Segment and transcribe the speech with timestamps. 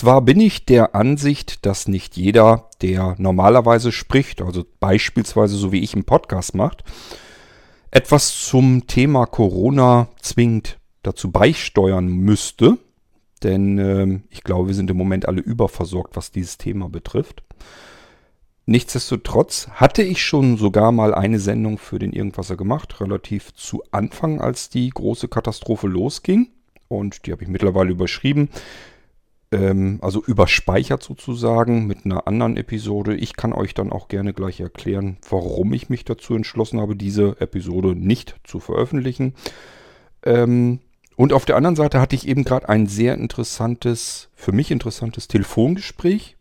[0.00, 5.80] zwar bin ich der Ansicht, dass nicht jeder, der normalerweise spricht, also beispielsweise so wie
[5.80, 6.84] ich im Podcast macht,
[7.90, 12.78] etwas zum Thema Corona zwingend dazu beisteuern müsste.
[13.42, 17.42] Denn äh, ich glaube, wir sind im Moment alle überversorgt, was dieses Thema betrifft.
[18.64, 24.40] Nichtsdestotrotz hatte ich schon sogar mal eine Sendung für den Irgendwasser gemacht, relativ zu Anfang,
[24.40, 26.48] als die große Katastrophe losging.
[26.88, 28.48] Und die habe ich mittlerweile überschrieben
[29.52, 33.16] ähm, also überspeichert sozusagen mit einer anderen Episode.
[33.16, 37.40] Ich kann euch dann auch gerne gleich erklären, warum ich mich dazu entschlossen habe, diese
[37.40, 39.34] Episode nicht zu veröffentlichen.
[40.24, 40.80] Ähm,
[41.16, 45.28] und auf der anderen Seite hatte ich eben gerade ein sehr interessantes, für mich interessantes
[45.28, 46.36] Telefongespräch,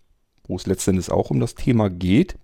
[0.47, 2.37] wo es letztendlich auch um das Thema geht.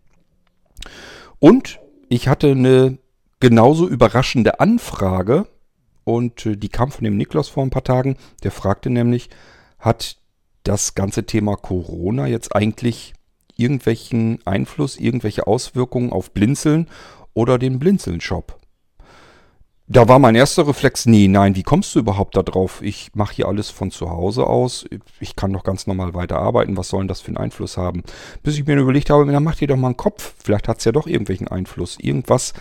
[1.40, 2.98] Und ich hatte eine
[3.40, 5.48] genauso überraschende Anfrage
[6.04, 8.18] und äh, die kam von dem Niklas vor ein paar Tagen.
[8.44, 9.30] Der fragte nämlich,
[9.80, 10.18] hat
[10.66, 13.14] das ganze Thema Corona jetzt eigentlich
[13.56, 16.88] irgendwelchen Einfluss, irgendwelche Auswirkungen auf Blinzeln
[17.34, 18.60] oder den Blinzeln-Shop?
[19.88, 22.82] Da war mein erster Reflex, nee, nein, wie kommst du überhaupt da drauf?
[22.82, 24.84] Ich mache hier alles von zu Hause aus,
[25.20, 28.02] ich kann doch ganz normal weiterarbeiten, was soll denn das für einen Einfluss haben?
[28.42, 30.86] Bis ich mir überlegt habe, dann mach dir doch mal einen Kopf, vielleicht hat es
[30.86, 32.54] ja doch irgendwelchen Einfluss, irgendwas,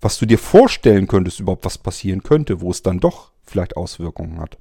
[0.00, 4.40] was du dir vorstellen könntest, überhaupt was passieren könnte, wo es dann doch vielleicht Auswirkungen
[4.40, 4.56] hat.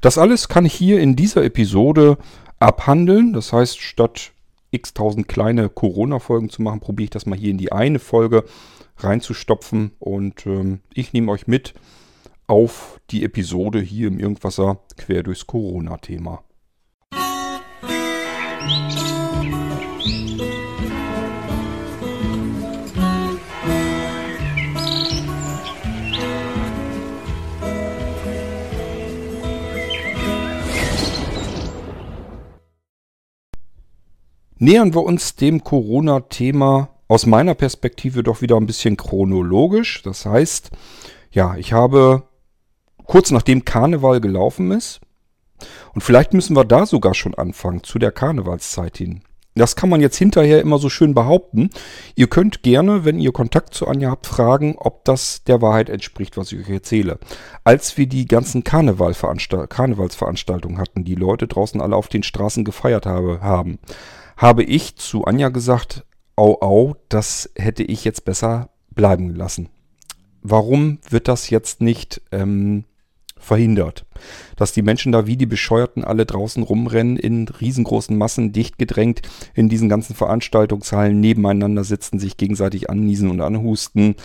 [0.00, 2.18] Das alles kann ich hier in dieser Episode
[2.58, 3.32] abhandeln.
[3.32, 4.32] Das heißt, statt
[4.70, 8.44] x tausend kleine Corona-Folgen zu machen, probiere ich das mal hier in die eine Folge
[8.98, 9.92] reinzustopfen.
[9.98, 11.74] Und ähm, ich nehme euch mit
[12.46, 16.42] auf die Episode hier im Irgendwasser quer durchs Corona-Thema.
[34.62, 40.02] Nähern wir uns dem Corona-Thema aus meiner Perspektive doch wieder ein bisschen chronologisch.
[40.02, 40.70] Das heißt,
[41.32, 42.22] ja, ich habe
[43.04, 45.00] kurz nachdem Karneval gelaufen ist,
[45.94, 49.22] und vielleicht müssen wir da sogar schon anfangen, zu der Karnevalszeit hin.
[49.54, 51.70] Das kann man jetzt hinterher immer so schön behaupten.
[52.14, 56.36] Ihr könnt gerne, wenn ihr Kontakt zu Anja habt, fragen, ob das der Wahrheit entspricht,
[56.36, 57.18] was ich euch erzähle.
[57.62, 63.40] Als wir die ganzen Karnevalsveranstaltungen hatten, die Leute draußen alle auf den Straßen gefeiert habe,
[63.42, 63.78] haben,
[64.36, 66.04] habe ich zu Anja gesagt,
[66.36, 69.68] au au, das hätte ich jetzt besser bleiben lassen.
[70.42, 72.84] Warum wird das jetzt nicht ähm,
[73.38, 74.06] verhindert?
[74.56, 79.22] Dass die Menschen da wie die Bescheuerten alle draußen rumrennen, in riesengroßen Massen, dicht gedrängt,
[79.54, 84.16] in diesen ganzen Veranstaltungshallen nebeneinander sitzen, sich gegenseitig anniesen und anhusten,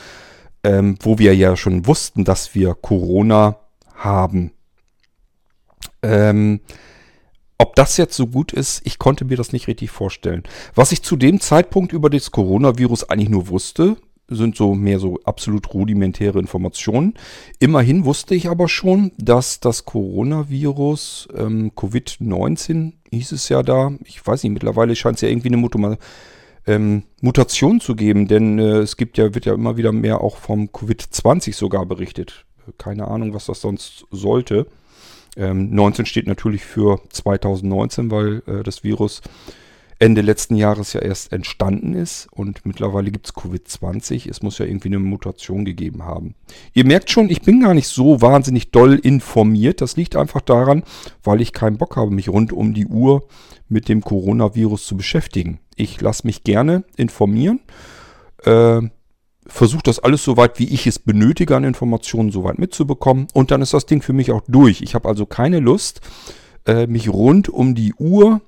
[0.64, 3.60] ähm, wo wir ja schon wussten, dass wir Corona
[3.96, 4.52] haben.
[6.02, 6.62] Ähm,
[7.58, 10.44] ob das jetzt so gut ist, ich konnte mir das nicht richtig vorstellen.
[10.76, 13.98] Was ich zu dem Zeitpunkt über das Coronavirus eigentlich nur wusste,
[14.30, 17.14] sind so mehr so absolut rudimentäre Informationen.
[17.60, 24.26] Immerhin wusste ich aber schon, dass das Coronavirus, ähm, Covid-19 hieß es ja da, ich
[24.26, 25.98] weiß nicht, mittlerweile scheint es ja irgendwie eine Mutum
[26.66, 30.38] ähm, Mutation zu geben, denn äh, es gibt ja, wird ja immer wieder mehr auch
[30.38, 32.46] vom Covid-20 sogar berichtet.
[32.78, 34.68] Keine Ahnung, was das sonst sollte.
[35.38, 39.22] Ähm, 19 steht natürlich für 2019, weil äh, das Virus
[40.00, 44.30] Ende letzten Jahres ja erst entstanden ist und mittlerweile gibt es Covid-20.
[44.30, 46.36] Es muss ja irgendwie eine Mutation gegeben haben.
[46.74, 49.82] Ihr merkt schon, ich bin gar nicht so wahnsinnig doll informiert.
[49.82, 50.84] Das liegt einfach daran,
[51.24, 53.28] weil ich keinen Bock habe, mich rund um die Uhr
[53.70, 55.60] mit dem Coronavirus zu beschäftigen.
[55.76, 57.62] Ich lasse mich gerne informieren.
[58.44, 58.82] Äh,
[59.48, 63.28] versuche das alles soweit, wie ich es benötige, an Informationen soweit mitzubekommen.
[63.34, 64.82] Und dann ist das Ding für mich auch durch.
[64.82, 66.02] Ich habe also keine Lust,
[66.66, 68.42] äh, mich rund um die Uhr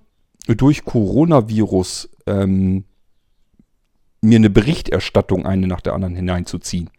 [0.47, 2.85] durch Coronavirus ähm,
[4.21, 6.89] mir eine Berichterstattung eine nach der anderen hineinzuziehen.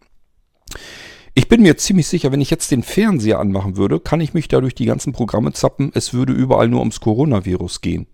[1.33, 4.47] Ich bin mir ziemlich sicher, wenn ich jetzt den Fernseher anmachen würde, kann ich mich
[4.47, 5.91] da durch die ganzen Programme zappen.
[5.93, 8.07] Es würde überall nur ums Coronavirus gehen.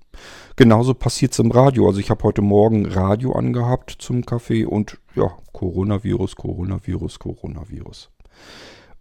[0.57, 1.85] Genauso passiert es im Radio.
[1.85, 8.09] Also ich habe heute Morgen Radio angehabt zum Kaffee und ja, Coronavirus, Coronavirus, Coronavirus.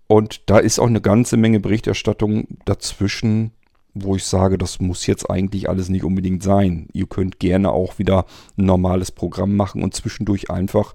[0.06, 3.52] Und da ist auch eine ganze Menge Berichterstattung dazwischen,
[3.94, 6.88] wo ich sage, das muss jetzt eigentlich alles nicht unbedingt sein.
[6.92, 8.26] Ihr könnt gerne auch wieder
[8.58, 10.92] ein normales Programm machen und zwischendurch einfach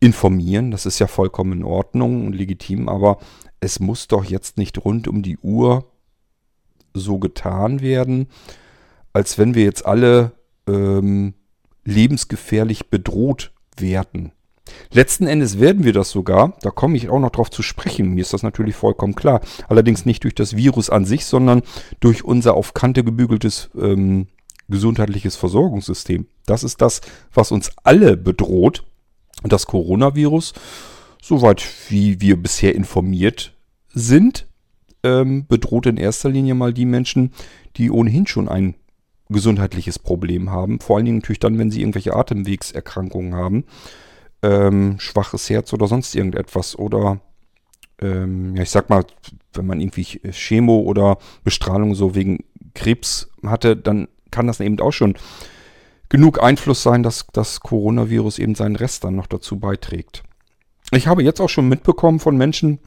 [0.00, 0.70] informieren.
[0.70, 3.18] Das ist ja vollkommen in Ordnung und legitim, aber
[3.60, 5.84] es muss doch jetzt nicht rund um die Uhr
[6.94, 8.28] so getan werden,
[9.16, 10.32] als wenn wir jetzt alle
[10.68, 11.32] ähm,
[11.86, 14.32] lebensgefährlich bedroht werden.
[14.92, 18.20] Letzten Endes werden wir das sogar, da komme ich auch noch drauf zu sprechen, mir
[18.20, 19.40] ist das natürlich vollkommen klar.
[19.70, 21.62] Allerdings nicht durch das Virus an sich, sondern
[21.98, 24.26] durch unser auf Kante gebügeltes ähm,
[24.68, 26.26] gesundheitliches Versorgungssystem.
[26.44, 27.00] Das ist das,
[27.32, 28.84] was uns alle bedroht.
[29.42, 30.52] Das Coronavirus,
[31.22, 33.56] soweit wie wir bisher informiert
[33.94, 34.46] sind,
[35.02, 37.32] ähm, bedroht in erster Linie mal die Menschen,
[37.78, 38.74] die ohnehin schon ein
[39.28, 40.80] gesundheitliches Problem haben.
[40.80, 43.64] Vor allen Dingen natürlich dann, wenn sie irgendwelche Atemwegserkrankungen haben
[44.42, 46.78] ähm, schwaches Herz oder sonst irgendetwas.
[46.78, 47.20] Oder,
[48.00, 49.04] ähm, ja, ich sag mal,
[49.52, 52.44] wenn man irgendwie Chemo oder Bestrahlung so wegen
[52.74, 55.14] Krebs hatte, dann kann das eben auch schon
[56.08, 60.22] genug Einfluss sein, dass das Coronavirus eben seinen Rest dann noch dazu beiträgt.
[60.92, 62.78] Ich habe jetzt auch schon mitbekommen von Menschen,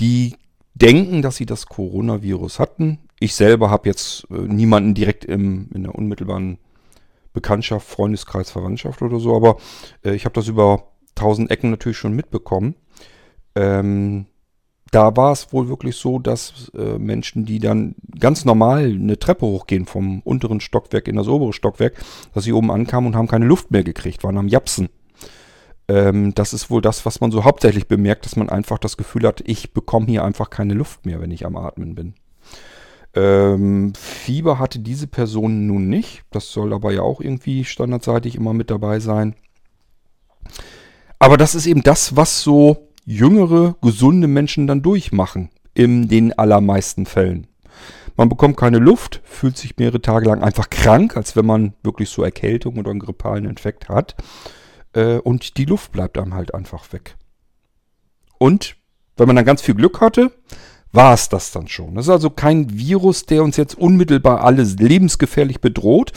[0.00, 0.34] die
[0.80, 2.98] denken, dass sie das Coronavirus hatten.
[3.20, 6.58] Ich selber habe jetzt äh, niemanden direkt im, in der unmittelbaren
[7.32, 9.56] Bekanntschaft, Freundeskreis, Verwandtschaft oder so, aber
[10.04, 10.84] äh, ich habe das über
[11.14, 12.74] tausend Ecken natürlich schon mitbekommen.
[13.54, 14.26] Ähm,
[14.90, 19.46] da war es wohl wirklich so, dass äh, Menschen, die dann ganz normal eine Treppe
[19.46, 21.94] hochgehen vom unteren Stockwerk in das obere Stockwerk,
[22.32, 24.88] dass sie oben ankamen und haben keine Luft mehr gekriegt, waren am Japsen.
[25.88, 29.26] Ähm, das ist wohl das, was man so hauptsächlich bemerkt, dass man einfach das Gefühl
[29.26, 32.14] hat, ich bekomme hier einfach keine Luft mehr, wenn ich am Atmen bin.
[33.14, 36.24] Ähm, Fieber hatte diese Person nun nicht.
[36.30, 39.34] Das soll aber ja auch irgendwie standardseitig immer mit dabei sein.
[41.18, 45.50] Aber das ist eben das, was so jüngere, gesunde Menschen dann durchmachen.
[45.74, 47.46] In den allermeisten Fällen.
[48.16, 52.08] Man bekommt keine Luft, fühlt sich mehrere Tage lang einfach krank, als wenn man wirklich
[52.08, 54.16] so Erkältung oder einen grippalen Infekt hat.
[54.92, 57.16] Äh, und die Luft bleibt einem halt einfach weg.
[58.38, 58.76] Und
[59.16, 60.32] wenn man dann ganz viel Glück hatte,
[60.92, 61.94] war es das dann schon.
[61.94, 66.12] Das ist also kein Virus, der uns jetzt unmittelbar alles lebensgefährlich bedroht.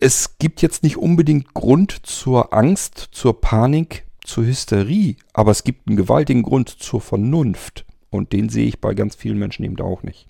[0.00, 5.88] Es gibt jetzt nicht unbedingt Grund zur Angst, zur Panik, zur Hysterie, aber es gibt
[5.88, 7.84] einen gewaltigen Grund zur Vernunft.
[8.10, 10.28] Und den sehe ich bei ganz vielen Menschen eben auch nicht.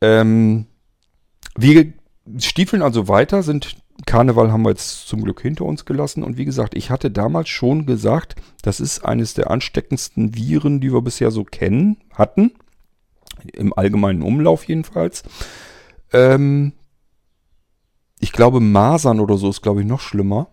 [0.00, 0.66] Ähm,
[1.56, 1.92] wir
[2.38, 6.22] stiefeln also weiter, sind Karneval haben wir jetzt zum Glück hinter uns gelassen.
[6.22, 10.92] Und wie gesagt, ich hatte damals schon gesagt, das ist eines der ansteckendsten Viren, die
[10.92, 12.52] wir bisher so kennen, hatten.
[13.52, 15.22] Im allgemeinen Umlauf jedenfalls.
[16.12, 16.72] Ähm,
[18.18, 20.48] ich glaube, Masern oder so ist, glaube ich, noch schlimmer.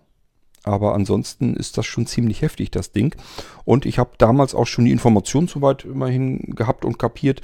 [0.63, 3.15] Aber ansonsten ist das schon ziemlich heftig, das Ding.
[3.63, 7.41] Und ich habe damals auch schon die Information soweit immerhin gehabt und kapiert,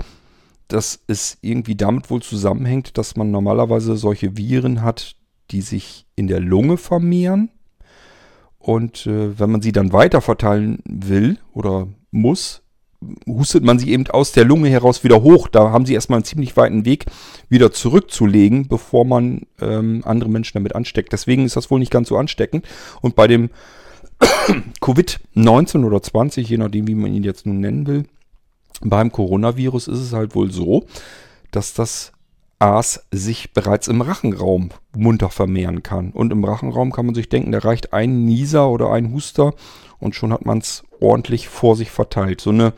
[0.67, 5.15] dass es irgendwie damit wohl zusammenhängt, dass man normalerweise solche Viren hat,
[5.51, 7.49] die sich in der Lunge vermehren.
[8.57, 12.63] Und äh, wenn man sie dann weiter verteilen will oder muss,
[13.27, 15.47] hustet man sie eben aus der Lunge heraus wieder hoch.
[15.47, 17.05] Da haben sie erstmal einen ziemlich weiten Weg
[17.49, 21.13] wieder zurückzulegen, bevor man ähm, andere Menschen damit ansteckt.
[21.13, 22.65] Deswegen ist das wohl nicht ganz so ansteckend.
[23.01, 23.49] Und bei dem
[24.81, 28.05] Covid-19 oder 20, je nachdem, wie man ihn jetzt nun nennen will,
[28.81, 30.85] beim Coronavirus ist es halt wohl so,
[31.51, 32.11] dass das
[32.59, 36.11] Aas sich bereits im Rachenraum munter vermehren kann.
[36.11, 39.53] Und im Rachenraum kann man sich denken, da reicht ein Nieser oder ein Huster
[39.99, 42.41] und schon hat man es ordentlich vor sich verteilt.
[42.41, 42.73] So eine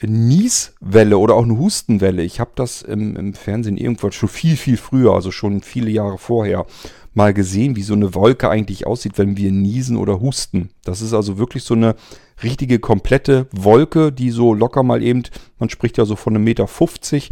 [0.00, 2.22] Nieswelle oder auch eine Hustenwelle.
[2.22, 6.18] Ich habe das im, im Fernsehen irgendwann schon viel, viel früher, also schon viele Jahre
[6.18, 6.66] vorher,
[7.14, 10.70] mal gesehen, wie so eine Wolke eigentlich aussieht, wenn wir niesen oder husten.
[10.84, 11.94] Das ist also wirklich so eine
[12.42, 15.22] richtige komplette Wolke, die so locker mal eben,
[15.58, 17.30] man spricht ja so von einem Meter 50,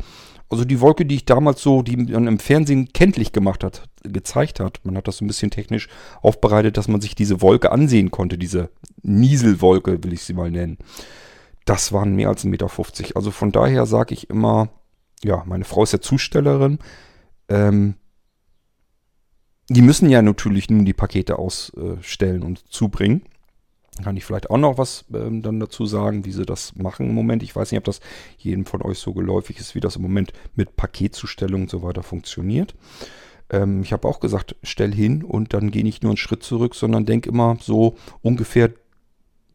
[0.50, 4.58] also die Wolke, die ich damals so, die man im Fernsehen kenntlich gemacht hat, gezeigt
[4.58, 4.80] hat.
[4.82, 5.88] Man hat das so ein bisschen technisch
[6.22, 8.70] aufbereitet, dass man sich diese Wolke ansehen konnte, diese
[9.02, 10.78] Nieselwolke, will ich sie mal nennen.
[11.66, 13.16] Das waren mehr als 1,50 Meter.
[13.16, 14.70] Also von daher sage ich immer,
[15.22, 16.80] ja, meine Frau ist ja Zustellerin.
[17.48, 17.94] Ähm,
[19.68, 23.22] die müssen ja natürlich nun die Pakete ausstellen und zubringen.
[24.02, 27.14] Kann ich vielleicht auch noch was ähm, dann dazu sagen, wie sie das machen im
[27.14, 27.42] Moment.
[27.42, 28.00] Ich weiß nicht, ob das
[28.38, 32.02] jedem von euch so geläufig ist, wie das im Moment mit Paketzustellung und so weiter
[32.02, 32.74] funktioniert.
[33.50, 36.74] Ähm, ich habe auch gesagt, stell hin und dann gehe nicht nur einen Schritt zurück,
[36.74, 38.70] sondern denk immer so ungefähr,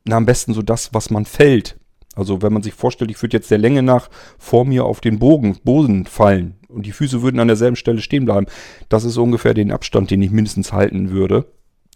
[0.03, 1.79] na am besten so das, was man fällt.
[2.15, 5.19] Also wenn man sich vorstellt, ich würde jetzt der Länge nach vor mir auf den
[5.19, 8.47] Bogen, Boden fallen und die Füße würden an derselben Stelle stehen bleiben.
[8.89, 11.45] Das ist ungefähr den Abstand, den ich mindestens halten würde,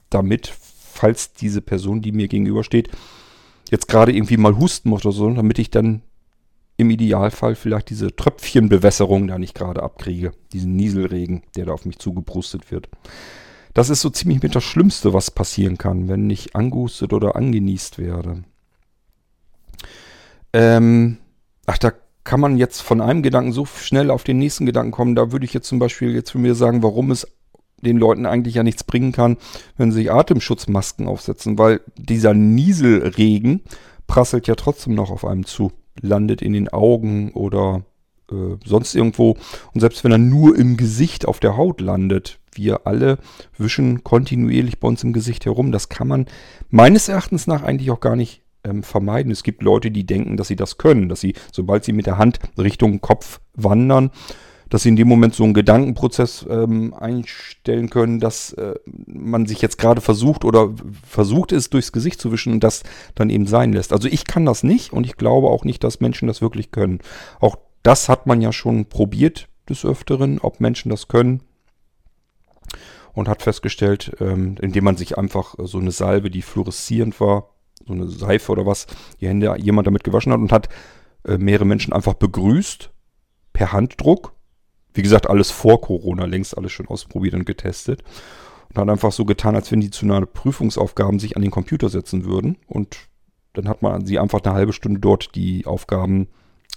[0.10, 0.52] damit
[1.00, 2.90] falls diese Person, die mir gegenübersteht,
[3.72, 6.02] jetzt gerade irgendwie mal husten muss oder so, damit ich dann
[6.76, 10.32] im Idealfall vielleicht diese Tröpfchenbewässerung da nicht gerade abkriege.
[10.52, 12.90] Diesen Nieselregen, der da auf mich zugeprustet wird.
[13.74, 17.98] Das ist so ziemlich mit das Schlimmste, was passieren kann, wenn ich angehustet oder angenießt
[17.98, 18.44] werde.
[20.52, 21.18] Ähm,
[21.66, 21.94] ach, da
[22.26, 25.16] kann man jetzt von einem Gedanken so schnell auf den nächsten Gedanken kommen.
[25.16, 27.26] Da würde ich jetzt zum Beispiel jetzt für mir sagen, warum es
[27.82, 29.38] den Leuten eigentlich ja nichts bringen kann,
[29.78, 33.62] wenn sie sich Atemschutzmasken aufsetzen, weil dieser Nieselregen
[34.08, 35.72] prasselt ja trotzdem noch auf einem zu,
[36.02, 37.84] landet in den Augen oder
[38.32, 39.38] äh, sonst irgendwo.
[39.74, 43.20] Und selbst wenn er nur im Gesicht auf der Haut landet, wir alle
[43.58, 45.72] wischen kontinuierlich bei uns im Gesicht herum.
[45.72, 46.26] Das kann man
[46.70, 49.32] meines Erachtens nach eigentlich auch gar nicht ähm, vermeiden.
[49.32, 52.18] Es gibt Leute, die denken, dass sie das können, dass sie, sobald sie mit der
[52.18, 54.12] Hand Richtung Kopf wandern,
[54.70, 58.76] dass sie in dem Moment so einen Gedankenprozess ähm, einstellen können, dass äh,
[59.08, 60.74] man sich jetzt gerade versucht oder
[61.04, 62.84] versucht ist, durchs Gesicht zu wischen und das
[63.16, 63.94] dann eben sein lässt.
[63.94, 67.00] Also ich kann das nicht und ich glaube auch nicht, dass Menschen das wirklich können.
[67.40, 71.42] Auch das hat man ja schon probiert des Öfteren, ob Menschen das können.
[73.14, 77.50] Und hat festgestellt, ähm, indem man sich einfach so eine Salbe, die fluoreszierend war,
[77.86, 78.88] so eine Seife oder was,
[79.20, 80.70] die Hände jemand damit gewaschen hat und hat
[81.26, 82.92] äh, mehrere Menschen einfach begrüßt
[83.52, 84.34] per Handdruck.
[84.94, 88.04] Wie gesagt, alles vor Corona, längst alles schon ausprobiert und getestet.
[88.70, 91.90] Und hat einfach so getan, als wenn die zu einer Prüfungsaufgaben sich an den Computer
[91.90, 92.58] setzen würden.
[92.68, 92.98] Und
[93.54, 96.28] dann hat man sie einfach eine halbe Stunde dort die Aufgaben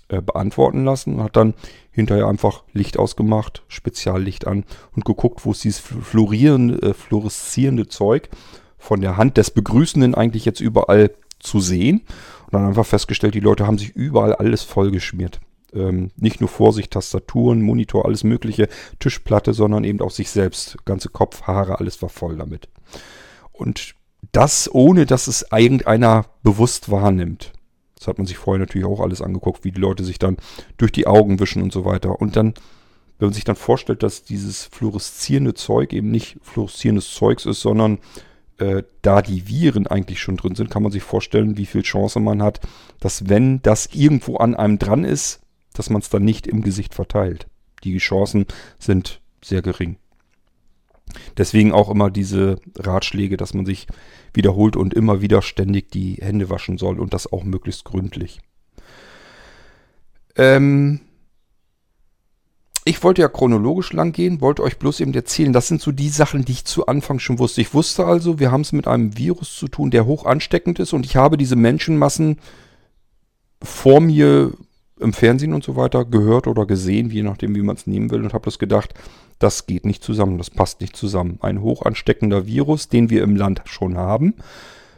[0.08, 1.54] äh, beantworten lassen und hat dann
[1.90, 4.64] hinterher einfach Licht ausgemacht, Speziallicht an
[4.94, 8.28] und geguckt, wo ist dieses florierende, äh, fluoreszierende Zeug
[8.78, 12.02] von der Hand des Begrüßenden eigentlich jetzt überall zu sehen.
[12.44, 15.40] Und dann einfach festgestellt, die Leute haben sich überall alles vollgeschmiert.
[15.74, 20.76] Ähm, nicht nur vor sich Tastaturen, Monitor, alles mögliche, Tischplatte, sondern eben auch sich selbst.
[20.84, 22.68] Ganze Kopf, Haare, alles war voll damit.
[23.52, 23.94] Und
[24.32, 27.52] das ohne, dass es irgendeiner bewusst wahrnimmt.
[27.96, 30.36] Das hat man sich vorher natürlich auch alles angeguckt, wie die Leute sich dann
[30.76, 32.20] durch die Augen wischen und so weiter.
[32.20, 32.54] Und dann,
[33.18, 37.98] wenn man sich dann vorstellt, dass dieses fluoreszierende Zeug eben nicht fluoreszierendes Zeugs ist, sondern
[38.58, 42.18] äh, da die Viren eigentlich schon drin sind, kann man sich vorstellen, wie viel Chance
[42.18, 42.60] man hat,
[43.00, 45.41] dass wenn das irgendwo an einem dran ist,
[45.72, 47.46] dass man es dann nicht im Gesicht verteilt.
[47.84, 48.46] Die Chancen
[48.78, 49.96] sind sehr gering.
[51.36, 53.86] Deswegen auch immer diese Ratschläge, dass man sich
[54.32, 58.40] wiederholt und immer wieder ständig die Hände waschen soll und das auch möglichst gründlich.
[60.36, 61.00] Ähm
[62.84, 66.08] ich wollte ja chronologisch lang gehen, wollte euch bloß eben erzählen, das sind so die
[66.08, 67.60] Sachen, die ich zu Anfang schon wusste.
[67.60, 70.92] Ich wusste also, wir haben es mit einem Virus zu tun, der hoch ansteckend ist
[70.92, 72.38] und ich habe diese Menschenmassen
[73.62, 74.52] vor mir
[75.00, 78.22] im Fernsehen und so weiter gehört oder gesehen, je nachdem, wie man es nehmen will,
[78.22, 78.94] und habe das gedacht,
[79.38, 81.38] das geht nicht zusammen, das passt nicht zusammen.
[81.40, 84.34] Ein hoch ansteckender Virus, den wir im Land schon haben,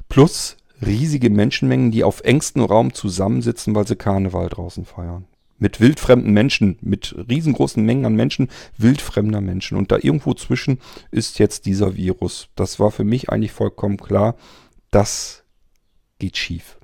[0.09, 5.25] plus riesige Menschenmengen, die auf engstem Raum zusammensitzen, weil sie Karneval draußen feiern.
[5.59, 9.79] Mit wildfremden Menschen, mit riesengroßen Mengen an Menschen, wildfremder Menschen.
[9.79, 10.79] Und da irgendwo zwischen
[11.11, 12.49] ist jetzt dieser Virus.
[12.57, 14.35] Das war für mich eigentlich vollkommen klar,
[14.91, 15.45] das
[16.19, 16.77] geht schief.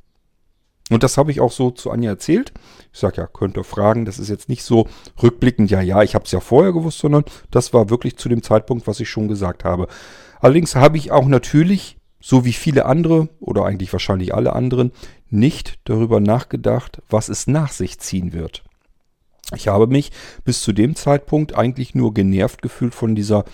[0.90, 2.52] Und das habe ich auch so zu Anja erzählt.
[2.92, 4.04] Ich sage ja, könnt ihr fragen.
[4.04, 4.88] Das ist jetzt nicht so
[5.22, 8.42] rückblickend, ja, ja, ich habe es ja vorher gewusst, sondern das war wirklich zu dem
[8.42, 9.86] Zeitpunkt, was ich schon gesagt habe.
[10.40, 14.92] Allerdings habe ich auch natürlich, so wie viele andere oder eigentlich wahrscheinlich alle anderen,
[15.28, 18.64] nicht darüber nachgedacht, was es nach sich ziehen wird.
[19.54, 20.10] Ich habe mich
[20.44, 23.44] bis zu dem Zeitpunkt eigentlich nur genervt gefühlt von dieser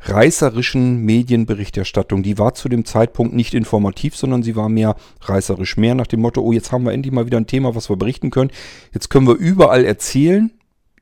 [0.00, 2.22] reißerischen Medienberichterstattung.
[2.22, 5.76] Die war zu dem Zeitpunkt nicht informativ, sondern sie war mehr reißerisch.
[5.76, 7.96] Mehr nach dem Motto, oh, jetzt haben wir endlich mal wieder ein Thema, was wir
[7.96, 8.50] berichten können.
[8.92, 10.50] Jetzt können wir überall erzählen,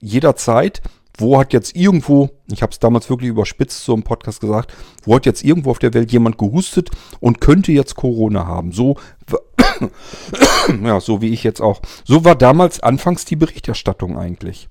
[0.01, 0.83] jederzeit.
[1.19, 4.75] Wo hat jetzt irgendwo, ich habe es damals wirklich überspitzt so im Podcast gesagt,
[5.05, 8.73] wo hat jetzt irgendwo auf der Welt jemand gehustet und könnte jetzt Corona haben?
[8.73, 8.97] So,
[10.85, 11.81] ja, so wie ich jetzt auch.
[12.05, 14.69] So war damals anfangs die Berichterstattung eigentlich.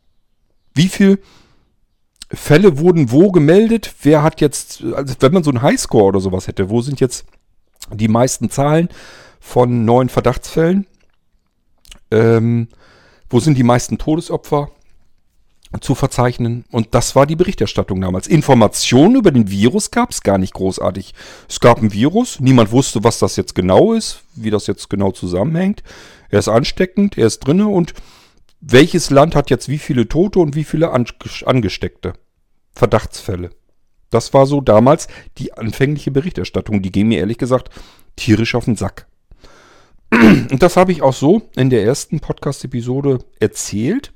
[0.76, 1.20] Wie viel
[2.36, 3.94] Fälle wurden wo gemeldet?
[4.02, 7.26] Wer hat jetzt, also wenn man so einen Highscore oder sowas hätte, wo sind jetzt
[7.92, 8.90] die meisten Zahlen
[9.40, 10.88] von neuen Verdachtsfällen?
[12.12, 12.68] Ähm,
[13.30, 14.70] wo sind die meisten Todesopfer
[15.82, 16.66] zu verzeichnen?
[16.72, 18.28] Und das war die Berichterstattung damals.
[18.28, 21.14] Informationen über den Virus gab es gar nicht großartig.
[21.50, 25.12] Es gab ein Virus, niemand wusste, was das jetzt genau ist, wie das jetzt genau
[25.12, 25.84] zusammenhängt.
[26.30, 27.94] Er ist ansteckend, er ist drinne und
[28.62, 32.14] welches Land hat jetzt wie viele Tote und wie viele Angesteckte?
[32.76, 33.52] Verdachtsfälle.
[34.10, 36.82] Das war so damals die anfängliche Berichterstattung.
[36.82, 37.70] Die ging mir ehrlich gesagt
[38.16, 39.08] tierisch auf den Sack.
[40.12, 44.14] Und das habe ich auch so in der ersten Podcast-Episode erzählt.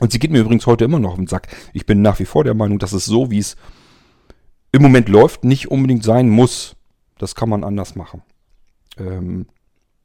[0.00, 1.48] Und sie geht mir übrigens heute immer noch auf den Sack.
[1.72, 3.56] Ich bin nach wie vor der Meinung, dass es so, wie es
[4.72, 6.74] im Moment läuft, nicht unbedingt sein muss.
[7.18, 8.22] Das kann man anders machen.
[8.98, 9.46] Ähm,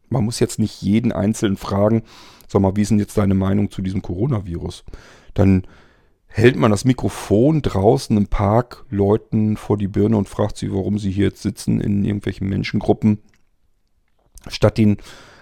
[0.09, 2.03] man muss jetzt nicht jeden Einzelnen fragen,
[2.47, 4.83] sag mal, wie ist denn jetzt deine Meinung zu diesem Coronavirus?
[5.33, 5.65] Dann
[6.29, 10.99] hält man das Mikrofon draußen im Park Leuten vor die Birne und fragt sie, warum
[10.99, 13.19] sie hier jetzt sitzen in irgendwelchen Menschengruppen,
[14.47, 14.97] statt ihnen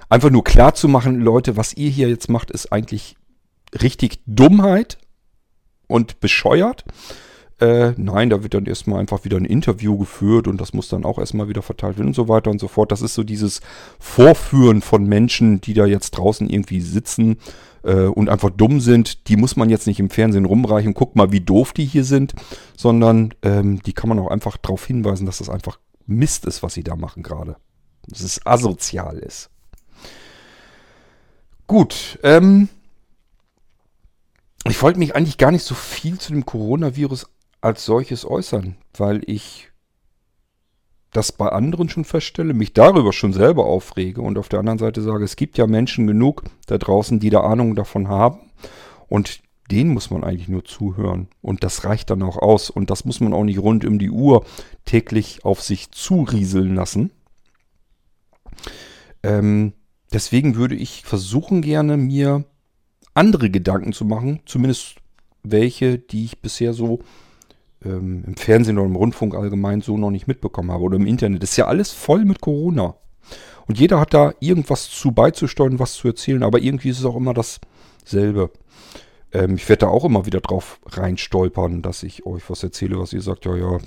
[0.09, 3.17] einfach nur klar zu machen, Leute, was ihr hier jetzt macht, ist eigentlich
[3.81, 4.97] richtig Dummheit
[5.87, 6.85] und bescheuert.
[7.59, 11.05] Äh, nein, da wird dann erstmal einfach wieder ein Interview geführt und das muss dann
[11.05, 12.91] auch erstmal wieder verteilt werden und so weiter und so fort.
[12.91, 13.61] Das ist so dieses
[13.99, 17.37] Vorführen von Menschen, die da jetzt draußen irgendwie sitzen
[17.83, 19.27] äh, und einfach dumm sind.
[19.27, 22.33] Die muss man jetzt nicht im Fernsehen rumreichen, guck mal, wie doof die hier sind,
[22.75, 26.75] sondern ähm, die kann man auch einfach darauf hinweisen, dass das einfach Mist ist, was
[26.75, 27.57] sie da machen gerade.
[28.07, 29.49] Dass es asozial ist.
[31.65, 32.69] Gut, ähm,
[34.63, 37.25] ich wollte mich eigentlich gar nicht so viel zu dem Coronavirus
[37.67, 39.69] als solches äußern, weil ich
[41.11, 45.01] das bei anderen schon feststelle, mich darüber schon selber aufrege und auf der anderen Seite
[45.01, 48.39] sage, es gibt ja Menschen genug da draußen, die da Ahnung davon haben
[49.09, 53.03] und denen muss man eigentlich nur zuhören und das reicht dann auch aus und das
[53.03, 54.45] muss man auch nicht rund um die Uhr
[54.85, 57.11] täglich auf sich zurieseln lassen.
[59.23, 59.73] Ähm,
[60.13, 62.45] deswegen würde ich versuchen gerne mir
[63.13, 64.95] andere Gedanken zu machen, zumindest
[65.43, 66.99] welche, die ich bisher so
[67.87, 71.43] ähm, im Fernsehen oder im Rundfunk allgemein so noch nicht mitbekommen habe oder im Internet.
[71.43, 72.95] Das ist ja alles voll mit Corona.
[73.67, 77.17] Und jeder hat da irgendwas zu beizusteuern, was zu erzählen, aber irgendwie ist es auch
[77.17, 78.51] immer dasselbe.
[79.33, 83.13] Ähm, ich werde da auch immer wieder drauf reinstolpern, dass ich euch was erzähle, was
[83.13, 83.77] ihr sagt, ja, ja,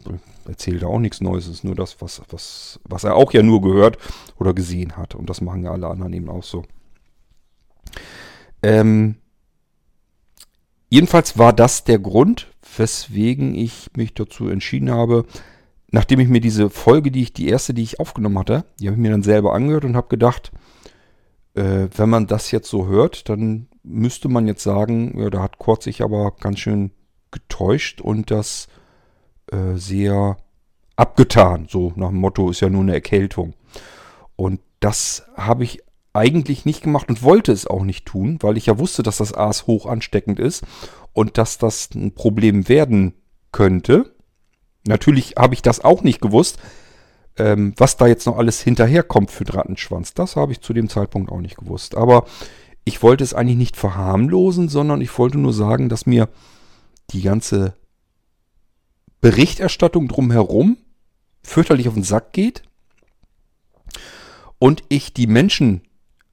[0.47, 3.42] erzählt da auch nichts Neues, es ist nur das, was, was, was er auch ja
[3.42, 3.99] nur gehört
[4.38, 5.14] oder gesehen hat.
[5.14, 6.64] Und das machen ja alle anderen eben auch so.
[8.62, 9.16] Ähm,
[10.90, 12.50] jedenfalls war das der Grund,
[12.80, 15.25] weswegen ich mich dazu entschieden habe,
[15.92, 18.96] nachdem ich mir diese Folge, die ich, die erste, die ich aufgenommen hatte, die habe
[18.96, 20.50] ich mir dann selber angehört und habe gedacht,
[21.54, 25.58] äh, wenn man das jetzt so hört, dann müsste man jetzt sagen, ja, da hat
[25.58, 26.90] Kurt sich aber ganz schön
[27.30, 28.66] getäuscht und das
[29.52, 30.38] äh, sehr
[30.96, 31.66] abgetan.
[31.68, 33.54] So nach dem Motto ist ja nur eine Erkältung.
[34.37, 38.66] Und das habe ich eigentlich nicht gemacht und wollte es auch nicht tun, weil ich
[38.66, 40.64] ja wusste, dass das Aas hoch ansteckend ist
[41.12, 43.14] und dass das ein Problem werden
[43.52, 44.14] könnte.
[44.86, 46.58] Natürlich habe ich das auch nicht gewusst,
[47.36, 50.14] ähm, was da jetzt noch alles hinterherkommt für Rattenschwanz.
[50.14, 51.94] Das habe ich zu dem Zeitpunkt auch nicht gewusst.
[51.96, 52.24] Aber
[52.84, 56.28] ich wollte es eigentlich nicht verharmlosen, sondern ich wollte nur sagen, dass mir
[57.10, 57.74] die ganze
[59.20, 60.78] Berichterstattung drumherum
[61.42, 62.62] fürchterlich auf den Sack geht
[64.58, 65.82] und ich die Menschen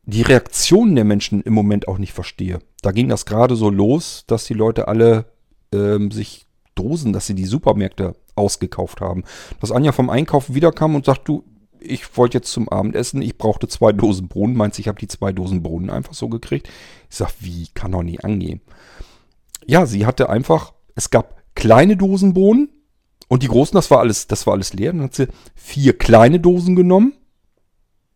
[0.07, 2.59] die Reaktionen der Menschen im Moment auch nicht verstehe.
[2.81, 5.25] Da ging das gerade so los, dass die Leute alle
[5.73, 9.25] ähm, sich Dosen, dass sie die Supermärkte ausgekauft haben.
[9.59, 11.43] Dass Anja vom Einkaufen wiederkam und sagt, du,
[11.81, 14.55] ich wollte jetzt zum Abendessen, ich brauchte zwei Dosen Bohnen.
[14.55, 16.69] Meinst ich habe die zwei Dosen Bohnen einfach so gekriegt?
[17.09, 18.61] Ich sag, wie kann doch nie angehen?
[19.65, 22.69] Ja, sie hatte einfach, es gab kleine Dosen Bohnen
[23.27, 24.93] und die großen, das war alles, das war alles leer.
[24.93, 27.13] Dann hat sie vier kleine Dosen genommen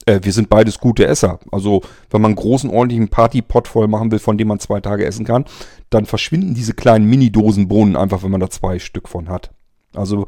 [0.06, 1.40] äh, wir sind beides gute Esser.
[1.52, 5.06] Also wenn man einen großen, ordentlichen Partypot voll machen will, von dem man zwei Tage
[5.06, 5.46] essen kann,
[5.90, 9.52] dann verschwinden diese kleinen Mini-Dosen Bohnen einfach, wenn man da zwei Stück von hat.
[9.94, 10.26] Also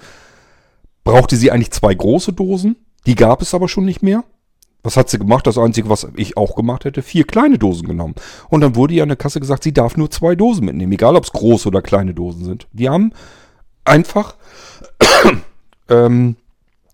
[1.03, 2.75] brauchte sie eigentlich zwei große Dosen.
[3.05, 4.23] Die gab es aber schon nicht mehr.
[4.83, 5.47] Was hat sie gemacht?
[5.47, 8.15] Das Einzige, was ich auch gemacht hätte, vier kleine Dosen genommen.
[8.49, 11.15] Und dann wurde ihr an der Kasse gesagt, sie darf nur zwei Dosen mitnehmen, egal
[11.15, 12.67] ob es große oder kleine Dosen sind.
[12.73, 13.13] Die haben
[13.85, 14.35] einfach
[15.89, 16.35] ähm,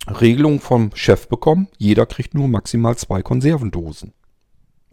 [0.09, 4.13] Regelung vom Chef bekommen, jeder kriegt nur maximal zwei Konservendosen.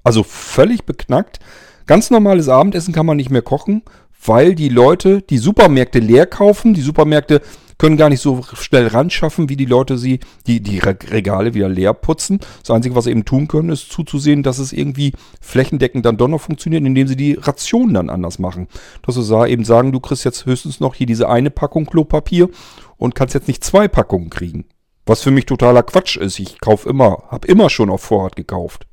[0.02, 1.40] Also völlig beknackt.
[1.87, 3.83] Ganz normales Abendessen kann man nicht mehr kochen,
[4.24, 6.74] weil die Leute die Supermärkte leer kaufen.
[6.74, 7.42] Die Supermärkte
[7.79, 11.68] können gar nicht so schnell ran schaffen, wie die Leute sie, die, die Regale wieder
[11.68, 12.40] leer putzen.
[12.61, 16.29] Das Einzige, was sie eben tun können, ist zuzusehen, dass es irgendwie flächendeckend dann doch
[16.29, 18.68] noch funktioniert, indem sie die Rationen dann anders machen.
[19.02, 22.48] Dass sie eben sagen, du kriegst jetzt höchstens noch hier diese eine Packung Klopapier
[22.96, 24.64] und kannst jetzt nicht zwei Packungen kriegen.
[25.07, 26.38] Was für mich totaler Quatsch ist.
[26.38, 28.87] Ich kaufe immer, habe immer schon auf Vorrat gekauft.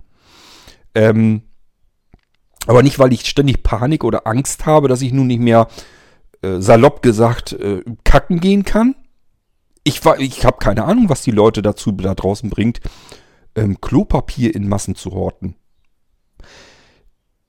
[0.96, 1.44] Ähm,
[2.68, 5.68] aber nicht, weil ich ständig Panik oder Angst habe, dass ich nun nicht mehr
[6.42, 8.96] äh, salopp gesagt äh, kacken gehen kann.
[9.84, 12.80] Ich, ich habe keine Ahnung, was die Leute dazu da draußen bringt,
[13.56, 15.56] ähm, Klopapier in Massen zu horten.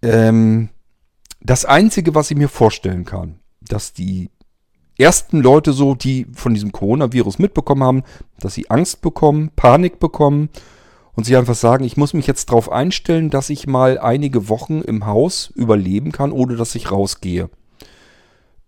[0.02, 0.70] Ähm,
[1.40, 4.30] das Einzige, was ich mir vorstellen kann, dass die
[4.98, 8.02] ersten Leute so, die von diesem Coronavirus mitbekommen haben,
[8.38, 10.48] dass sie Angst bekommen, Panik bekommen
[11.14, 14.80] und sie einfach sagen, ich muss mich jetzt darauf einstellen, dass ich mal einige Wochen
[14.80, 17.50] im Haus überleben kann, ohne dass ich rausgehe.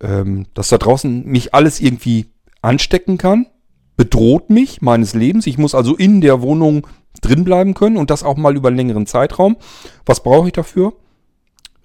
[0.01, 2.27] Ähm, dass da draußen mich alles irgendwie
[2.61, 3.47] anstecken kann,
[3.95, 5.47] bedroht mich, meines Lebens.
[5.47, 6.85] Ich muss also in der Wohnung
[7.21, 9.57] drin bleiben können und das auch mal über einen längeren Zeitraum.
[10.05, 10.93] Was brauche ich dafür?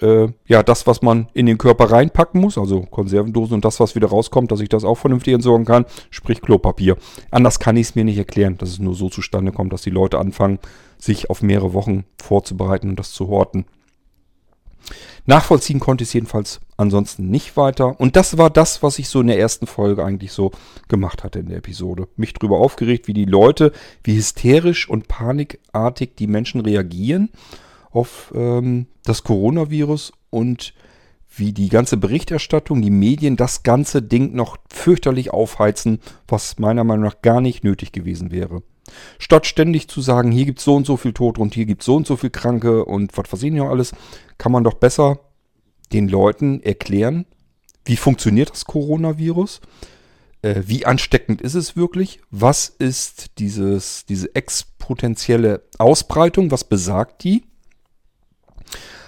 [0.02, 3.94] Äh, ja, das, was man in den Körper reinpacken muss, also Konservendosen und das, was
[3.94, 6.96] wieder rauskommt, dass ich das auch vernünftig entsorgen kann, sprich Klopapier.
[7.30, 9.90] Anders kann ich es mir nicht erklären, dass es nur so zustande kommt, dass die
[9.90, 10.58] Leute anfangen,
[10.98, 13.64] sich auf mehrere Wochen vorzubereiten und das zu horten.
[15.24, 18.00] Nachvollziehen konnte ich es jedenfalls ansonsten nicht weiter.
[18.00, 20.50] Und das war das, was ich so in der ersten Folge eigentlich so
[20.88, 22.08] gemacht hatte in der Episode.
[22.16, 27.30] Mich drüber aufgeregt, wie die Leute, wie hysterisch und panikartig die Menschen reagieren
[27.92, 30.74] auf ähm, das Coronavirus und
[31.35, 37.05] wie die ganze Berichterstattung, die Medien das ganze Ding noch fürchterlich aufheizen, was meiner Meinung
[37.05, 38.62] nach gar nicht nötig gewesen wäre.
[39.18, 41.83] Statt ständig zu sagen, hier gibt es so und so viel Tote und hier gibt
[41.83, 43.92] es so und so viel Kranke und was versehen ja alles,
[44.38, 45.20] kann man doch besser
[45.92, 47.26] den Leuten erklären,
[47.85, 49.61] wie funktioniert das Coronavirus,
[50.42, 57.44] äh, wie ansteckend ist es wirklich, was ist dieses, diese exponentielle Ausbreitung, was besagt die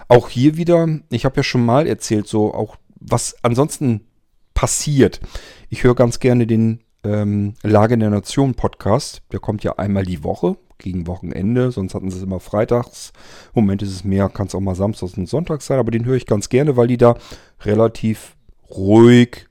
[0.08, 4.06] auch hier wieder, ich habe ja schon mal erzählt, so auch was ansonsten
[4.54, 5.20] passiert.
[5.68, 9.22] Ich höre ganz gerne den ähm, Lage der Nation Podcast.
[9.32, 13.12] Der kommt ja einmal die Woche, gegen Wochenende, sonst hatten sie es immer freitags.
[13.54, 16.04] Im Moment ist es mehr, kann es auch mal samstags und sonntags sein, aber den
[16.04, 17.16] höre ich ganz gerne, weil die da
[17.62, 18.36] relativ
[18.70, 19.46] ruhig,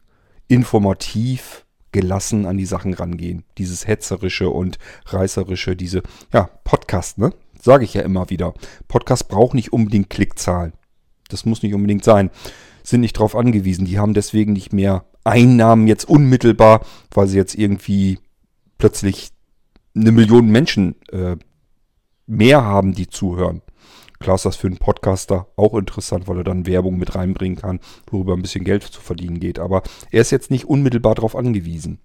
[0.47, 3.43] informativ, gelassen an die Sachen rangehen.
[3.57, 7.33] Dieses hetzerische und reißerische, diese, ja, Podcast, ne?
[7.63, 8.53] Sage ich ja immer wieder.
[8.89, 10.73] Podcast braucht nicht unbedingt Klickzahlen.
[11.29, 12.29] Das muss nicht unbedingt sein.
[12.83, 13.85] Sind nicht darauf angewiesen.
[13.85, 18.19] Die haben deswegen nicht mehr Einnahmen jetzt unmittelbar, weil sie jetzt irgendwie
[18.77, 19.31] plötzlich
[19.95, 21.37] eine Million Menschen äh,
[22.27, 23.61] mehr haben, die zuhören.
[24.19, 27.79] Klar ist das für einen Podcaster auch interessant, weil er dann Werbung mit reinbringen kann,
[28.11, 29.59] worüber ein bisschen Geld zu verdienen geht.
[29.59, 31.99] Aber er ist jetzt nicht unmittelbar darauf angewiesen.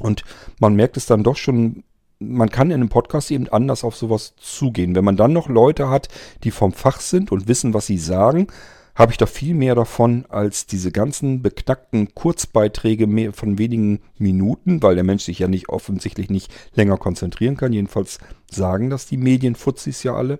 [0.00, 0.22] Und
[0.58, 1.82] man merkt es dann doch schon
[2.20, 4.94] man kann in einem Podcast eben anders auf sowas zugehen.
[4.94, 6.08] Wenn man dann noch Leute hat,
[6.44, 8.46] die vom Fach sind und wissen, was sie sagen,
[8.94, 14.94] habe ich da viel mehr davon als diese ganzen beknackten Kurzbeiträge von wenigen Minuten, weil
[14.94, 17.72] der Mensch sich ja nicht offensichtlich nicht länger konzentrieren kann.
[17.72, 18.18] Jedenfalls
[18.50, 20.38] sagen das die Medien, Fuzis ja alle.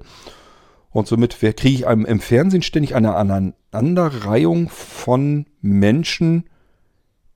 [0.90, 6.44] Und somit kriege ich einem im Fernsehen ständig eine Aneinanderreihung von Menschen,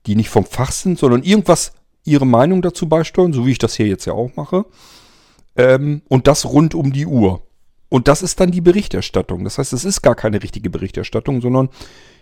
[0.05, 1.71] die nicht vom Fach sind, sondern irgendwas
[2.05, 4.65] ihre Meinung dazu beisteuern, so wie ich das hier jetzt ja auch mache.
[5.55, 7.41] Ähm, und das rund um die Uhr.
[7.89, 9.43] Und das ist dann die Berichterstattung.
[9.43, 11.69] Das heißt, es ist gar keine richtige Berichterstattung, sondern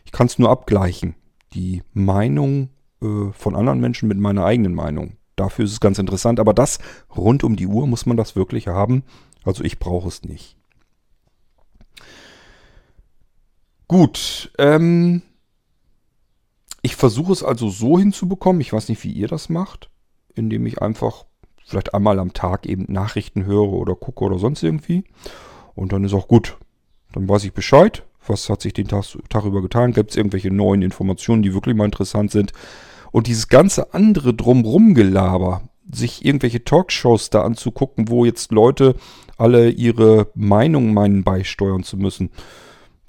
[0.05, 1.15] ich kann es nur abgleichen.
[1.53, 2.69] Die Meinung
[3.01, 5.17] äh, von anderen Menschen mit meiner eigenen Meinung.
[5.35, 6.39] Dafür ist es ganz interessant.
[6.39, 6.79] Aber das
[7.15, 9.03] rund um die Uhr muss man das wirklich haben.
[9.43, 10.57] Also ich brauche es nicht.
[13.87, 14.51] Gut.
[14.57, 15.21] Ähm,
[16.83, 19.89] ich versuche es also so hinzubekommen, ich weiß nicht, wie ihr das macht,
[20.35, 21.25] indem ich einfach
[21.65, 25.05] vielleicht einmal am Tag eben Nachrichten höre oder gucke oder sonst irgendwie.
[25.75, 26.57] Und dann ist auch gut.
[27.13, 30.51] Dann weiß ich Bescheid, was hat sich den Tag, Tag über getan, gibt es irgendwelche
[30.51, 32.51] neuen Informationen, die wirklich mal interessant sind.
[33.11, 38.95] Und dieses ganze andere drumrum Gelaber, sich irgendwelche Talkshows da anzugucken, wo jetzt Leute
[39.37, 42.29] alle ihre Meinung meinen beisteuern zu müssen.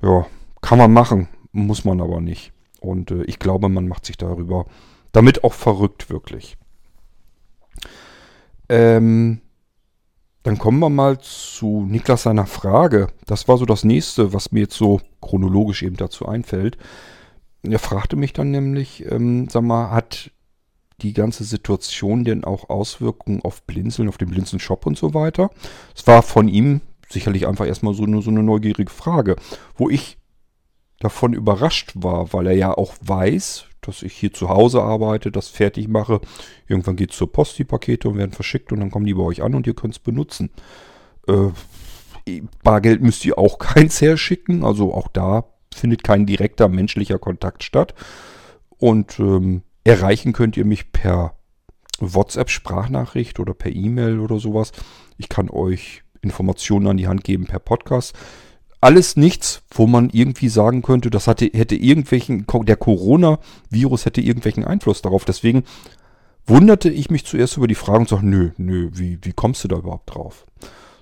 [0.00, 0.26] Ja,
[0.60, 2.53] kann man machen, muss man aber nicht.
[2.84, 4.66] Und äh, ich glaube, man macht sich darüber
[5.12, 6.56] damit auch verrückt, wirklich.
[8.68, 9.40] Ähm,
[10.42, 13.08] dann kommen wir mal zu Niklas seiner Frage.
[13.26, 16.76] Das war so das nächste, was mir jetzt so chronologisch eben dazu einfällt.
[17.62, 20.30] Er fragte mich dann nämlich, ähm, sag mal, hat
[21.00, 25.50] die ganze Situation denn auch Auswirkungen auf Blinzeln, auf den Blinzeln-Shop und so weiter?
[25.96, 29.36] Es war von ihm sicherlich einfach erstmal so, nur so eine neugierige Frage,
[29.76, 30.18] wo ich
[31.00, 35.48] davon überrascht war, weil er ja auch weiß, dass ich hier zu Hause arbeite, das
[35.48, 36.20] fertig mache.
[36.66, 39.22] Irgendwann geht es zur Post, die Pakete und werden verschickt und dann kommen die bei
[39.22, 40.50] euch an und ihr könnt es benutzen.
[41.28, 41.50] Äh,
[42.62, 47.94] Bargeld müsst ihr auch keins herschicken, also auch da findet kein direkter menschlicher Kontakt statt.
[48.78, 51.36] Und ähm, erreichen könnt ihr mich per
[52.00, 54.72] WhatsApp-Sprachnachricht oder per E-Mail oder sowas.
[55.16, 58.14] Ich kann euch Informationen an die Hand geben per Podcast
[58.84, 64.62] alles nichts, wo man irgendwie sagen könnte, das hatte, hätte irgendwelchen, der Corona-Virus hätte irgendwelchen
[64.62, 65.24] Einfluss darauf.
[65.24, 65.64] Deswegen
[66.46, 69.68] wunderte ich mich zuerst über die Frage und sagte, nö, nö, wie, wie kommst du
[69.68, 70.44] da überhaupt drauf?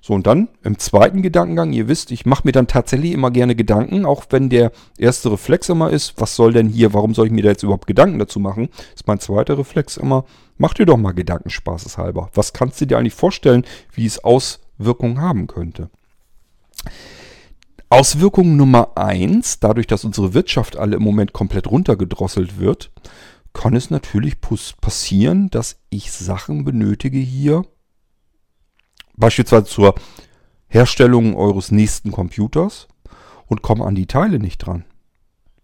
[0.01, 3.57] So, und dann im zweiten Gedankengang, ihr wisst, ich mache mir dann tatsächlich immer gerne
[3.57, 7.33] Gedanken, auch wenn der erste Reflex immer ist, was soll denn hier, warum soll ich
[7.33, 8.69] mir da jetzt überhaupt Gedanken dazu machen?
[8.95, 10.25] Ist mein zweiter Reflex immer,
[10.57, 12.31] mach dir doch mal Gedanken spaßeshalber.
[12.35, 15.91] Was kannst du dir eigentlich vorstellen, wie es Auswirkungen haben könnte?
[17.93, 22.91] Auswirkung Nummer eins, dadurch, dass unsere Wirtschaft alle im Moment komplett runtergedrosselt wird,
[23.53, 27.67] kann es natürlich passieren, dass ich Sachen benötige hier,
[29.15, 29.95] beispielsweise zur
[30.69, 32.89] Herstellung eures nächsten Computers
[33.47, 34.87] und komme an die Teile nicht dran,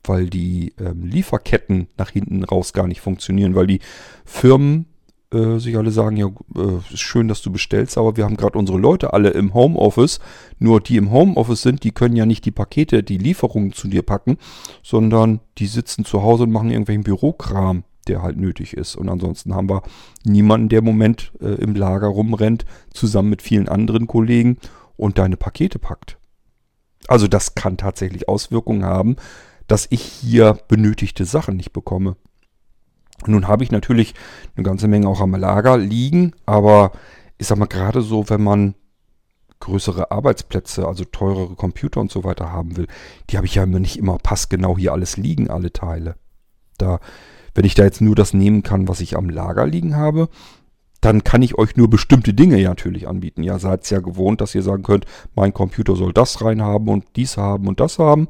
[0.05, 3.81] weil die ähm, Lieferketten nach hinten raus gar nicht funktionieren, weil die
[4.27, 4.85] Firmen
[5.33, 8.59] äh, sich alle sagen, ja, äh, ist schön, dass du bestellst, aber wir haben gerade
[8.59, 10.21] unsere Leute alle im Homeoffice.
[10.59, 14.03] Nur die im Homeoffice sind, die können ja nicht die Pakete, die Lieferungen zu dir
[14.03, 14.39] packen,
[14.83, 18.97] sondern die sitzen zu Hause und machen irgendwelchen Bürokram, der halt nötig ist.
[18.97, 19.83] Und ansonsten haben wir
[20.25, 24.57] niemanden, der im Moment äh, im Lager rumrennt, zusammen mit vielen anderen Kollegen
[24.97, 26.19] und deine Pakete packt.
[27.07, 29.17] Also das kann tatsächlich Auswirkungen haben,
[29.67, 32.17] dass ich hier benötigte Sachen nicht bekomme.
[33.27, 34.15] Nun habe ich natürlich
[34.57, 36.93] eine ganze Menge auch am Lager liegen, aber
[37.37, 38.75] ich sag mal gerade so, wenn man
[39.61, 42.87] größere Arbeitsplätze, also teurere Computer und so weiter haben will,
[43.31, 46.15] die habe ich ja nicht immer passgenau hier alles liegen, alle Teile.
[46.79, 47.01] Da,
[47.55, 50.29] wenn ich da jetzt nur das nehmen kann, was ich am Lager liegen habe,
[51.01, 53.43] dann kann ich euch nur bestimmte Dinge ja natürlich anbieten.
[53.43, 56.89] Ja, seid es ja gewohnt, dass ihr sagen könnt, mein Computer soll das rein haben
[56.89, 58.29] und dies haben und das haben.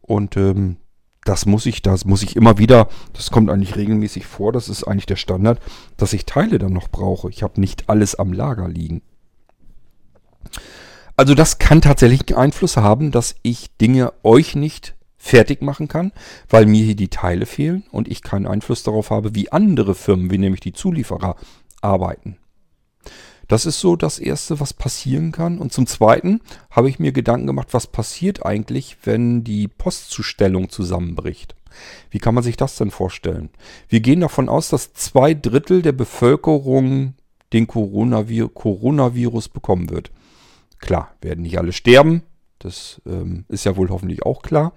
[0.00, 0.76] Und ähm,
[1.28, 4.84] das muss ich, das muss ich immer wieder, das kommt eigentlich regelmäßig vor, das ist
[4.84, 5.60] eigentlich der Standard,
[5.96, 7.28] dass ich Teile dann noch brauche.
[7.30, 9.02] Ich habe nicht alles am Lager liegen.
[11.16, 16.12] Also das kann tatsächlich Einfluss haben, dass ich Dinge euch nicht fertig machen kann,
[16.48, 20.30] weil mir hier die Teile fehlen und ich keinen Einfluss darauf habe, wie andere Firmen,
[20.30, 21.36] wie nämlich die Zulieferer,
[21.80, 22.36] arbeiten.
[23.48, 25.58] Das ist so das Erste, was passieren kann.
[25.58, 31.54] Und zum Zweiten habe ich mir Gedanken gemacht, was passiert eigentlich, wenn die Postzustellung zusammenbricht.
[32.10, 33.50] Wie kann man sich das denn vorstellen?
[33.88, 37.14] Wir gehen davon aus, dass zwei Drittel der Bevölkerung
[37.52, 40.10] den Coronavir Coronavirus bekommen wird.
[40.78, 42.22] Klar, werden nicht alle sterben,
[42.58, 44.72] das ähm, ist ja wohl hoffentlich auch klar,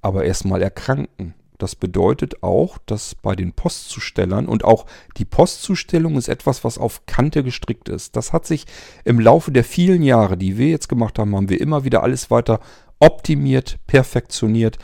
[0.00, 1.34] aber erstmal erkranken.
[1.62, 4.84] Das bedeutet auch, dass bei den Postzustellern und auch
[5.16, 8.16] die Postzustellung ist etwas, was auf Kante gestrickt ist.
[8.16, 8.66] Das hat sich
[9.04, 12.32] im Laufe der vielen Jahre, die wir jetzt gemacht haben, haben wir immer wieder alles
[12.32, 12.58] weiter
[12.98, 14.78] optimiert, perfektioniert.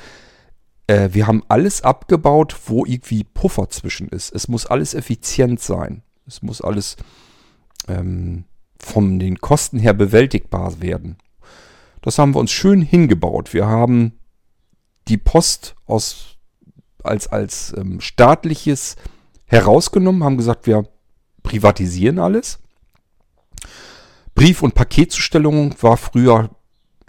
[0.87, 4.33] Äh, wir haben alles abgebaut, wo irgendwie Puffer zwischen ist.
[4.33, 6.05] Es muss alles effizient sein.
[6.29, 6.97] Es muss alles
[7.88, 8.45] ähm,
[8.79, 11.17] von den Kosten her bewältigbar werden.
[12.03, 13.53] Das haben wir uns schön hingebaut.
[13.53, 14.12] Wir haben
[15.09, 16.38] die Post aus
[17.09, 18.97] als, als ähm, staatliches
[19.47, 20.87] herausgenommen, haben gesagt, wir
[21.42, 22.59] privatisieren alles.
[24.35, 26.51] Brief- und Paketzustellung war früher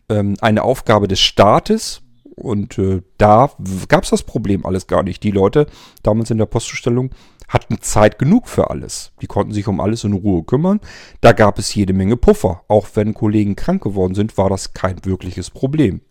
[0.09, 2.01] ähm, eine Aufgabe des Staates
[2.35, 3.51] und äh, da
[3.87, 5.23] gab es das Problem alles gar nicht.
[5.23, 5.67] Die Leute
[6.01, 7.11] damals in der Postzustellung
[7.47, 9.11] hatten Zeit genug für alles.
[9.21, 10.79] Die konnten sich um alles in Ruhe kümmern.
[11.19, 12.63] Da gab es jede Menge Puffer.
[12.67, 16.01] Auch wenn Kollegen krank geworden sind, war das kein wirkliches Problem.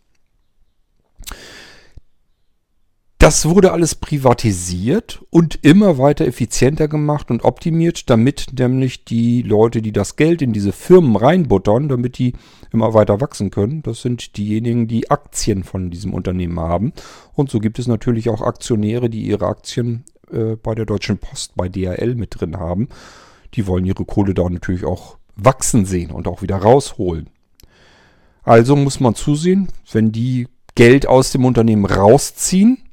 [3.28, 9.82] Das wurde alles privatisiert und immer weiter effizienter gemacht und optimiert, damit nämlich die Leute,
[9.82, 12.32] die das Geld in diese Firmen reinbuttern, damit die
[12.72, 16.94] immer weiter wachsen können, das sind diejenigen, die Aktien von diesem Unternehmen haben.
[17.34, 21.52] Und so gibt es natürlich auch Aktionäre, die ihre Aktien äh, bei der Deutschen Post,
[21.54, 22.88] bei DHL mit drin haben.
[23.52, 27.28] Die wollen ihre Kohle da natürlich auch wachsen sehen und auch wieder rausholen.
[28.42, 32.84] Also muss man zusehen, wenn die Geld aus dem Unternehmen rausziehen,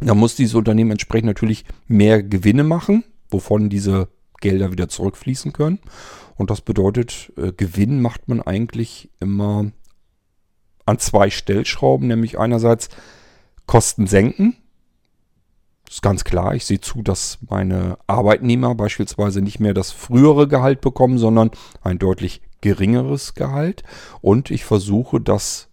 [0.00, 4.08] da muss dieses Unternehmen entsprechend natürlich mehr Gewinne machen, wovon diese
[4.40, 5.78] Gelder wieder zurückfließen können.
[6.36, 9.70] Und das bedeutet, äh, Gewinn macht man eigentlich immer
[10.84, 12.90] an zwei Stellschrauben, nämlich einerseits
[13.66, 14.56] Kosten senken.
[15.86, 20.48] Das ist ganz klar, ich sehe zu, dass meine Arbeitnehmer beispielsweise nicht mehr das frühere
[20.48, 23.82] Gehalt bekommen, sondern ein deutlich geringeres Gehalt.
[24.20, 25.68] Und ich versuche, dass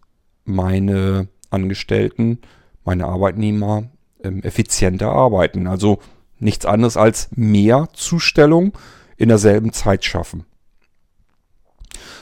[0.46, 2.40] meine Angestellten,
[2.84, 3.90] meine Arbeitnehmer
[4.24, 5.68] ähm, effizienter arbeiten.
[5.68, 6.00] Also
[6.40, 8.74] nichts anderes als mehr Zustellung
[9.18, 10.46] in derselben Zeit schaffen.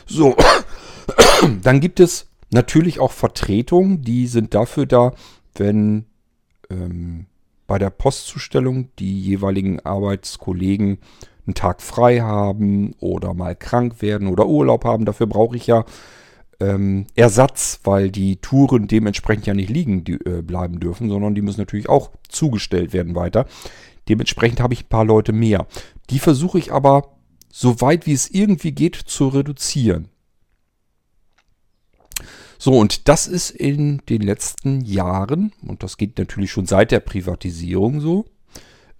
[0.05, 0.35] So,
[1.63, 5.13] dann gibt es natürlich auch Vertretungen, die sind dafür da,
[5.55, 6.05] wenn
[6.69, 7.27] ähm,
[7.67, 10.99] bei der Postzustellung die jeweiligen Arbeitskollegen
[11.47, 15.05] einen Tag frei haben oder mal krank werden oder Urlaub haben.
[15.05, 15.85] Dafür brauche ich ja
[16.61, 21.41] ähm, Ersatz, weil die Touren dementsprechend ja nicht liegen die, äh, bleiben dürfen, sondern die
[21.41, 23.47] müssen natürlich auch zugestellt werden weiter.
[24.07, 25.67] Dementsprechend habe ich ein paar Leute mehr.
[26.09, 27.17] Die versuche ich aber
[27.51, 30.07] so weit wie es irgendwie geht zu reduzieren.
[32.57, 36.99] So, und das ist in den letzten Jahren, und das geht natürlich schon seit der
[36.99, 38.25] Privatisierung so,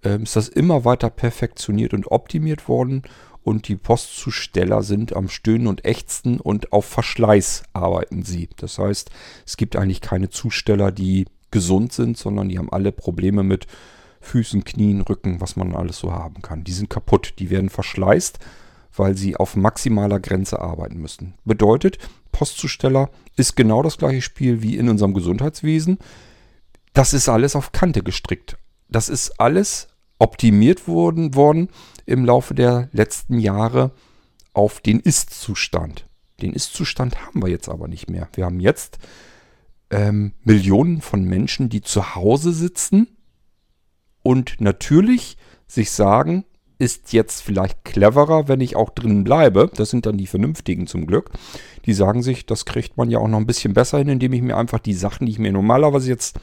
[0.04, 3.02] äh, ist das immer weiter perfektioniert und optimiert worden
[3.44, 8.48] und die Postzusteller sind am Stöhnen und Ächzen und auf Verschleiß arbeiten sie.
[8.56, 9.10] Das heißt,
[9.46, 13.66] es gibt eigentlich keine Zusteller, die gesund sind, sondern die haben alle Probleme mit
[14.20, 16.64] Füßen, Knien, Rücken, was man alles so haben kann.
[16.64, 18.38] Die sind kaputt, die werden verschleißt,
[18.96, 21.34] weil sie auf maximaler Grenze arbeiten müssen.
[21.44, 21.98] Bedeutet,
[22.30, 25.98] Postzusteller ist genau das gleiche Spiel wie in unserem Gesundheitswesen.
[26.94, 28.56] Das ist alles auf Kante gestrickt.
[28.88, 29.88] Das ist alles
[30.22, 31.68] optimiert wurden, worden
[32.06, 33.90] im Laufe der letzten Jahre
[34.52, 36.06] auf den Ist-Zustand.
[36.40, 38.28] Den Ist-Zustand haben wir jetzt aber nicht mehr.
[38.34, 38.98] Wir haben jetzt
[39.90, 43.08] ähm, Millionen von Menschen, die zu Hause sitzen
[44.22, 46.44] und natürlich sich sagen,
[46.78, 49.70] ist jetzt vielleicht cleverer, wenn ich auch drin bleibe.
[49.74, 51.30] Das sind dann die Vernünftigen zum Glück.
[51.86, 54.42] Die sagen sich, das kriegt man ja auch noch ein bisschen besser hin, indem ich
[54.42, 56.38] mir einfach die Sachen, die ich mir normalerweise jetzt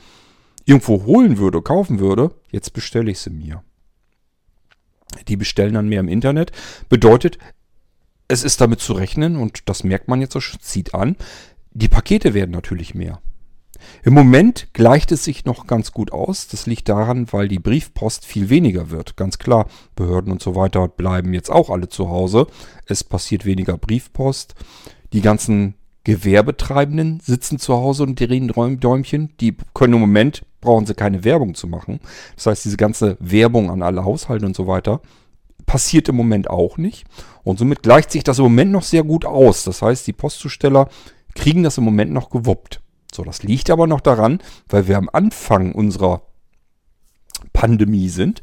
[0.66, 3.64] irgendwo holen würde, kaufen würde, jetzt bestelle ich sie mir.
[5.28, 6.52] Die bestellen dann mehr im Internet.
[6.90, 7.38] Bedeutet,
[8.28, 11.16] es ist damit zu rechnen, und das merkt man jetzt so, zieht an,
[11.72, 13.22] die Pakete werden natürlich mehr.
[14.04, 16.48] Im Moment gleicht es sich noch ganz gut aus.
[16.48, 19.16] Das liegt daran, weil die Briefpost viel weniger wird.
[19.16, 22.48] Ganz klar, Behörden und so weiter bleiben jetzt auch alle zu Hause.
[22.86, 24.56] Es passiert weniger Briefpost.
[25.14, 29.34] Die ganzen Gewerbetreibenden sitzen zu Hause und drehen Däumchen.
[29.40, 32.00] Die können im Moment, brauchen sie keine Werbung zu machen.
[32.36, 35.02] Das heißt, diese ganze Werbung an alle Haushalte und so weiter
[35.66, 37.06] passiert im Moment auch nicht.
[37.44, 39.64] Und somit gleicht sich das im Moment noch sehr gut aus.
[39.64, 40.90] Das heißt, die Postzusteller
[41.36, 42.82] kriegen das im Moment noch gewuppt.
[43.14, 46.22] So, das liegt aber noch daran, weil wir am Anfang unserer
[47.54, 48.42] Pandemie sind,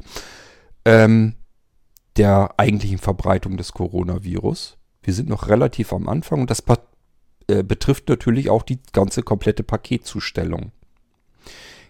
[0.85, 1.35] ähm,
[2.17, 4.77] der eigentlichen Verbreitung des Coronavirus.
[5.03, 6.63] Wir sind noch relativ am Anfang und das
[7.47, 10.71] äh, betrifft natürlich auch die ganze komplette Paketzustellung.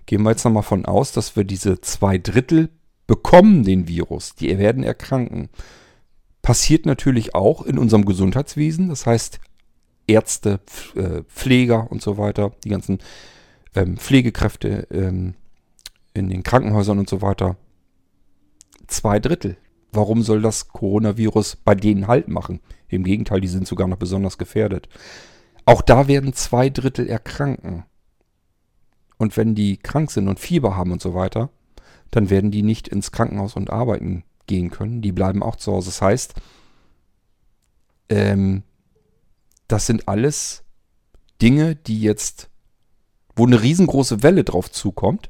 [0.08, 2.70] Gehen wir jetzt nochmal von aus, dass wir diese zwei Drittel
[3.08, 5.50] bekommen den Virus, die werden erkranken.
[6.42, 8.88] Passiert natürlich auch in unserem Gesundheitswesen.
[8.88, 9.40] Das heißt,
[10.08, 10.62] Ärzte,
[10.96, 13.00] äh, Pfleger und so weiter, die ganzen
[13.76, 15.36] ähm, Pflegekräfte ähm,
[16.14, 17.58] in den Krankenhäusern und so weiter.
[18.88, 19.58] Zwei Drittel.
[19.92, 22.62] Warum soll das Coronavirus bei denen Halt machen?
[22.88, 24.88] Im Gegenteil, die sind sogar noch besonders gefährdet.
[25.66, 27.84] Auch da werden zwei Drittel erkranken.
[29.18, 31.50] Und wenn die krank sind und Fieber haben und so weiter,
[32.12, 35.02] dann werden die nicht ins Krankenhaus und arbeiten gehen können.
[35.02, 35.90] Die bleiben auch zu Hause.
[35.90, 36.36] Das heißt,
[38.10, 38.64] ähm,
[39.68, 40.64] das sind alles
[41.42, 42.50] Dinge, die jetzt,
[43.36, 45.30] wo eine riesengroße Welle drauf zukommt.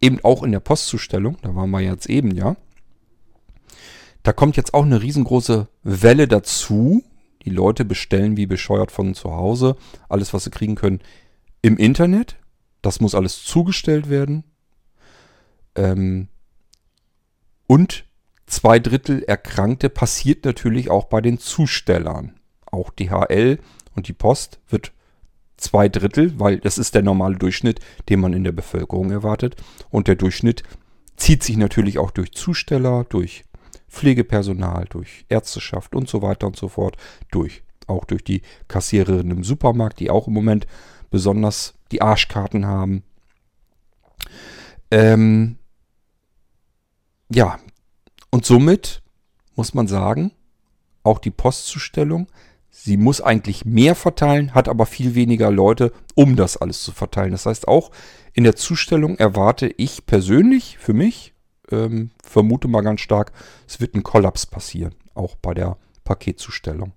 [0.00, 2.56] Eben auch in der Postzustellung, da waren wir jetzt eben, ja.
[4.22, 7.02] Da kommt jetzt auch eine riesengroße Welle dazu.
[7.44, 9.76] Die Leute bestellen wie bescheuert von zu Hause
[10.08, 11.00] alles, was sie kriegen können,
[11.66, 12.36] im Internet.
[12.80, 14.44] Das muss alles zugestellt werden.
[15.74, 16.28] Ähm,
[17.66, 18.04] und
[18.46, 22.38] zwei Drittel Erkrankte passiert natürlich auch bei den Zustellern.
[22.66, 23.58] Auch DHL
[23.96, 24.92] und die Post wird
[25.56, 29.56] zwei Drittel, weil das ist der normale Durchschnitt, den man in der Bevölkerung erwartet.
[29.90, 30.62] Und der Durchschnitt
[31.16, 33.44] zieht sich natürlich auch durch Zusteller, durch
[33.88, 36.96] Pflegepersonal, durch Ärzteschaft und so weiter und so fort,
[37.32, 37.64] durch.
[37.88, 40.66] Auch durch die Kassiererinnen im Supermarkt, die auch im Moment
[41.10, 43.02] besonders die Arschkarten haben.
[44.90, 45.58] Ähm,
[47.28, 47.58] ja,
[48.30, 49.02] und somit
[49.54, 50.32] muss man sagen,
[51.02, 52.28] auch die Postzustellung,
[52.70, 57.32] sie muss eigentlich mehr verteilen, hat aber viel weniger Leute, um das alles zu verteilen.
[57.32, 57.90] Das heißt, auch
[58.32, 61.32] in der Zustellung erwarte ich persönlich für mich,
[61.70, 63.32] ähm, vermute mal ganz stark,
[63.66, 66.92] es wird ein Kollaps passieren, auch bei der Paketzustellung.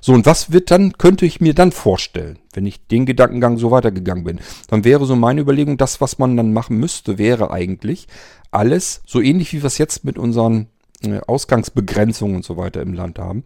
[0.00, 3.70] So, und was wird dann, könnte ich mir dann vorstellen, wenn ich den Gedankengang so
[3.70, 4.40] weitergegangen bin?
[4.68, 8.08] Dann wäre so meine Überlegung, das, was man dann machen müsste, wäre eigentlich
[8.50, 10.68] alles, so ähnlich wie wir es jetzt mit unseren
[11.02, 13.44] äh, Ausgangsbegrenzungen und so weiter im Land haben.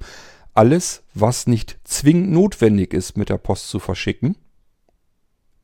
[0.55, 4.37] Alles, was nicht zwingend notwendig ist, mit der Post zu verschicken,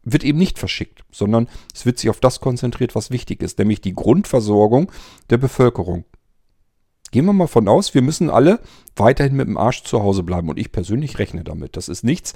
[0.03, 3.81] wird eben nicht verschickt, sondern es wird sich auf das konzentriert, was wichtig ist, nämlich
[3.81, 4.91] die Grundversorgung
[5.29, 6.05] der Bevölkerung.
[7.11, 8.61] Gehen wir mal von aus, wir müssen alle
[8.97, 11.77] weiterhin mit dem Arsch zu Hause bleiben und ich persönlich rechne damit.
[11.77, 12.35] Das ist nichts,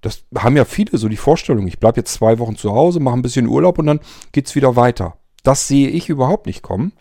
[0.00, 3.16] das haben ja viele so die Vorstellung, ich bleibe jetzt zwei Wochen zu Hause, mache
[3.16, 4.00] ein bisschen Urlaub und dann
[4.32, 5.16] geht es wieder weiter.
[5.42, 6.92] Das sehe ich überhaupt nicht kommen.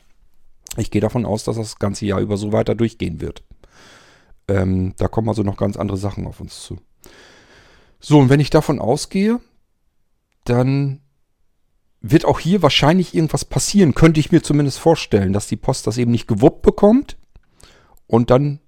[0.78, 3.44] Ich gehe davon aus, dass das ganze Jahr über so weiter durchgehen wird.
[4.48, 6.78] Ähm, da kommen also noch ganz andere Sachen auf uns zu.
[8.00, 9.40] So, und wenn ich davon ausgehe,
[10.44, 11.02] dann
[12.12, 15.98] wird auch hier wahrscheinlich irgendwas passieren, könnte ich mir zumindest vorstellen, dass die Post das
[15.98, 17.18] eben nicht gewuppt bekommt
[18.06, 18.60] und dann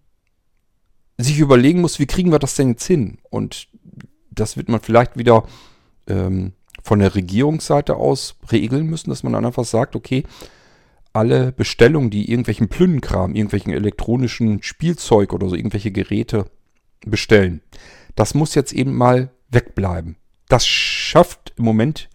[1.20, 3.20] sich überlegen muss, wie kriegen wir das denn jetzt hin?
[3.30, 3.68] Und
[4.32, 5.44] das wird man vielleicht wieder
[6.08, 10.24] ähm, von der Regierungsseite aus regeln müssen, dass man dann einfach sagt, okay,
[11.14, 16.46] alle Bestellungen, die irgendwelchen Plünnenkram, irgendwelchen elektronischen Spielzeug oder so irgendwelche Geräte
[17.06, 17.62] bestellen,
[18.16, 20.16] das muss jetzt eben mal wegbleiben.
[20.50, 22.10] Das schafft im Moment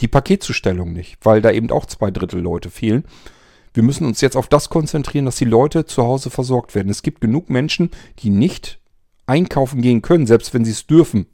[0.00, 3.04] die Paketzustellung nicht, weil da eben auch zwei Drittel Leute fehlen.
[3.72, 6.90] Wir müssen uns jetzt auf das konzentrieren, dass die Leute zu Hause versorgt werden.
[6.90, 7.90] Es gibt genug Menschen,
[8.20, 8.78] die nicht
[9.26, 11.26] einkaufen gehen können, selbst wenn sie es dürfen.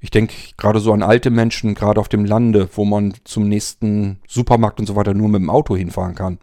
[0.00, 4.18] Ich denke gerade so an alte Menschen, gerade auf dem Lande, wo man zum nächsten
[4.26, 6.38] Supermarkt und so weiter nur mit dem Auto hinfahren kann.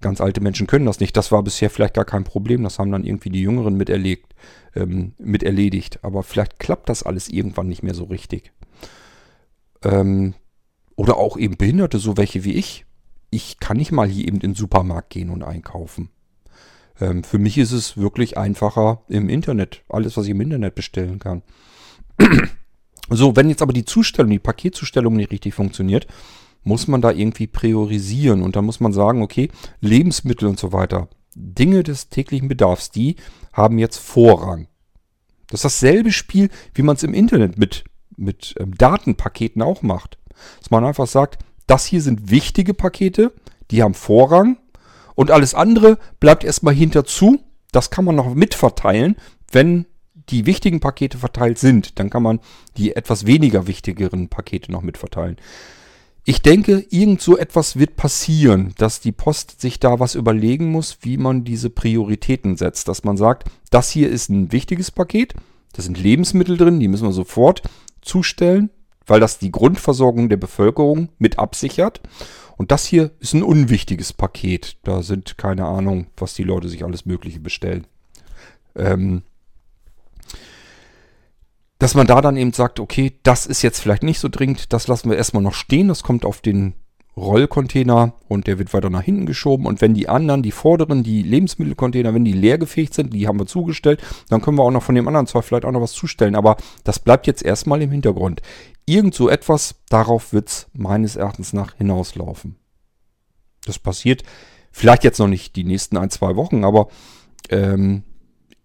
[0.00, 1.16] Ganz alte Menschen können das nicht.
[1.16, 2.64] Das war bisher vielleicht gar kein Problem.
[2.64, 4.34] Das haben dann irgendwie die Jüngeren miterlegt,
[4.74, 6.00] ähm, mit erledigt.
[6.02, 8.52] Aber vielleicht klappt das alles irgendwann nicht mehr so richtig.
[9.86, 10.34] Ähm,
[10.96, 12.84] oder auch eben Behinderte, so welche wie ich.
[13.30, 16.10] Ich kann nicht mal hier eben in den Supermarkt gehen und einkaufen.
[17.00, 19.82] Ähm, für mich ist es wirklich einfacher im Internet.
[19.88, 21.42] Alles, was ich im Internet bestellen kann.
[23.10, 26.06] so, wenn jetzt aber die Zustellung, die Paketzustellung nicht richtig funktioniert,
[26.64, 28.42] muss man da irgendwie priorisieren.
[28.42, 33.16] Und dann muss man sagen, okay, Lebensmittel und so weiter, Dinge des täglichen Bedarfs, die
[33.52, 34.68] haben jetzt Vorrang.
[35.48, 37.84] Das ist dasselbe Spiel, wie man es im Internet mit,
[38.16, 40.18] mit ähm, Datenpaketen auch macht.
[40.60, 43.32] Dass man einfach sagt, das hier sind wichtige Pakete,
[43.70, 44.58] die haben Vorrang
[45.14, 47.40] und alles andere bleibt erstmal hinterzu.
[47.72, 49.16] Das kann man noch mitverteilen,
[49.50, 49.86] wenn
[50.28, 51.98] die wichtigen Pakete verteilt sind.
[51.98, 52.40] Dann kann man
[52.76, 55.36] die etwas weniger wichtigeren Pakete noch mitverteilen.
[56.28, 60.98] Ich denke, irgend so etwas wird passieren, dass die Post sich da was überlegen muss,
[61.02, 62.88] wie man diese Prioritäten setzt.
[62.88, 65.34] Dass man sagt, das hier ist ein wichtiges Paket,
[65.72, 67.62] da sind Lebensmittel drin, die müssen wir sofort
[68.06, 68.70] zustellen,
[69.06, 72.00] weil das die Grundversorgung der Bevölkerung mit absichert.
[72.56, 74.78] Und das hier ist ein unwichtiges Paket.
[74.82, 77.86] Da sind keine Ahnung, was die Leute sich alles Mögliche bestellen.
[78.74, 79.22] Ähm,
[81.78, 84.88] dass man da dann eben sagt, okay, das ist jetzt vielleicht nicht so dringend, das
[84.88, 86.74] lassen wir erstmal noch stehen, das kommt auf den
[87.16, 89.66] Rollcontainer und der wird weiter nach hinten geschoben.
[89.66, 93.46] Und wenn die anderen, die vorderen, die Lebensmittelcontainer, wenn die leergefegt sind, die haben wir
[93.46, 96.34] zugestellt, dann können wir auch noch von dem anderen Zeug vielleicht auch noch was zustellen.
[96.34, 98.42] Aber das bleibt jetzt erstmal im Hintergrund.
[98.84, 102.56] Irgend so etwas, darauf wird es meines Erachtens nach hinauslaufen.
[103.64, 104.22] Das passiert
[104.70, 106.88] vielleicht jetzt noch nicht die nächsten ein, zwei Wochen, aber
[107.48, 108.02] ähm,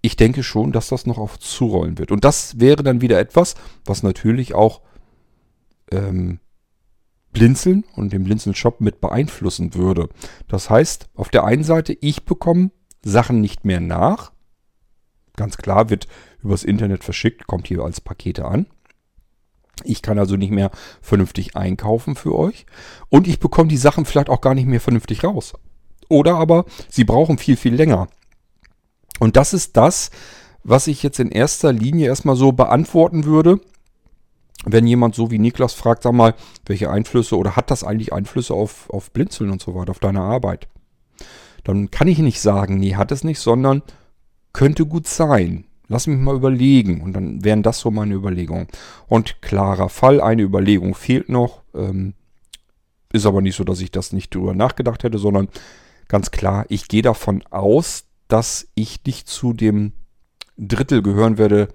[0.01, 2.11] ich denke schon, dass das noch auf zurollen wird.
[2.11, 4.81] Und das wäre dann wieder etwas, was natürlich auch
[5.91, 6.39] ähm,
[7.33, 10.09] Blinzeln und den Blinzeln-Shop mit beeinflussen würde.
[10.47, 12.71] Das heißt, auf der einen Seite, ich bekomme
[13.03, 14.31] Sachen nicht mehr nach.
[15.35, 16.07] Ganz klar, wird
[16.43, 18.67] übers Internet verschickt, kommt hier als Pakete an.
[19.83, 20.71] Ich kann also nicht mehr
[21.01, 22.65] vernünftig einkaufen für euch.
[23.09, 25.53] Und ich bekomme die Sachen vielleicht auch gar nicht mehr vernünftig raus.
[26.09, 28.07] Oder aber sie brauchen viel, viel länger.
[29.19, 30.11] Und das ist das,
[30.63, 33.61] was ich jetzt in erster Linie erstmal so beantworten würde
[34.65, 36.35] wenn jemand so wie Niklas fragt, sag mal,
[36.65, 40.21] welche Einflüsse oder hat das eigentlich Einflüsse auf, auf Blinzeln und so weiter, auf deine
[40.21, 40.67] Arbeit?
[41.63, 43.81] Dann kann ich nicht sagen, nee, hat es nicht, sondern
[44.53, 45.65] könnte gut sein.
[45.87, 47.01] Lass mich mal überlegen.
[47.01, 48.67] Und dann wären das so meine Überlegungen.
[49.07, 51.63] Und klarer Fall, eine Überlegung fehlt noch.
[51.75, 52.13] Ähm,
[53.11, 55.49] ist aber nicht so, dass ich das nicht drüber nachgedacht hätte, sondern
[56.07, 59.91] ganz klar, ich gehe davon aus, dass ich nicht zu dem
[60.57, 61.67] Drittel gehören werde,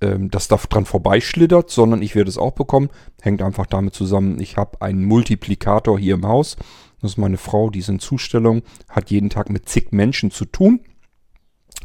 [0.00, 2.90] ähm, das da dran vorbeischlittert, sondern ich werde es auch bekommen.
[3.20, 6.56] Hängt einfach damit zusammen, ich habe einen Multiplikator hier im Haus.
[7.00, 10.44] Das ist meine Frau, die ist in Zustellung, hat jeden Tag mit zig Menschen zu
[10.44, 10.80] tun.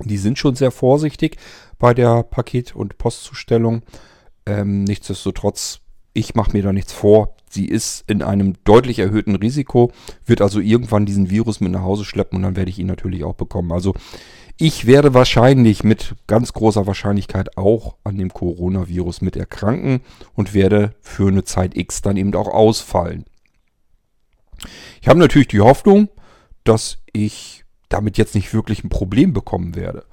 [0.04, 1.38] Die sind schon sehr vorsichtig
[1.78, 3.84] bei der Paket- und Postzustellung.
[4.46, 5.82] Ähm, nichtsdestotrotz,
[6.14, 7.36] ich mache mir da nichts vor.
[7.50, 9.92] Sie ist in einem deutlich erhöhten Risiko,
[10.26, 13.24] wird also irgendwann diesen Virus mit nach Hause schleppen und dann werde ich ihn natürlich
[13.24, 13.72] auch bekommen.
[13.72, 13.94] Also
[14.58, 20.02] ich werde wahrscheinlich mit ganz großer Wahrscheinlichkeit auch an dem Coronavirus mit erkranken
[20.36, 23.26] und werde für eine Zeit X dann eben auch ausfallen.
[25.02, 26.10] Ich habe natürlich die Hoffnung,
[26.64, 30.06] dass ich damit jetzt nicht wirklich ein Problem bekommen werde.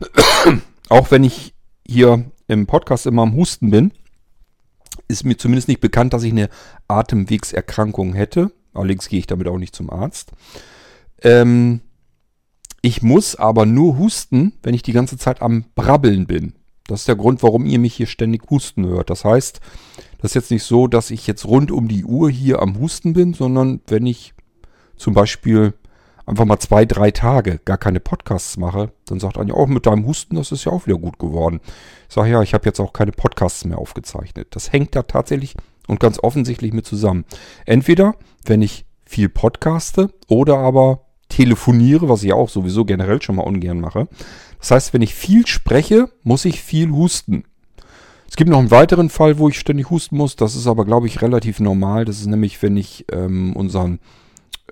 [0.88, 1.54] auch wenn ich
[1.86, 3.92] hier im Podcast immer am Husten bin,
[5.08, 6.48] ist mir zumindest nicht bekannt, dass ich eine
[6.88, 8.50] Atemwegserkrankung hätte.
[8.72, 10.32] Allerdings gehe ich damit auch nicht zum Arzt.
[11.22, 11.80] Ähm,
[12.84, 16.52] ich muss aber nur husten, wenn ich die ganze Zeit am Brabbeln bin.
[16.86, 19.08] Das ist der Grund, warum ihr mich hier ständig husten hört.
[19.08, 19.60] Das heißt,
[20.18, 23.14] das ist jetzt nicht so, dass ich jetzt rund um die Uhr hier am Husten
[23.14, 24.34] bin, sondern wenn ich
[24.96, 25.72] zum Beispiel
[26.26, 30.04] einfach mal zwei, drei Tage gar keine Podcasts mache, dann sagt Anja, auch mit deinem
[30.04, 31.62] Husten, das ist ja auch wieder gut geworden.
[32.10, 34.48] Ich sage, ja, ich habe jetzt auch keine Podcasts mehr aufgezeichnet.
[34.50, 35.54] Das hängt da tatsächlich
[35.86, 37.24] und ganz offensichtlich mit zusammen.
[37.64, 38.14] Entweder,
[38.44, 41.03] wenn ich viel podcaste oder aber
[41.34, 44.08] telefoniere, was ich auch sowieso generell schon mal ungern mache.
[44.60, 47.44] Das heißt, wenn ich viel spreche, muss ich viel husten.
[48.28, 50.36] Es gibt noch einen weiteren Fall, wo ich ständig husten muss.
[50.36, 52.04] Das ist aber, glaube ich, relativ normal.
[52.04, 53.98] Das ist nämlich, wenn ich ähm, unseren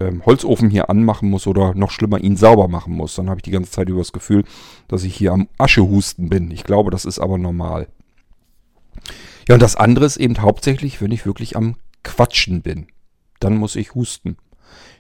[0.01, 3.17] ähm, Holzofen hier anmachen muss oder noch schlimmer, ihn sauber machen muss.
[3.17, 4.45] Dann habe ich die ganze Zeit über das Gefühl,
[4.89, 6.51] dass ich hier am Aschehusten bin.
[6.51, 7.89] Ich glaube, das ist aber normal.
[9.49, 12.87] Ja, und das andere ist eben hauptsächlich, wenn ich wirklich am Quatschen bin.
[13.41, 14.37] Dann muss ich husten.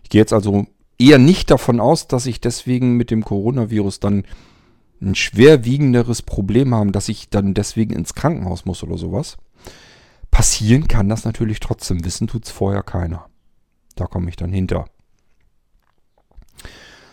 [0.02, 0.66] Ich gehe jetzt also
[0.98, 4.24] eher nicht davon aus, dass ich deswegen mit dem Coronavirus dann
[5.00, 9.36] ein schwerwiegenderes Problem haben, dass ich dann deswegen ins Krankenhaus muss oder sowas.
[10.30, 12.04] Passieren kann das natürlich trotzdem.
[12.04, 13.28] Wissen tut's vorher keiner.
[13.96, 14.86] Da komme ich dann hinter.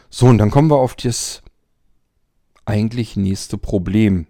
[0.10, 1.42] So, und dann kommen wir auf das
[2.66, 4.28] eigentlich nächste Problem.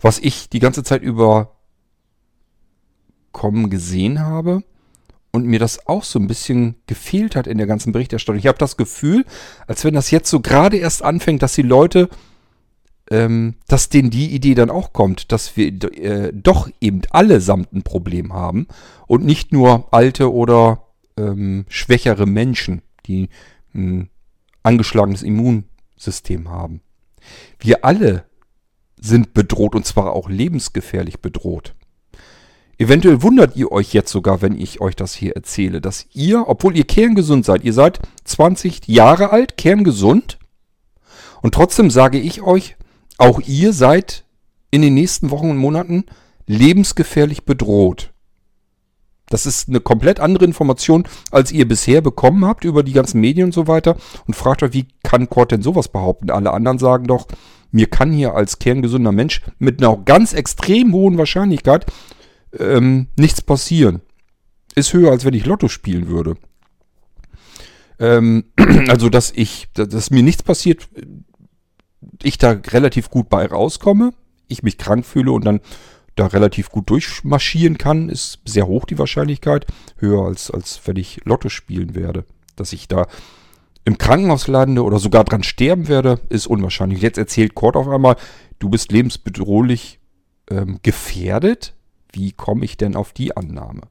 [0.00, 1.56] Was ich die ganze Zeit über
[3.32, 4.62] kommen gesehen habe
[5.32, 8.38] und mir das auch so ein bisschen gefehlt hat in der ganzen Berichterstattung.
[8.38, 9.24] Ich habe das Gefühl,
[9.66, 12.08] als wenn das jetzt so gerade erst anfängt, dass die Leute,
[13.10, 17.82] ähm, dass denen die Idee dann auch kommt, dass wir äh, doch eben allesamt ein
[17.82, 18.66] Problem haben
[19.06, 23.28] und nicht nur alte oder ähm, schwächere Menschen, die
[23.74, 24.10] ein
[24.62, 26.80] angeschlagenes Immunsystem haben.
[27.58, 28.24] Wir alle
[29.00, 31.74] sind bedroht und zwar auch lebensgefährlich bedroht.
[32.80, 36.74] Eventuell wundert ihr euch jetzt sogar, wenn ich euch das hier erzähle, dass ihr, obwohl
[36.74, 40.38] ihr kerngesund seid, ihr seid 20 Jahre alt, kerngesund,
[41.42, 42.76] und trotzdem sage ich euch,
[43.18, 44.24] auch ihr seid
[44.70, 46.06] in den nächsten Wochen und Monaten
[46.46, 48.14] lebensgefährlich bedroht.
[49.28, 53.48] Das ist eine komplett andere Information, als ihr bisher bekommen habt über die ganzen Medien
[53.48, 53.98] und so weiter.
[54.26, 56.30] Und fragt euch, wie kann Kort denn sowas behaupten?
[56.30, 57.28] Alle anderen sagen doch,
[57.72, 61.84] mir kann hier als kerngesunder Mensch mit einer ganz extrem hohen Wahrscheinlichkeit
[62.58, 64.00] ähm, nichts passieren.
[64.74, 66.36] Ist höher, als wenn ich Lotto spielen würde.
[67.98, 68.44] Ähm,
[68.88, 70.88] also, dass ich, dass mir nichts passiert,
[72.22, 74.12] ich da relativ gut bei rauskomme,
[74.48, 75.60] ich mich krank fühle und dann
[76.16, 79.66] da relativ gut durchmarschieren kann, ist sehr hoch die Wahrscheinlichkeit.
[79.96, 82.24] Höher als, als wenn ich Lotto spielen werde.
[82.56, 83.06] Dass ich da
[83.84, 87.00] im Krankenhaus lande oder sogar dran sterben werde, ist unwahrscheinlich.
[87.00, 88.16] Jetzt erzählt Kurt auf einmal,
[88.58, 90.00] du bist lebensbedrohlich
[90.50, 91.74] ähm, gefährdet.
[92.12, 93.82] Wie komme ich denn auf die Annahme?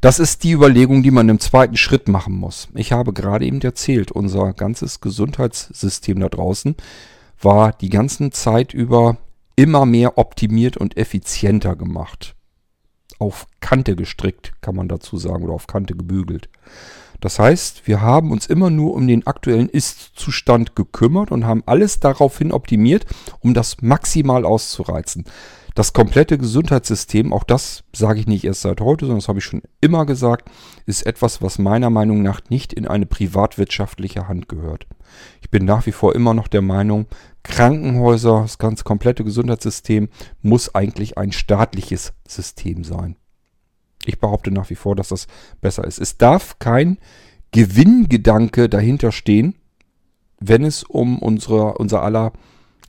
[0.00, 2.68] Das ist die Überlegung, die man im zweiten Schritt machen muss.
[2.74, 6.76] Ich habe gerade eben erzählt, unser ganzes Gesundheitssystem da draußen
[7.40, 9.16] war die ganze Zeit über
[9.56, 12.34] immer mehr optimiert und effizienter gemacht.
[13.18, 16.48] Auf Kante gestrickt, kann man dazu sagen, oder auf Kante gebügelt.
[17.20, 21.98] Das heißt, wir haben uns immer nur um den aktuellen Ist-Zustand gekümmert und haben alles
[21.98, 23.06] daraufhin optimiert,
[23.40, 25.24] um das maximal auszureizen.
[25.78, 29.44] Das komplette Gesundheitssystem, auch das sage ich nicht erst seit heute, sondern das habe ich
[29.44, 30.50] schon immer gesagt,
[30.86, 34.88] ist etwas, was meiner Meinung nach nicht in eine privatwirtschaftliche Hand gehört.
[35.40, 37.06] Ich bin nach wie vor immer noch der Meinung,
[37.44, 40.08] Krankenhäuser, das ganze komplette Gesundheitssystem
[40.42, 43.14] muss eigentlich ein staatliches System sein.
[44.04, 45.28] Ich behaupte nach wie vor, dass das
[45.60, 46.00] besser ist.
[46.00, 46.98] Es darf kein
[47.52, 49.54] Gewinngedanke dahinter stehen,
[50.40, 52.32] wenn es um unsere, unser aller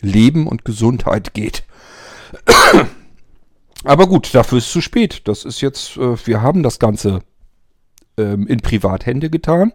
[0.01, 1.65] Leben und Gesundheit geht.
[3.83, 5.21] Aber gut, dafür ist es zu spät.
[5.27, 7.21] Das ist jetzt, äh, wir haben das Ganze
[8.17, 9.73] ähm, in Privathände getan.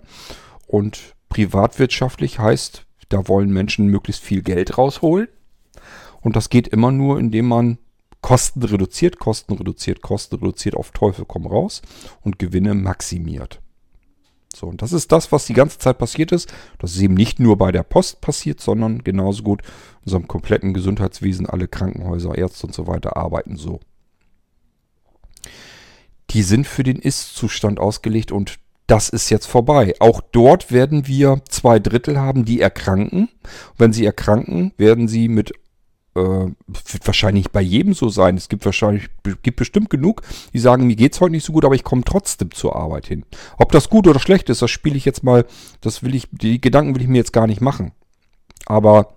[0.67, 5.29] Und privatwirtschaftlich heißt, da wollen Menschen möglichst viel Geld rausholen.
[6.21, 7.79] Und das geht immer nur, indem man
[8.21, 11.83] Kosten reduziert, Kosten reduziert, Kosten reduziert, auf Teufel komm raus
[12.23, 13.61] und Gewinne maximiert.
[14.55, 16.53] So, und das ist das, was die ganze Zeit passiert ist.
[16.79, 20.75] Das ist eben nicht nur bei der Post passiert, sondern genauso gut in unserem kompletten
[20.75, 21.47] Gesundheitswesen.
[21.47, 23.81] Alle Krankenhäuser, Ärzte und so weiter arbeiten so.
[26.31, 29.95] Die sind für den Ist-Zustand ausgelegt und das ist jetzt vorbei.
[29.99, 33.29] Auch dort werden wir zwei Drittel haben, die erkranken.
[33.79, 35.53] Wenn sie erkranken, werden sie mit
[36.15, 38.37] wird wahrscheinlich bei jedem so sein.
[38.37, 39.09] Es gibt wahrscheinlich,
[39.43, 42.53] gibt bestimmt genug, die sagen, mir geht's heute nicht so gut, aber ich komme trotzdem
[42.53, 43.25] zur Arbeit hin.
[43.59, 45.45] Ob das gut oder schlecht ist, das spiele ich jetzt mal,
[45.81, 47.93] das will ich, die Gedanken will ich mir jetzt gar nicht machen.
[48.67, 49.15] Aber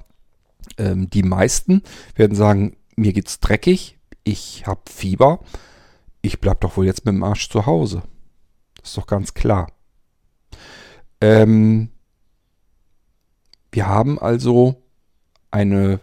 [0.77, 1.83] ähm, die meisten
[2.15, 5.39] werden sagen, mir geht's dreckig, ich habe Fieber,
[6.21, 8.01] ich bleib doch wohl jetzt mit dem Arsch zu Hause.
[8.81, 9.71] Das ist doch ganz klar.
[11.21, 11.89] Ähm,
[13.71, 14.81] wir haben also
[15.51, 15.99] eine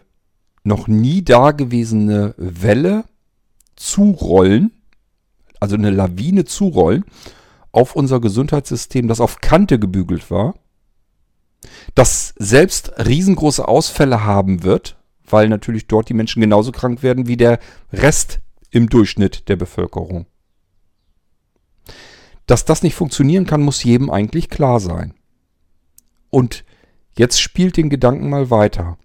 [0.65, 3.05] noch nie dagewesene Welle
[3.75, 4.71] zurollen,
[5.59, 7.05] also eine Lawine zurollen,
[7.71, 10.55] auf unser Gesundheitssystem, das auf Kante gebügelt war,
[11.93, 14.97] das selbst riesengroße Ausfälle haben wird,
[15.27, 17.59] weil natürlich dort die Menschen genauso krank werden wie der
[17.91, 18.39] Rest
[18.71, 20.25] im Durchschnitt der Bevölkerung.
[22.47, 25.13] Dass das nicht funktionieren kann, muss jedem eigentlich klar sein.
[26.29, 26.63] Und
[27.17, 28.97] jetzt spielt den Gedanken mal weiter.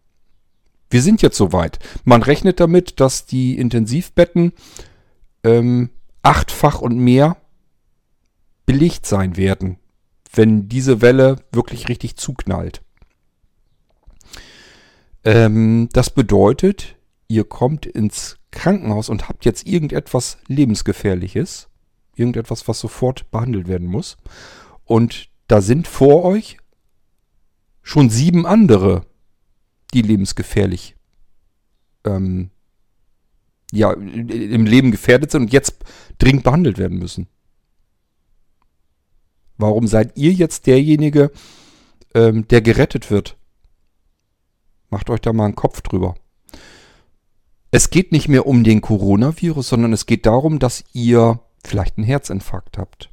[0.91, 1.78] Wir sind jetzt soweit.
[2.05, 4.53] Man rechnet damit, dass die Intensivbetten
[5.45, 5.91] ähm,
[6.22, 7.36] achtfach und mehr
[8.66, 9.78] belegt sein werden,
[10.32, 12.82] wenn diese Welle wirklich richtig zuknallt.
[15.24, 16.97] Ähm, das bedeutet,
[17.28, 21.68] ihr kommt ins Krankenhaus und habt jetzt irgendetwas lebensgefährliches,
[22.16, 24.16] irgendetwas, was sofort behandelt werden muss.
[24.84, 26.57] Und da sind vor euch
[27.82, 29.07] schon sieben andere
[29.91, 30.97] die lebensgefährlich
[32.05, 32.51] ähm,
[33.72, 35.84] ja, im Leben gefährdet sind und jetzt
[36.18, 37.28] dringend behandelt werden müssen.
[39.59, 41.30] Warum seid ihr jetzt derjenige,
[42.14, 43.36] ähm, der gerettet wird?
[44.88, 46.14] Macht euch da mal einen Kopf drüber.
[47.70, 52.07] Es geht nicht mehr um den Coronavirus, sondern es geht darum, dass ihr vielleicht einen
[52.07, 53.11] Herzinfarkt habt.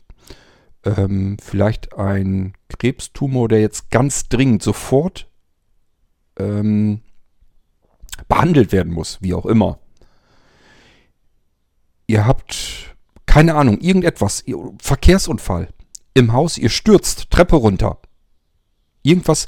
[0.84, 5.30] Ähm, vielleicht ein Krebstumor, der jetzt ganz dringend sofort
[6.38, 7.02] ähm,
[8.28, 9.80] behandelt werden muss, wie auch immer.
[12.08, 12.96] Ihr habt
[13.28, 14.44] keine Ahnung, irgendetwas,
[14.80, 15.70] Verkehrsunfall
[16.16, 18.00] im Haus, ihr stürzt Treppe runter.
[19.04, 19.46] Irgendwas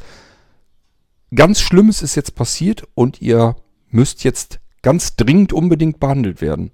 [1.34, 3.56] ganz Schlimmes ist jetzt passiert und ihr
[3.90, 6.72] müsst jetzt ganz dringend unbedingt behandelt werden.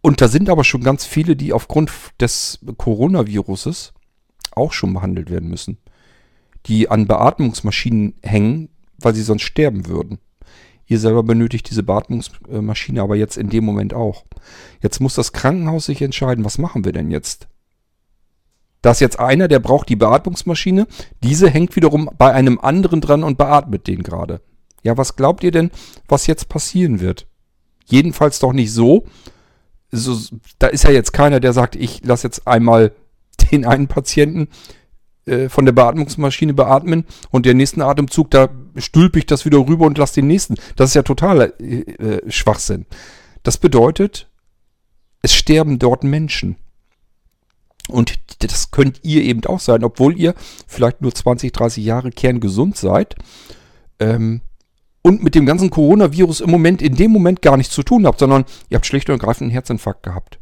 [0.00, 3.92] Und da sind aber schon ganz viele, die aufgrund des Coronaviruses
[4.52, 5.78] auch schon behandelt werden müssen.
[6.66, 8.70] Die an Beatmungsmaschinen hängen,
[9.00, 10.18] weil sie sonst sterben würden.
[10.86, 14.24] Ihr selber benötigt diese Beatmungsmaschine aber jetzt in dem Moment auch.
[14.82, 17.46] Jetzt muss das Krankenhaus sich entscheiden, was machen wir denn jetzt?
[18.82, 20.86] Da ist jetzt einer, der braucht die Beatmungsmaschine.
[21.22, 24.40] Diese hängt wiederum bei einem anderen dran und beatmet den gerade.
[24.82, 25.70] Ja, was glaubt ihr denn,
[26.08, 27.26] was jetzt passieren wird?
[27.84, 29.06] Jedenfalls doch nicht so.
[29.90, 30.18] so
[30.58, 32.92] da ist ja jetzt keiner, der sagt, ich lasse jetzt einmal
[33.52, 34.48] den einen Patienten
[35.26, 39.86] äh, von der Beatmungsmaschine beatmen und der nächsten Atemzug, da stülpe ich das wieder rüber
[39.86, 40.56] und lasse den nächsten.
[40.76, 42.86] Das ist ja totaler äh, äh, Schwachsinn.
[43.42, 44.28] Das bedeutet,
[45.22, 46.56] es sterben dort Menschen.
[47.88, 50.34] Und das könnt ihr eben auch sein, obwohl ihr
[50.66, 53.16] vielleicht nur 20, 30 Jahre kerngesund seid.
[53.98, 54.42] Ähm,
[55.02, 58.18] und mit dem ganzen Coronavirus im Moment, in dem Moment gar nichts zu tun habt,
[58.18, 60.38] sondern ihr habt schlicht und ergreifend einen Herzinfarkt gehabt.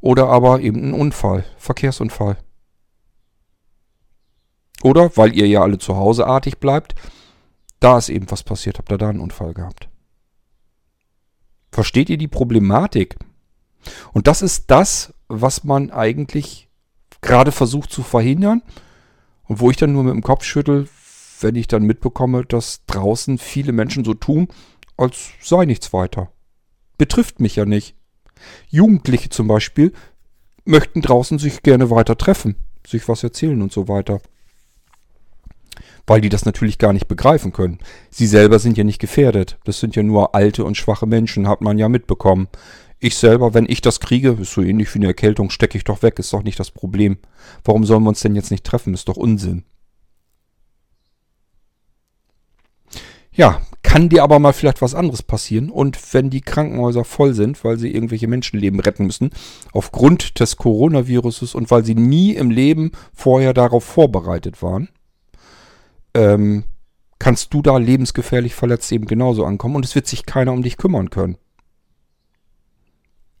[0.00, 2.36] Oder aber eben einen Unfall, Verkehrsunfall.
[4.82, 6.94] Oder, weil ihr ja alle zu Hause artig bleibt,
[7.80, 9.88] da ist eben was passiert, habt ihr da einen Unfall gehabt.
[11.70, 13.16] Versteht ihr die Problematik?
[14.12, 16.68] Und das ist das, was man eigentlich
[17.20, 18.62] gerade versucht zu verhindern
[19.44, 20.88] und wo ich dann nur mit dem Kopf schüttel,
[21.40, 24.48] wenn ich dann mitbekomme, dass draußen viele Menschen so tun,
[24.96, 26.30] als sei nichts weiter.
[26.96, 27.96] Betrifft mich ja nicht.
[28.68, 29.92] Jugendliche zum Beispiel
[30.64, 32.56] möchten draußen sich gerne weiter treffen,
[32.86, 34.20] sich was erzählen und so weiter.
[36.06, 37.78] Weil die das natürlich gar nicht begreifen können.
[38.10, 39.58] Sie selber sind ja nicht gefährdet.
[39.64, 42.48] Das sind ja nur alte und schwache Menschen, hat man ja mitbekommen.
[42.98, 46.02] Ich selber, wenn ich das kriege, ist so ähnlich wie eine Erkältung, stecke ich doch
[46.02, 47.18] weg, ist doch nicht das Problem.
[47.64, 48.94] Warum sollen wir uns denn jetzt nicht treffen?
[48.94, 49.64] Ist doch Unsinn.
[53.32, 55.68] Ja, kann dir aber mal vielleicht was anderes passieren.
[55.68, 59.30] Und wenn die Krankenhäuser voll sind, weil sie irgendwelche Menschenleben retten müssen,
[59.72, 64.88] aufgrund des Coronaviruses und weil sie nie im Leben vorher darauf vorbereitet waren,
[66.14, 66.64] ähm,
[67.18, 70.76] kannst du da lebensgefährlich verletzt eben genauso ankommen und es wird sich keiner um dich
[70.76, 71.38] kümmern können.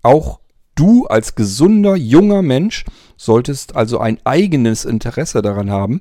[0.02, 0.40] Auch
[0.74, 2.84] du als gesunder, junger Mensch
[3.16, 6.00] solltest also ein eigenes Interesse daran haben,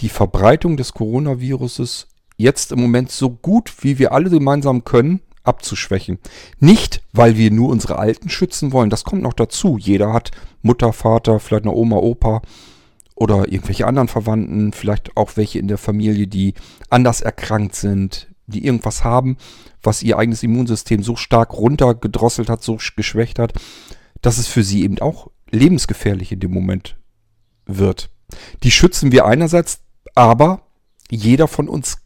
[0.00, 6.18] die Verbreitung des Coronaviruses jetzt im Moment so gut wie wir alle gemeinsam können abzuschwächen.
[6.58, 9.78] Nicht, weil wir nur unsere Alten schützen wollen, das kommt noch dazu.
[9.78, 10.30] Jeder hat
[10.62, 12.42] Mutter, Vater, vielleicht eine Oma, Opa
[13.20, 16.54] oder irgendwelche anderen Verwandten, vielleicht auch welche in der Familie, die
[16.88, 19.36] anders erkrankt sind, die irgendwas haben,
[19.82, 23.52] was ihr eigenes Immunsystem so stark runtergedrosselt hat, so geschwächt hat,
[24.22, 26.96] dass es für sie eben auch lebensgefährlich in dem Moment
[27.66, 28.08] wird.
[28.62, 29.80] Die schützen wir einerseits,
[30.14, 30.62] aber
[31.10, 31.98] jeder von uns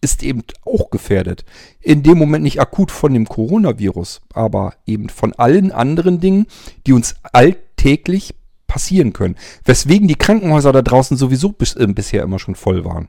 [0.00, 1.44] ist eben auch gefährdet.
[1.80, 6.46] In dem Moment nicht akut von dem Coronavirus, aber eben von allen anderen Dingen,
[6.86, 8.34] die uns alltäglich
[8.66, 9.36] passieren können.
[9.64, 13.08] Weswegen die Krankenhäuser da draußen sowieso bis, äh, bisher immer schon voll waren.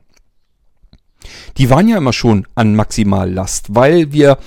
[1.56, 4.38] Die waren ja immer schon an Maximallast, weil wir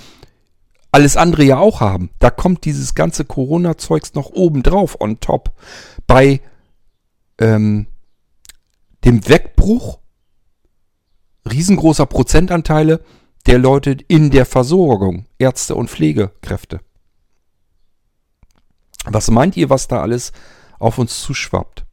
[0.91, 2.09] alles andere ja auch haben.
[2.19, 5.53] Da kommt dieses ganze Corona-Zeugs noch oben drauf, on top.
[6.07, 6.41] Bei
[7.39, 7.87] ähm,
[9.03, 9.99] dem Wegbruch
[11.49, 13.01] riesengroßer Prozentanteile
[13.45, 16.81] der Leute in der Versorgung, Ärzte und Pflegekräfte.
[19.05, 20.33] Was meint ihr, was da alles
[20.79, 21.85] auf uns zuschwappt?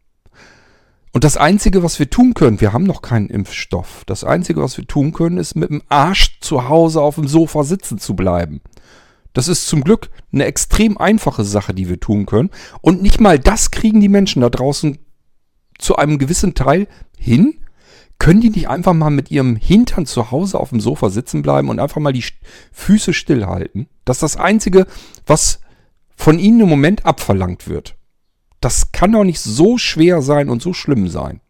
[1.16, 4.05] Und das Einzige, was wir tun können, wir haben noch keinen Impfstoff.
[4.05, 7.64] Das Einzige, was wir tun können, ist mit dem Arsch zu Hause auf dem Sofa
[7.64, 8.61] sitzen zu bleiben.
[9.32, 12.51] Das ist zum Glück eine extrem einfache Sache, die wir tun können.
[12.82, 14.99] Und nicht mal das kriegen die Menschen da draußen
[15.78, 16.87] zu einem gewissen Teil
[17.18, 17.61] hin.
[18.18, 21.70] Können die nicht einfach mal mit ihrem Hintern zu Hause auf dem Sofa sitzen bleiben
[21.70, 22.24] und einfach mal die
[22.72, 23.89] Füße stillhalten?
[24.05, 24.87] Das ist das Einzige,
[25.26, 25.61] was
[26.14, 27.95] von ihnen im Moment abverlangt wird.
[28.66, 31.40] Das kann doch nicht so schwer sein und so schlimm sein.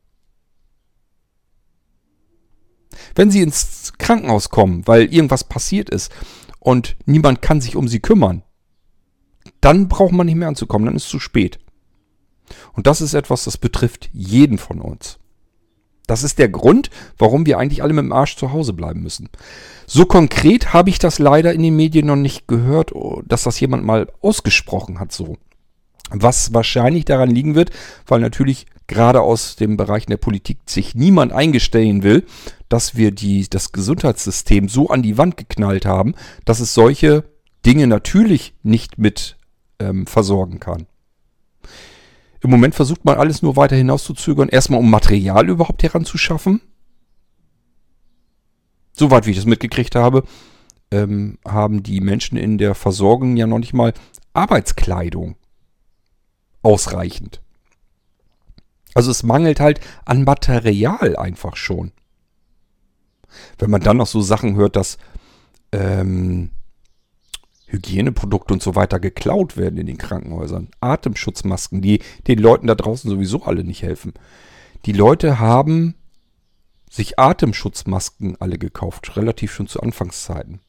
[3.14, 6.12] Wenn sie ins Krankenhaus kommen, weil irgendwas passiert ist
[6.60, 8.42] und niemand kann sich um sie kümmern,
[9.62, 11.58] dann braucht man nicht mehr anzukommen, dann ist es zu spät.
[12.74, 15.18] Und das ist etwas, das betrifft jeden von uns.
[16.06, 19.30] Das ist der Grund, warum wir eigentlich alle mit dem Arsch zu Hause bleiben müssen.
[19.86, 22.92] So konkret habe ich das leider in den Medien noch nicht gehört,
[23.24, 25.38] dass das jemand mal ausgesprochen hat so.
[26.11, 27.70] Was wahrscheinlich daran liegen wird,
[28.07, 32.24] weil natürlich gerade aus dem Bereich der Politik sich niemand eingestellen will,
[32.68, 37.24] dass wir die, das Gesundheitssystem so an die Wand geknallt haben, dass es solche
[37.64, 39.36] Dinge natürlich nicht mit
[39.80, 40.86] ähm, versorgen kann.
[42.40, 46.61] Im Moment versucht man alles nur weiter hinauszuzögern, erstmal um Material überhaupt heranzuschaffen.
[48.92, 50.22] Soweit wie ich das mitgekriegt habe,
[50.92, 53.92] ähm, haben die Menschen in der Versorgung ja noch nicht mal
[54.32, 55.36] Arbeitskleidung
[56.66, 57.40] ausreichend.
[58.92, 61.92] Also es mangelt halt an Material einfach schon.
[63.58, 64.98] Wenn man dann noch so Sachen hört, dass
[65.70, 66.50] ähm,
[67.66, 70.70] Hygieneprodukte und so weiter geklaut werden in den Krankenhäusern.
[70.80, 74.14] Atemschutzmasken, die den Leuten da draußen sowieso alle nicht helfen.
[74.86, 75.94] Die Leute haben
[76.90, 80.60] sich Atemschutzmasken alle gekauft, relativ schon zu Anfangszeiten.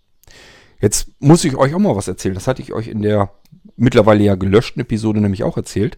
[0.79, 2.35] Jetzt muss ich euch auch mal was erzählen.
[2.35, 3.31] Das hatte ich euch in der
[3.77, 5.97] mittlerweile ja gelöschten Episode nämlich auch erzählt.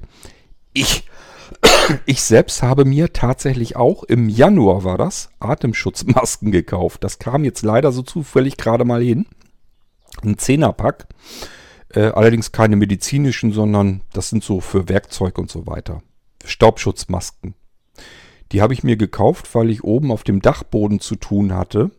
[0.73, 1.05] Ich,
[2.05, 7.03] ich selbst habe mir tatsächlich auch im Januar war das Atemschutzmasken gekauft.
[7.03, 9.25] Das kam jetzt leider so zufällig gerade mal hin.
[10.21, 11.07] Ein Zehnerpack.
[11.91, 16.03] Äh, allerdings keine medizinischen, sondern das sind so für Werkzeug und so weiter.
[16.45, 17.55] Staubschutzmasken.
[18.51, 21.91] Die habe ich mir gekauft, weil ich oben auf dem Dachboden zu tun hatte.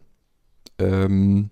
[0.78, 1.50] Ähm,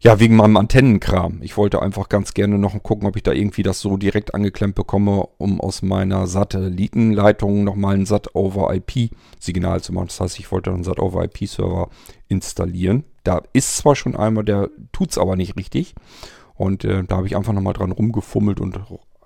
[0.00, 1.40] ja, wegen meinem Antennenkram.
[1.42, 4.74] Ich wollte einfach ganz gerne noch gucken, ob ich da irgendwie das so direkt angeklemmt
[4.74, 10.08] bekomme, um aus meiner Satellitenleitung nochmal ein SAT-over-IP-Signal zu machen.
[10.08, 11.88] Das heißt, ich wollte einen SAT-over-IP-Server
[12.28, 13.04] installieren.
[13.24, 15.94] Da ist zwar schon einmal, der tut es aber nicht richtig.
[16.54, 18.80] Und äh, da habe ich einfach nochmal dran rumgefummelt und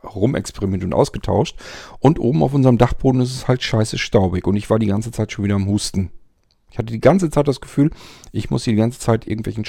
[0.05, 1.57] rumexperimentiert und ausgetauscht.
[1.99, 4.47] Und oben auf unserem Dachboden ist es halt scheiße staubig.
[4.47, 6.11] Und ich war die ganze Zeit schon wieder am Husten.
[6.71, 7.91] Ich hatte die ganze Zeit das Gefühl,
[8.33, 9.65] ich muss die ganze Zeit irgendwelchen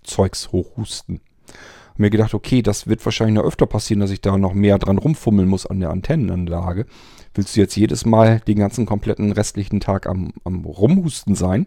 [0.00, 1.16] Staubzeugs hochhusten.
[1.16, 4.78] Und mir gedacht, okay, das wird wahrscheinlich noch öfter passieren, dass ich da noch mehr
[4.78, 6.86] dran rumfummeln muss an der Antennenanlage.
[7.34, 11.66] Willst du jetzt jedes Mal den ganzen kompletten restlichen Tag am, am Rumhusten sein?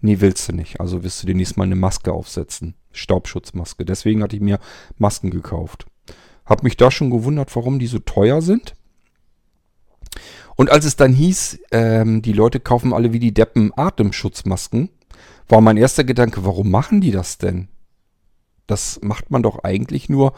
[0.00, 0.80] Nee, willst du nicht.
[0.80, 2.74] Also wirst du dir nächstes Mal eine Maske aufsetzen.
[2.92, 3.84] Staubschutzmaske.
[3.84, 4.58] Deswegen hatte ich mir
[4.98, 5.86] Masken gekauft.
[6.46, 8.74] Hab mich da schon gewundert, warum die so teuer sind.
[10.56, 14.90] Und als es dann hieß, ähm, die Leute kaufen alle wie die Deppen Atemschutzmasken,
[15.48, 17.68] war mein erster Gedanke, warum machen die das denn?
[18.66, 20.32] Das macht man doch eigentlich nur,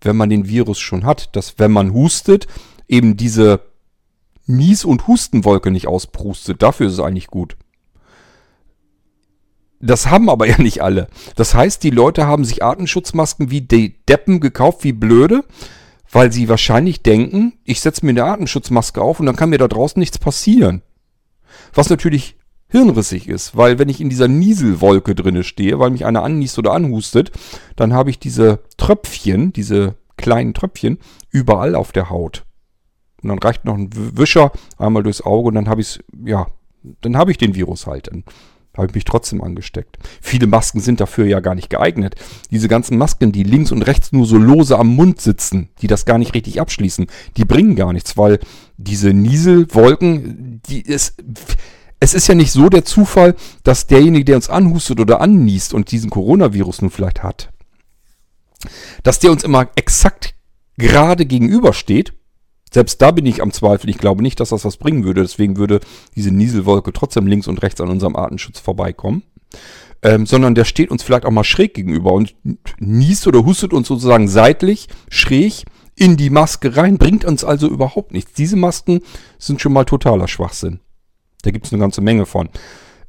[0.00, 2.46] wenn man den Virus schon hat, dass wenn man hustet,
[2.88, 3.60] eben diese
[4.46, 6.62] Nies- und Hustenwolke nicht ausprustet.
[6.62, 7.56] Dafür ist es eigentlich gut.
[9.80, 11.08] Das haben aber ja nicht alle.
[11.36, 15.44] Das heißt, die Leute haben sich Atemschutzmasken wie die Deppen gekauft, wie blöde,
[16.10, 19.68] weil sie wahrscheinlich denken, ich setze mir eine Atemschutzmaske auf und dann kann mir da
[19.68, 20.82] draußen nichts passieren.
[21.74, 22.36] Was natürlich
[22.72, 26.72] hirnrissig ist, weil wenn ich in dieser Nieselwolke drinne stehe, weil mich einer anniest oder
[26.72, 27.30] anhustet,
[27.76, 30.98] dann habe ich diese Tröpfchen, diese kleinen Tröpfchen
[31.30, 32.44] überall auf der Haut.
[33.22, 36.46] Und dann reicht noch ein Wischer einmal durchs Auge und dann habe ich ja,
[37.02, 38.08] dann habe ich den Virus halt.
[38.08, 38.24] Dann
[38.74, 39.98] habe ich mich trotzdem angesteckt.
[40.22, 42.14] Viele Masken sind dafür ja gar nicht geeignet.
[42.50, 46.06] Diese ganzen Masken, die links und rechts nur so lose am Mund sitzen, die das
[46.06, 47.06] gar nicht richtig abschließen,
[47.36, 48.40] die bringen gar nichts, weil
[48.78, 51.22] diese Nieselwolken, die ist,
[52.02, 55.90] es ist ja nicht so der Zufall, dass derjenige, der uns anhustet oder anniest und
[55.92, 57.50] diesen Coronavirus nun vielleicht hat,
[59.02, 60.34] dass der uns immer exakt
[60.76, 62.12] gerade gegenübersteht
[62.72, 63.90] selbst da bin ich am Zweifel.
[63.90, 65.20] Ich glaube nicht, dass das was bringen würde.
[65.20, 65.80] Deswegen würde
[66.16, 69.22] diese Nieselwolke trotzdem links und rechts an unserem Artenschutz vorbeikommen.
[70.02, 72.34] Ähm, sondern der steht uns vielleicht auch mal schräg gegenüber und
[72.80, 78.12] niest oder hustet uns sozusagen seitlich, schräg in die Maske rein, bringt uns also überhaupt
[78.12, 78.32] nichts.
[78.32, 79.02] Diese Masken
[79.38, 80.80] sind schon mal totaler Schwachsinn.
[81.42, 82.48] Da gibt es eine ganze Menge von.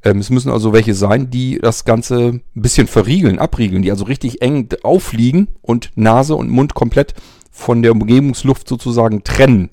[0.04, 4.04] Ähm, es müssen also welche sein, die das Ganze ein bisschen verriegeln, abriegeln, die also
[4.04, 7.14] richtig eng aufliegen und Nase und Mund komplett
[7.50, 9.70] von der Umgebungsluft sozusagen trennen.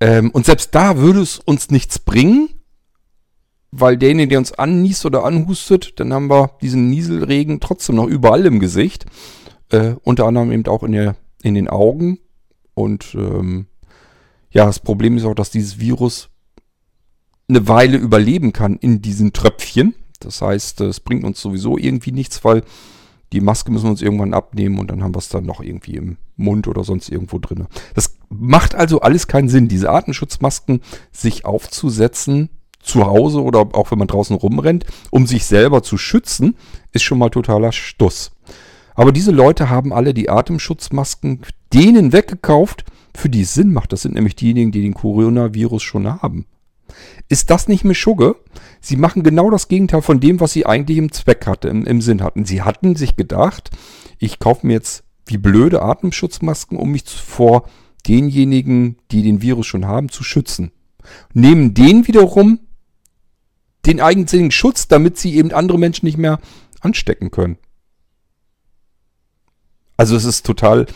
[0.00, 2.48] Ähm, und selbst da würde es uns nichts bringen,
[3.70, 8.46] weil derjenige, der uns anniest oder anhustet, dann haben wir diesen Nieselregen trotzdem noch überall
[8.46, 9.06] im Gesicht.
[9.70, 12.18] Äh, unter anderem eben auch in, der, in den Augen.
[12.74, 13.66] Und ähm,
[14.50, 16.30] ja, das Problem ist auch, dass dieses Virus
[17.48, 19.94] eine Weile überleben kann in diesen Tröpfchen.
[20.20, 22.62] Das heißt, es bringt uns sowieso irgendwie nichts, weil
[23.32, 25.96] die Maske müssen wir uns irgendwann abnehmen und dann haben wir es dann noch irgendwie
[25.96, 27.66] im Mund oder sonst irgendwo drin.
[27.94, 30.80] Das macht also alles keinen Sinn, diese Artenschutzmasken
[31.12, 36.56] sich aufzusetzen zu Hause oder auch wenn man draußen rumrennt, um sich selber zu schützen,
[36.92, 38.30] ist schon mal totaler Stuss.
[38.94, 41.42] Aber diese Leute haben alle die Atemschutzmasken
[41.72, 42.84] denen weggekauft,
[43.14, 43.92] für die es Sinn macht.
[43.92, 46.46] Das sind nämlich diejenigen, die den Coronavirus schon haben.
[47.28, 48.36] Ist das nicht Mischugge?
[48.80, 52.00] Sie machen genau das Gegenteil von dem, was sie eigentlich im Zweck hatte, im, im
[52.00, 52.44] Sinn hatten.
[52.44, 53.70] Sie hatten sich gedacht,
[54.18, 57.68] ich kaufe mir jetzt wie blöde Atemschutzmasken, um mich vor
[58.06, 60.70] denjenigen, die den Virus schon haben, zu schützen.
[61.34, 62.60] Nehmen den wiederum
[63.86, 66.40] den eigensinnigen Schutz, damit sie eben andere Menschen nicht mehr
[66.80, 67.58] anstecken können.
[69.96, 70.86] Also es ist total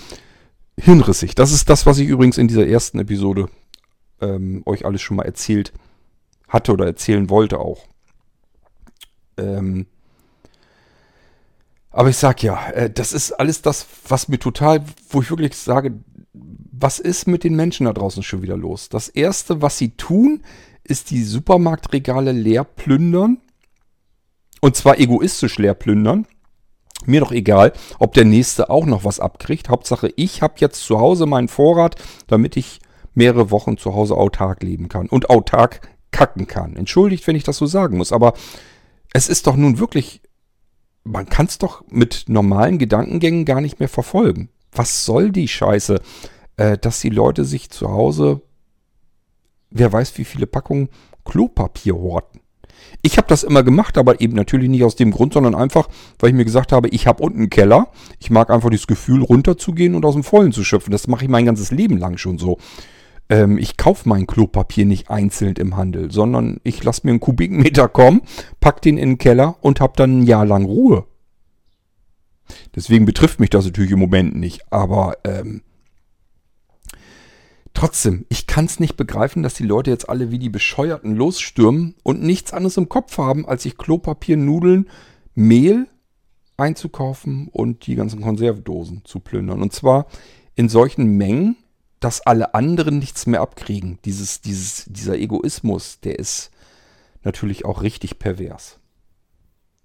[0.77, 1.35] hinrissig.
[1.35, 3.49] Das ist das, was ich übrigens in dieser ersten Episode
[4.21, 5.73] ähm, euch alles schon mal erzählt
[6.51, 7.87] hatte oder erzählen wollte auch.
[9.39, 9.87] Ähm,
[11.91, 15.57] aber ich sag ja, äh, das ist alles das, was mir total, wo ich wirklich
[15.57, 15.95] sage,
[16.33, 18.89] was ist mit den Menschen da draußen schon wieder los?
[18.89, 20.43] Das erste, was sie tun,
[20.85, 23.39] ist die Supermarktregale leer plündern.
[24.61, 26.27] Und zwar egoistisch leer plündern.
[27.07, 29.69] Mir doch egal, ob der nächste auch noch was abkriegt.
[29.69, 31.97] Hauptsache, ich habe jetzt zu Hause meinen Vorrat,
[32.27, 32.81] damit ich
[33.15, 36.77] mehrere Wochen zu Hause autark leben kann und autark kacken kann.
[36.77, 38.35] Entschuldigt, wenn ich das so sagen muss, aber
[39.13, 40.21] es ist doch nun wirklich,
[41.05, 44.51] man kann es doch mit normalen Gedankengängen gar nicht mehr verfolgen.
[44.73, 46.01] Was soll die Scheiße,
[46.57, 48.43] äh, dass die Leute sich zu Hause,
[49.71, 50.89] wer weiß wie viele Packungen
[51.25, 52.41] Klopapier horten.
[53.03, 55.89] Ich habe das immer gemacht, aber eben natürlich nicht aus dem Grund, sondern einfach,
[56.19, 57.89] weil ich mir gesagt habe, ich habe unten einen Keller.
[58.19, 60.91] Ich mag einfach das Gefühl, runterzugehen und aus dem Vollen zu schöpfen.
[60.91, 62.59] Das mache ich mein ganzes Leben lang schon so.
[63.31, 67.89] Ähm, ich kaufe mein Klopapier nicht einzeln im Handel, sondern ich lasse mir einen Kubikmeter
[67.89, 68.21] kommen,
[68.61, 71.07] pack den in den Keller und habe dann ein Jahr lang Ruhe.
[72.75, 74.73] Deswegen betrifft mich das natürlich im Moment nicht.
[74.73, 75.63] Aber ähm,
[77.73, 81.95] Trotzdem, ich kann es nicht begreifen, dass die Leute jetzt alle wie die Bescheuerten losstürmen
[82.03, 84.89] und nichts anderes im Kopf haben, als sich Klopapier, Nudeln,
[85.35, 85.87] Mehl
[86.57, 89.63] einzukaufen und die ganzen Konservdosen zu plündern.
[89.63, 90.07] Und zwar
[90.57, 91.57] in solchen Mengen,
[92.01, 93.99] dass alle anderen nichts mehr abkriegen.
[94.05, 96.51] Dieses, dieses, dieser Egoismus, der ist
[97.23, 98.79] natürlich auch richtig pervers.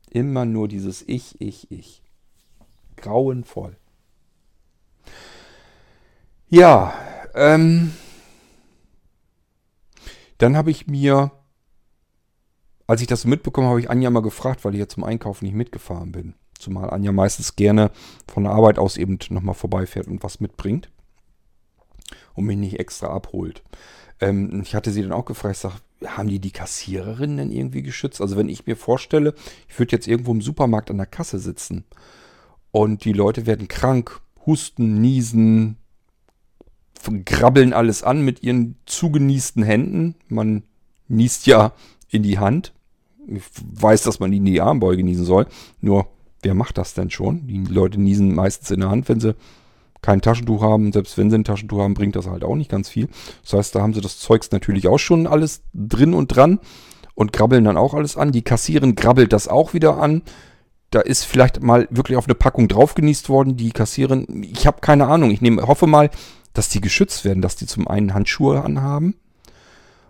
[0.09, 2.01] Immer nur dieses Ich, Ich, Ich.
[2.95, 3.75] Grauenvoll.
[6.47, 6.93] Ja,
[7.33, 7.91] ähm,
[10.37, 11.31] dann habe ich mir,
[12.87, 15.45] als ich das so mitbekommen habe, ich Anja mal gefragt, weil ich ja zum Einkaufen
[15.45, 16.35] nicht mitgefahren bin.
[16.57, 17.91] Zumal Anja meistens gerne
[18.31, 20.89] von der Arbeit aus eben nochmal vorbeifährt und was mitbringt.
[22.35, 23.63] Und mich nicht extra abholt.
[24.19, 25.75] Ähm, ich hatte sie dann auch gefragt, ich sage,
[26.05, 28.21] haben die die Kassiererin denn irgendwie geschützt?
[28.21, 29.33] Also wenn ich mir vorstelle,
[29.69, 31.85] ich würde jetzt irgendwo im Supermarkt an der Kasse sitzen
[32.71, 35.77] und die Leute werden krank, husten, niesen,
[37.25, 40.15] grabbeln alles an mit ihren zugeniesten Händen.
[40.27, 40.63] Man
[41.07, 41.73] niest ja
[42.09, 42.73] in die Hand.
[43.27, 45.47] Ich weiß, dass man die in die Armbeuge niesen soll.
[45.81, 46.07] Nur,
[46.41, 47.47] wer macht das denn schon?
[47.47, 49.35] Die Leute niesen meistens in der Hand, wenn sie
[50.05, 50.93] kein Taschentuch haben.
[50.93, 53.09] Selbst wenn sie ein Taschentuch haben, bringt das halt auch nicht ganz viel.
[53.43, 56.59] Das heißt, da haben sie das Zeugs natürlich auch schon alles drin und dran
[57.15, 58.31] und grabbeln dann auch alles an.
[58.31, 60.21] Die Kassierin grabbelt das auch wieder an.
[60.91, 63.57] Da ist vielleicht mal wirklich auf eine Packung drauf genießt worden.
[63.57, 65.31] Die Kassierin, ich habe keine Ahnung.
[65.31, 66.11] Ich nehme, hoffe mal,
[66.53, 69.15] dass die geschützt werden, dass die zum einen Handschuhe anhaben.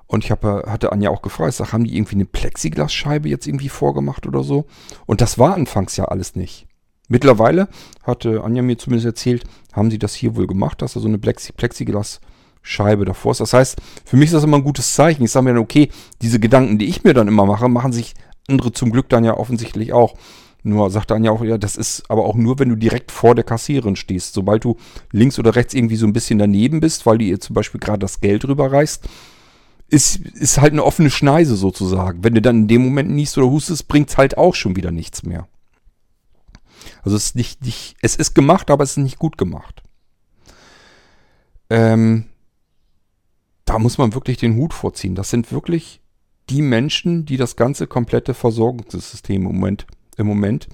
[0.08, 3.48] Und ich habe, hatte Anja auch gefragt, ich sag, haben die irgendwie eine Plexiglasscheibe jetzt
[3.48, 4.66] irgendwie vorgemacht oder so?
[5.06, 6.68] Und das war anfangs ja alles nicht.
[7.08, 7.68] Mittlerweile
[8.04, 9.44] hatte Anja mir zumindest erzählt,
[9.76, 13.42] haben sie das hier wohl gemacht, dass da so eine Plexi Plexiglasscheibe davor ist.
[13.42, 15.24] Das heißt, für mich ist das immer ein gutes Zeichen.
[15.24, 15.90] Ich sage mir dann, okay,
[16.22, 18.14] diese Gedanken, die ich mir dann immer mache, machen sich
[18.48, 20.16] andere zum Glück dann ja offensichtlich auch.
[20.64, 23.36] Nur sagt dann ja auch, ja, das ist aber auch nur, wenn du direkt vor
[23.36, 24.34] der Kassiererin stehst.
[24.34, 24.78] Sobald du
[25.12, 28.00] links oder rechts irgendwie so ein bisschen daneben bist, weil du ihr zum Beispiel gerade
[28.00, 29.08] das Geld rüberreißt,
[29.90, 32.24] ist, ist halt eine offene Schneise sozusagen.
[32.24, 34.92] Wenn du dann in dem Moment niest oder hustest, bringt es halt auch schon wieder
[34.92, 35.48] nichts mehr.
[37.06, 39.84] Also es ist nicht, nicht, es ist gemacht, aber es ist nicht gut gemacht.
[41.70, 42.26] Ähm,
[43.64, 45.14] da muss man wirklich den Hut vorziehen.
[45.14, 46.02] Das sind wirklich
[46.50, 49.88] die Menschen, die das ganze komplette Versorgungssystem im Moment
[50.18, 50.68] im Moment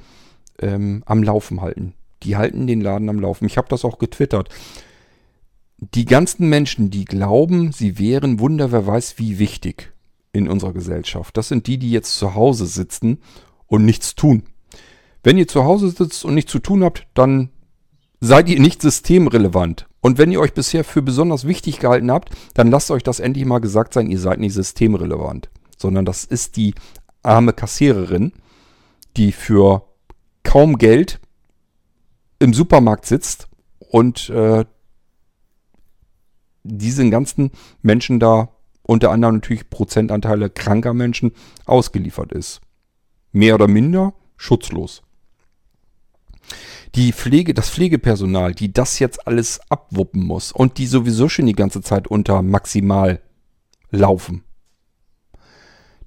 [0.59, 1.93] ähm, am Laufen halten.
[2.23, 3.45] Die halten den Laden am Laufen.
[3.45, 4.49] Ich habe das auch getwittert.
[5.77, 9.91] Die ganzen Menschen, die glauben, sie wären Wunder, wer weiß wie wichtig
[10.31, 11.35] in unserer Gesellschaft.
[11.35, 13.17] Das sind die, die jetzt zu Hause sitzen
[13.65, 14.43] und nichts tun.
[15.23, 17.49] Wenn ihr zu Hause sitzt und nichts zu tun habt, dann
[18.19, 19.87] seid ihr nicht systemrelevant.
[20.01, 23.45] Und wenn ihr euch bisher für besonders wichtig gehalten habt, dann lasst euch das endlich
[23.45, 25.49] mal gesagt sein, ihr seid nicht systemrelevant.
[25.77, 26.73] Sondern das ist die
[27.21, 28.33] arme Kassiererin,
[29.17, 29.83] die für
[30.43, 31.19] kaum Geld
[32.39, 33.47] im Supermarkt sitzt
[33.77, 34.65] und äh,
[36.63, 37.51] diesen ganzen
[37.81, 38.49] Menschen da
[38.81, 41.33] unter anderem natürlich Prozentanteile kranker Menschen
[41.65, 42.61] ausgeliefert ist.
[43.31, 45.03] Mehr oder minder schutzlos.
[46.95, 51.53] Die Pflege, das Pflegepersonal, die das jetzt alles abwuppen muss und die sowieso schon die
[51.53, 53.21] ganze Zeit unter maximal
[53.91, 54.43] laufen.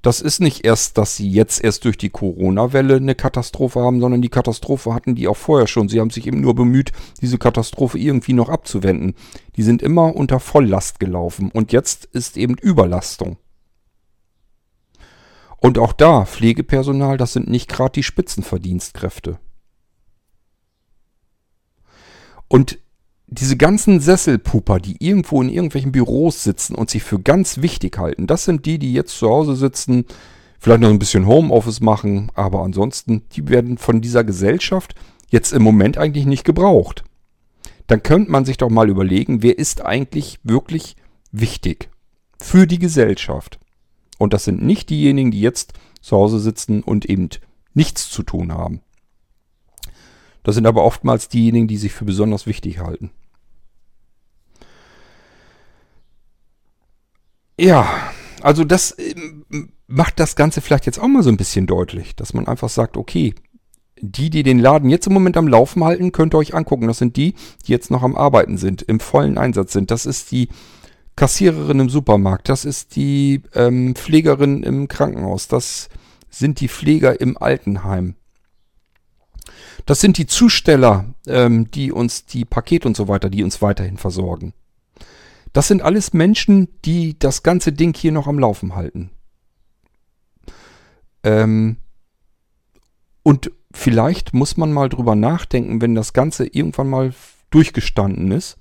[0.03, 4.21] Das ist nicht erst, dass sie jetzt erst durch die Corona-Welle eine Katastrophe haben, sondern
[4.21, 5.89] die Katastrophe hatten die auch vorher schon.
[5.89, 9.15] Sie haben sich eben nur bemüht, diese Katastrophe irgendwie noch abzuwenden.
[9.57, 13.39] Die sind immer unter Volllast gelaufen und jetzt ist eben Überlastung.
[15.57, 19.39] Und auch da, Pflegepersonal, das sind nicht gerade die Spitzenverdienstkräfte.
[22.49, 22.79] Und
[23.27, 28.27] diese ganzen Sesselpuper, die irgendwo in irgendwelchen Büros sitzen und sich für ganz wichtig halten,
[28.27, 30.05] das sind die, die jetzt zu Hause sitzen,
[30.59, 34.95] vielleicht noch ein bisschen Homeoffice machen, aber ansonsten, die werden von dieser Gesellschaft
[35.31, 37.05] jetzt im Moment eigentlich nicht gebraucht.
[37.87, 40.97] Dann könnte man sich doch mal überlegen, wer ist eigentlich wirklich
[41.33, 41.91] wichtig
[42.41, 43.59] für die Gesellschaft.
[44.19, 47.29] Und das sind nicht diejenigen, die jetzt zu Hause sitzen und eben
[47.75, 48.81] nichts zu tun haben.
[50.45, 53.11] Das sind aber oftmals diejenigen, die sich für besonders wichtig halten.
[57.59, 57.89] Ja,
[58.43, 62.35] also das ähm, macht das Ganze vielleicht jetzt auch mal so ein bisschen deutlich, dass
[62.35, 63.35] man einfach sagt, okay,
[64.01, 66.89] die, die den Laden jetzt im Moment am Laufen halten, könnt ihr euch angucken.
[66.89, 67.35] Das sind die,
[67.67, 69.91] die jetzt noch am Arbeiten sind, im vollen Einsatz sind.
[69.91, 70.49] Das ist die
[71.17, 75.89] Kassiererin im Supermarkt, das ist die ähm, Pflegerin im Krankenhaus, das
[76.29, 78.17] sind die Pfleger im Altenheim.
[79.87, 83.99] Das sind die Zusteller, ähm, die uns die Pakete und so weiter, die uns weiterhin
[83.99, 84.55] versorgen.
[85.53, 89.11] Das sind alles Menschen, die das ganze Ding hier noch am Laufen halten.
[91.23, 91.77] Ähm,
[93.23, 97.15] und vielleicht muss man mal drüber nachdenken, wenn das Ganze irgendwann mal
[97.51, 98.59] durchgestanden ist,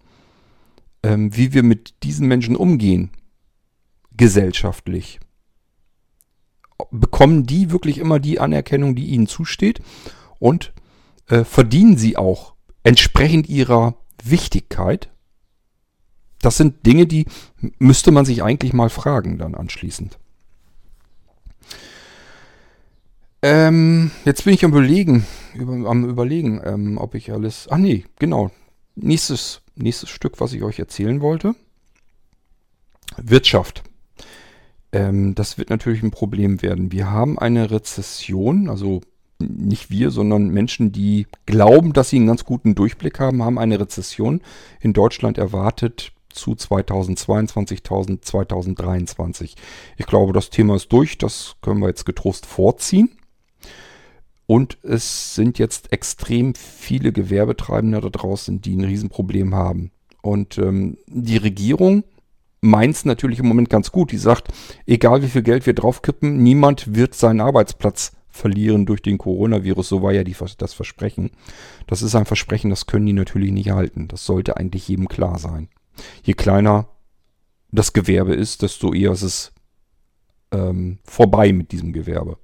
[1.03, 3.11] ähm, wie wir mit diesen Menschen umgehen,
[4.15, 5.19] gesellschaftlich.
[6.91, 9.81] Bekommen die wirklich immer die Anerkennung, die ihnen zusteht?
[10.39, 10.73] Und
[11.27, 12.53] äh, verdienen sie auch
[12.83, 15.09] entsprechend ihrer Wichtigkeit?
[16.41, 17.25] Das sind Dinge, die
[17.79, 20.19] müsste man sich eigentlich mal fragen dann anschließend.
[23.41, 27.67] Ähm, jetzt bin ich am überlegen, über, am überlegen, ähm, ob ich alles.
[27.69, 28.51] Ach nee, genau.
[28.95, 31.55] Nächstes, nächstes Stück, was ich euch erzählen wollte.
[33.17, 33.83] Wirtschaft.
[34.93, 36.91] Ähm, das wird natürlich ein Problem werden.
[36.91, 39.01] Wir haben eine Rezession, also
[39.43, 43.79] nicht wir, sondern Menschen, die glauben, dass sie einen ganz guten Durchblick haben, haben eine
[43.79, 44.41] Rezession
[44.79, 49.55] in Deutschland erwartet zu 2022, 2023.
[49.97, 53.11] Ich glaube, das Thema ist durch, das können wir jetzt getrost vorziehen.
[54.45, 59.91] Und es sind jetzt extrem viele Gewerbetreibende da draußen, die ein Riesenproblem haben.
[60.21, 62.03] Und ähm, die Regierung
[62.61, 64.11] meint es natürlich im Moment ganz gut.
[64.11, 64.47] Die sagt,
[64.85, 69.89] egal wie viel Geld wir draufkippen, niemand wird seinen Arbeitsplatz verlieren durch den Coronavirus.
[69.89, 71.31] So war ja die, das Versprechen.
[71.87, 74.07] Das ist ein Versprechen, das können die natürlich nicht halten.
[74.07, 75.69] Das sollte eigentlich jedem klar sein.
[76.23, 76.87] Je kleiner
[77.71, 79.53] das Gewerbe ist, desto eher ist es
[80.51, 82.37] ähm, vorbei mit diesem Gewerbe.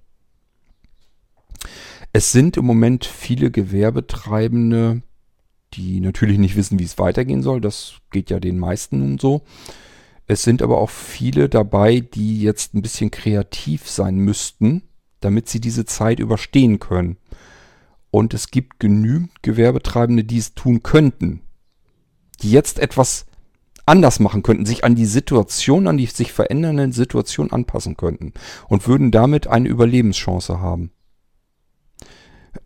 [2.14, 5.02] Es sind im Moment viele Gewerbetreibende,
[5.74, 7.62] die natürlich nicht wissen, wie es weitergehen soll.
[7.62, 9.44] Das geht ja den meisten nun so.
[10.28, 14.84] Es sind aber auch viele dabei, die jetzt ein bisschen kreativ sein müssten,
[15.20, 17.18] damit sie diese Zeit überstehen können.
[18.12, 21.42] Und es gibt genügend Gewerbetreibende, die es tun könnten,
[22.42, 23.26] die jetzt etwas
[23.86, 28.34] anders machen könnten, sich an die Situation, an die sich verändernde Situation anpassen könnten
[28.68, 30.92] und würden damit eine Überlebenschance haben.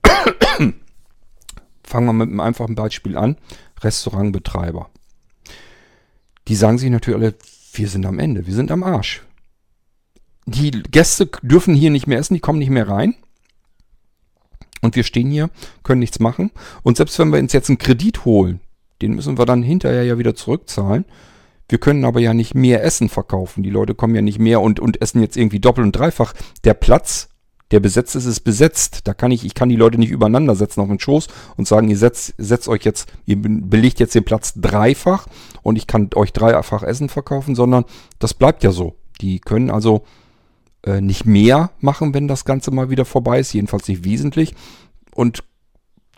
[1.83, 3.37] Fangen wir mit einem einfachen Beispiel an.
[3.81, 4.89] Restaurantbetreiber.
[6.47, 7.35] Die sagen sich natürlich alle,
[7.73, 9.23] wir sind am Ende, wir sind am Arsch
[10.45, 13.15] die Gäste dürfen hier nicht mehr essen, die kommen nicht mehr rein.
[14.81, 15.49] Und wir stehen hier,
[15.83, 16.51] können nichts machen.
[16.83, 18.59] Und selbst wenn wir uns jetzt einen Kredit holen,
[19.01, 21.05] den müssen wir dann hinterher ja wieder zurückzahlen.
[21.69, 23.63] Wir können aber ja nicht mehr Essen verkaufen.
[23.63, 26.33] Die Leute kommen ja nicht mehr und, und essen jetzt irgendwie doppelt und dreifach.
[26.65, 27.29] Der Platz,
[27.71, 29.07] der besetzt ist, ist besetzt.
[29.07, 31.87] Da kann ich, ich kann die Leute nicht übereinander setzen auf den Schoß und sagen,
[31.87, 35.27] ihr setzt, setzt euch jetzt, ihr belegt jetzt den Platz dreifach
[35.61, 37.85] und ich kann euch dreifach Essen verkaufen, sondern
[38.19, 38.95] das bleibt ja so.
[39.21, 40.03] Die können also
[40.85, 44.53] äh, nicht mehr machen, wenn das Ganze mal wieder vorbei ist, jedenfalls nicht wesentlich.
[45.13, 45.43] Und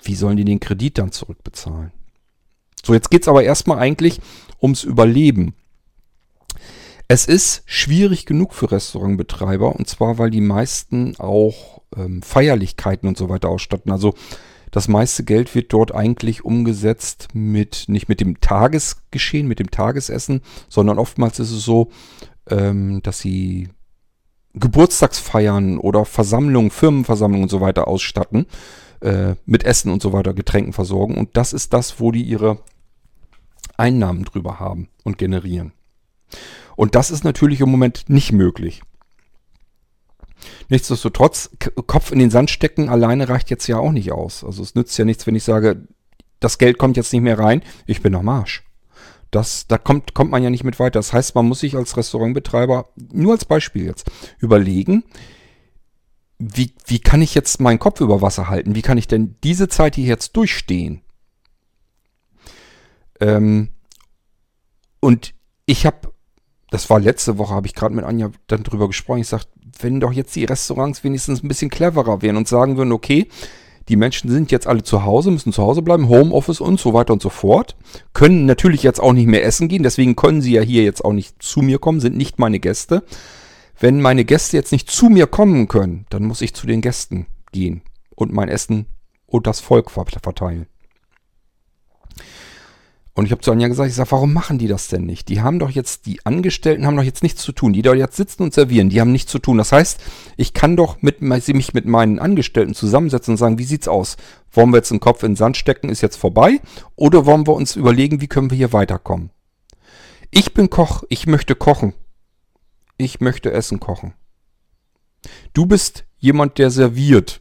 [0.02, 1.92] wie sollen die den Kredit dann zurückbezahlen?
[2.84, 4.22] So, jetzt geht es aber erstmal eigentlich
[4.62, 5.56] ums Überleben.
[7.08, 13.18] Es ist schwierig genug für Restaurantbetreiber und zwar, weil die meisten auch ähm, Feierlichkeiten und
[13.18, 13.92] so weiter ausstatten.
[13.92, 14.16] Also
[14.72, 20.42] das meiste Geld wird dort eigentlich umgesetzt mit, nicht mit dem Tagesgeschehen, mit dem Tagesessen,
[20.68, 21.92] sondern oftmals ist es so,
[22.50, 23.70] ähm, dass sie
[24.56, 28.46] Geburtstagsfeiern oder Versammlungen, Firmenversammlungen und so weiter ausstatten,
[29.02, 31.16] äh, mit Essen und so weiter, Getränken versorgen.
[31.16, 32.60] Und das ist das, wo die ihre
[33.78, 35.74] Einnahmen drüber haben und generieren.
[36.76, 38.82] Und das ist natürlich im Moment nicht möglich.
[40.70, 41.50] Nichtsdestotrotz,
[41.88, 44.44] Kopf in den Sand stecken alleine reicht jetzt ja auch nicht aus.
[44.44, 45.88] Also es nützt ja nichts, wenn ich sage,
[46.40, 48.64] das Geld kommt jetzt nicht mehr rein, ich bin am Marsch.
[49.36, 50.98] Das, da kommt, kommt man ja nicht mit weiter.
[51.00, 54.10] Das heißt, man muss sich als Restaurantbetreiber, nur als Beispiel jetzt,
[54.40, 55.04] überlegen,
[56.40, 58.76] wie, wie kann ich jetzt meinen Kopf über Wasser halten?
[58.76, 61.02] Wie kann ich denn diese Zeit hier jetzt durchstehen?
[63.20, 63.72] Ähm,
[65.02, 65.34] und
[65.66, 66.14] ich habe,
[66.70, 69.20] das war letzte Woche, habe ich gerade mit Anja dann drüber gesprochen.
[69.20, 72.94] Ich sagte, wenn doch jetzt die Restaurants wenigstens ein bisschen cleverer wären und sagen würden,
[72.94, 73.28] okay,
[73.88, 77.14] die Menschen sind jetzt alle zu Hause, müssen zu Hause bleiben, Homeoffice und so weiter
[77.14, 77.76] und so fort.
[78.14, 81.14] Können natürlich jetzt auch nicht mehr essen gehen, deswegen können sie ja hier jetzt auch
[81.14, 83.04] nicht zu mir kommen, sind nicht meine Gäste.
[83.80, 87.28] Wenn meine Gäste jetzt nicht zu mir kommen können, dann muss ich zu den Gästen
[87.52, 87.82] gehen
[88.16, 88.88] und mein Essen
[89.28, 90.68] und das Volk verteilen.
[93.18, 95.30] Und ich habe zu Anja gesagt, ich sage, warum machen die das denn nicht?
[95.30, 97.72] Die haben doch jetzt, die Angestellten haben doch jetzt nichts zu tun.
[97.72, 99.58] Die da jetzt sitzen und servieren, die haben nichts zu tun.
[99.58, 100.02] Das heißt,
[100.36, 104.18] ich kann doch mit, mich mit meinen Angestellten zusammensetzen und sagen, wie sieht's aus?
[104.52, 106.60] Wollen wir jetzt den Kopf in den Sand stecken, ist jetzt vorbei?
[106.98, 109.30] Oder wollen wir uns überlegen, wie können wir hier weiterkommen?
[110.30, 111.94] Ich bin Koch, ich möchte kochen.
[112.98, 114.14] Ich möchte Essen kochen.
[115.54, 117.40] Du bist jemand, der serviert.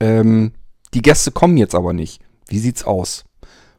[0.00, 0.54] Ähm,
[0.92, 2.20] die Gäste kommen jetzt aber nicht.
[2.48, 3.27] Wie sieht's aus?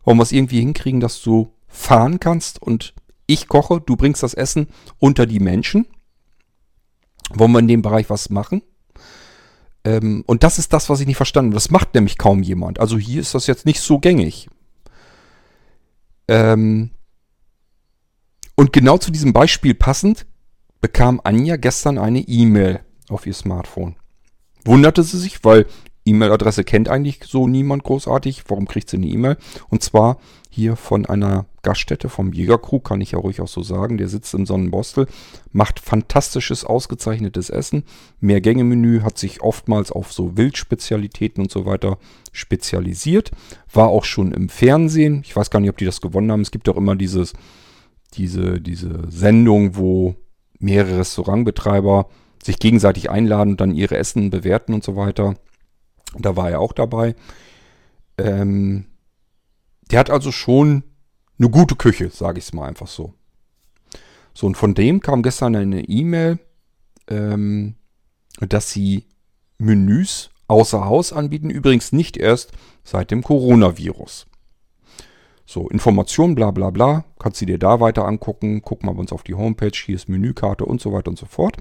[0.04, 2.93] Wollen wir es irgendwie hinkriegen, dass du fahren kannst und
[3.26, 5.88] ich koche, du bringst das Essen unter die Menschen?
[7.32, 8.64] Wollen wir in dem Bereich was machen?
[9.84, 11.56] Ähm, und das ist das, was ich nicht verstanden habe.
[11.56, 12.80] Das macht nämlich kaum jemand.
[12.80, 14.50] Also hier ist das jetzt nicht so gängig.
[16.28, 16.91] Ähm,
[18.56, 20.26] und genau zu diesem Beispiel passend
[20.82, 23.95] bekam Anja gestern eine E-Mail auf ihr Smartphone.
[24.66, 25.66] Wunderte sie sich, weil
[26.10, 28.43] E-Mail-Adresse kennt eigentlich so niemand großartig.
[28.47, 29.38] Warum kriegt sie eine E-Mail?
[29.70, 30.18] Und zwar
[30.49, 33.97] hier von einer Gaststätte vom Jägerkrug, kann ich ja ruhig auch so sagen.
[33.97, 35.07] Der sitzt im Sonnenbostel,
[35.51, 37.84] macht fantastisches, ausgezeichnetes Essen.
[38.20, 41.97] Mehrgänge-Menü hat sich oftmals auf so Wildspezialitäten und so weiter
[42.32, 43.32] spezialisiert.
[43.72, 45.22] War auch schon im Fernsehen.
[45.24, 46.41] Ich weiß gar nicht, ob die das gewonnen haben.
[46.41, 47.34] Es gibt auch immer dieses,
[48.16, 50.16] diese, diese Sendung, wo
[50.60, 52.07] mehrere Restaurantbetreiber
[52.43, 55.36] sich gegenseitig einladen und dann ihre Essen bewerten und so weiter.
[56.18, 57.16] Da war er auch dabei.
[58.18, 58.86] Ähm,
[59.91, 60.84] der hat also schon
[61.38, 63.14] eine gute Küche, sage ich es mal einfach so.
[64.34, 66.39] So, und von dem kam gestern eine E-Mail,
[67.07, 67.76] ähm,
[68.39, 69.05] dass sie
[69.57, 71.49] Menüs außer Haus anbieten.
[71.49, 72.51] Übrigens nicht erst
[72.84, 74.28] seit dem Coronavirus.
[75.45, 78.62] So, Informationen, bla bla bla, kannst du dir da weiter angucken.
[78.62, 81.26] Guck mal bei uns auf die Homepage, hier ist Menükarte und so weiter und so
[81.26, 81.57] fort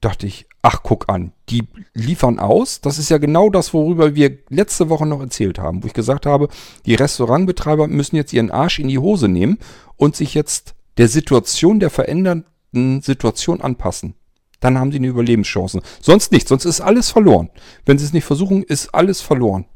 [0.00, 2.80] dachte ich, ach guck an, die liefern aus.
[2.80, 6.26] Das ist ja genau das, worüber wir letzte Woche noch erzählt haben, wo ich gesagt
[6.26, 6.48] habe,
[6.86, 9.58] die Restaurantbetreiber müssen jetzt ihren Arsch in die Hose nehmen
[9.96, 14.14] und sich jetzt der Situation, der veränderten Situation anpassen.
[14.60, 15.80] Dann haben sie eine Überlebenschance.
[16.00, 17.50] Sonst nicht, sonst ist alles verloren.
[17.86, 19.66] Wenn sie es nicht versuchen, ist alles verloren.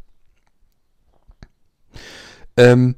[2.57, 2.97] Ähm,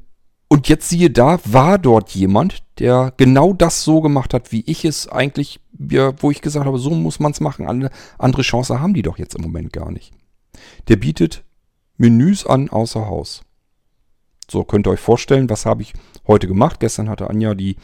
[0.49, 4.85] und jetzt siehe da, war dort jemand, der genau das so gemacht hat, wie ich
[4.85, 7.91] es eigentlich, ja, wo ich gesagt habe, so muss man es machen.
[8.18, 10.12] Andere, Chance haben die doch jetzt im Moment gar nicht.
[10.89, 11.45] Der bietet
[11.97, 13.43] Menüs an außer Haus.
[14.51, 15.95] So könnt ihr euch vorstellen, was habe ich
[16.27, 16.81] heute gemacht.
[16.81, 17.77] Gestern hatte Anja die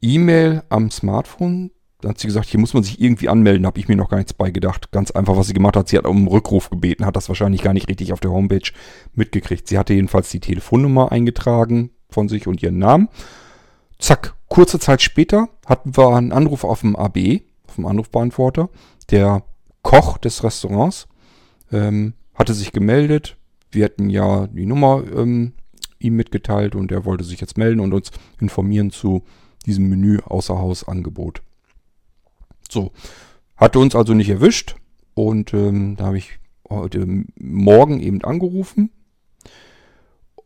[0.00, 1.70] E-Mail am Smartphone
[2.06, 4.18] da hat sie gesagt, hier muss man sich irgendwie anmelden, habe ich mir noch gar
[4.18, 4.92] nichts beigedacht.
[4.92, 7.62] Ganz einfach, was sie gemacht hat, sie hat um einen Rückruf gebeten, hat das wahrscheinlich
[7.62, 8.70] gar nicht richtig auf der Homepage
[9.14, 9.66] mitgekriegt.
[9.66, 13.08] Sie hatte jedenfalls die Telefonnummer eingetragen von sich und ihren Namen.
[13.98, 18.68] Zack, kurze Zeit später hatten wir einen Anruf auf dem AB, auf dem Anrufbeantworter.
[19.10, 19.42] Der
[19.82, 21.08] Koch des Restaurants
[21.72, 23.36] ähm, hatte sich gemeldet.
[23.70, 25.52] Wir hatten ja die Nummer ähm,
[25.98, 28.10] ihm mitgeteilt und er wollte sich jetzt melden und uns
[28.40, 29.22] informieren zu
[29.64, 31.42] diesem Menü Außerhausangebot.
[32.70, 32.92] So,
[33.56, 34.76] hatte uns also nicht erwischt
[35.14, 37.06] und ähm, da habe ich heute
[37.38, 38.90] Morgen eben angerufen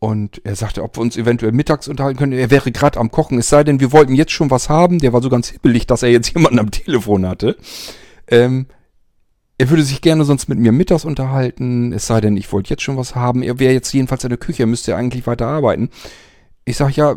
[0.03, 2.31] und er sagte, ob wir uns eventuell mittags unterhalten können.
[2.31, 4.97] Er wäre gerade am Kochen, es sei denn, wir wollten jetzt schon was haben.
[4.97, 7.55] Der war so ganz hibbelig, dass er jetzt jemanden am Telefon hatte.
[8.27, 8.65] Ähm,
[9.59, 12.81] er würde sich gerne sonst mit mir mittags unterhalten, es sei denn, ich wollte jetzt
[12.81, 13.43] schon was haben.
[13.43, 15.91] Er wäre jetzt jedenfalls in der Küche, er müsste eigentlich weiter arbeiten.
[16.65, 17.15] Ich sage, ja,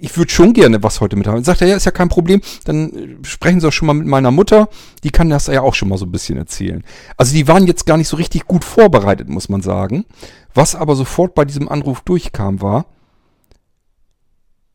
[0.00, 1.44] ich würde schon gerne was heute mit haben.
[1.44, 2.40] Sagt er, ja, ist ja kein Problem.
[2.64, 4.68] Dann äh, sprechen Sie auch schon mal mit meiner Mutter.
[5.02, 6.84] Die kann das ja auch schon mal so ein bisschen erzählen.
[7.16, 10.04] Also die waren jetzt gar nicht so richtig gut vorbereitet, muss man sagen.
[10.52, 12.86] Was aber sofort bei diesem Anruf durchkam, war,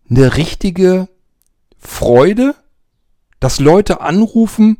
[0.09, 1.07] eine richtige
[1.77, 2.55] Freude,
[3.39, 4.79] dass Leute anrufen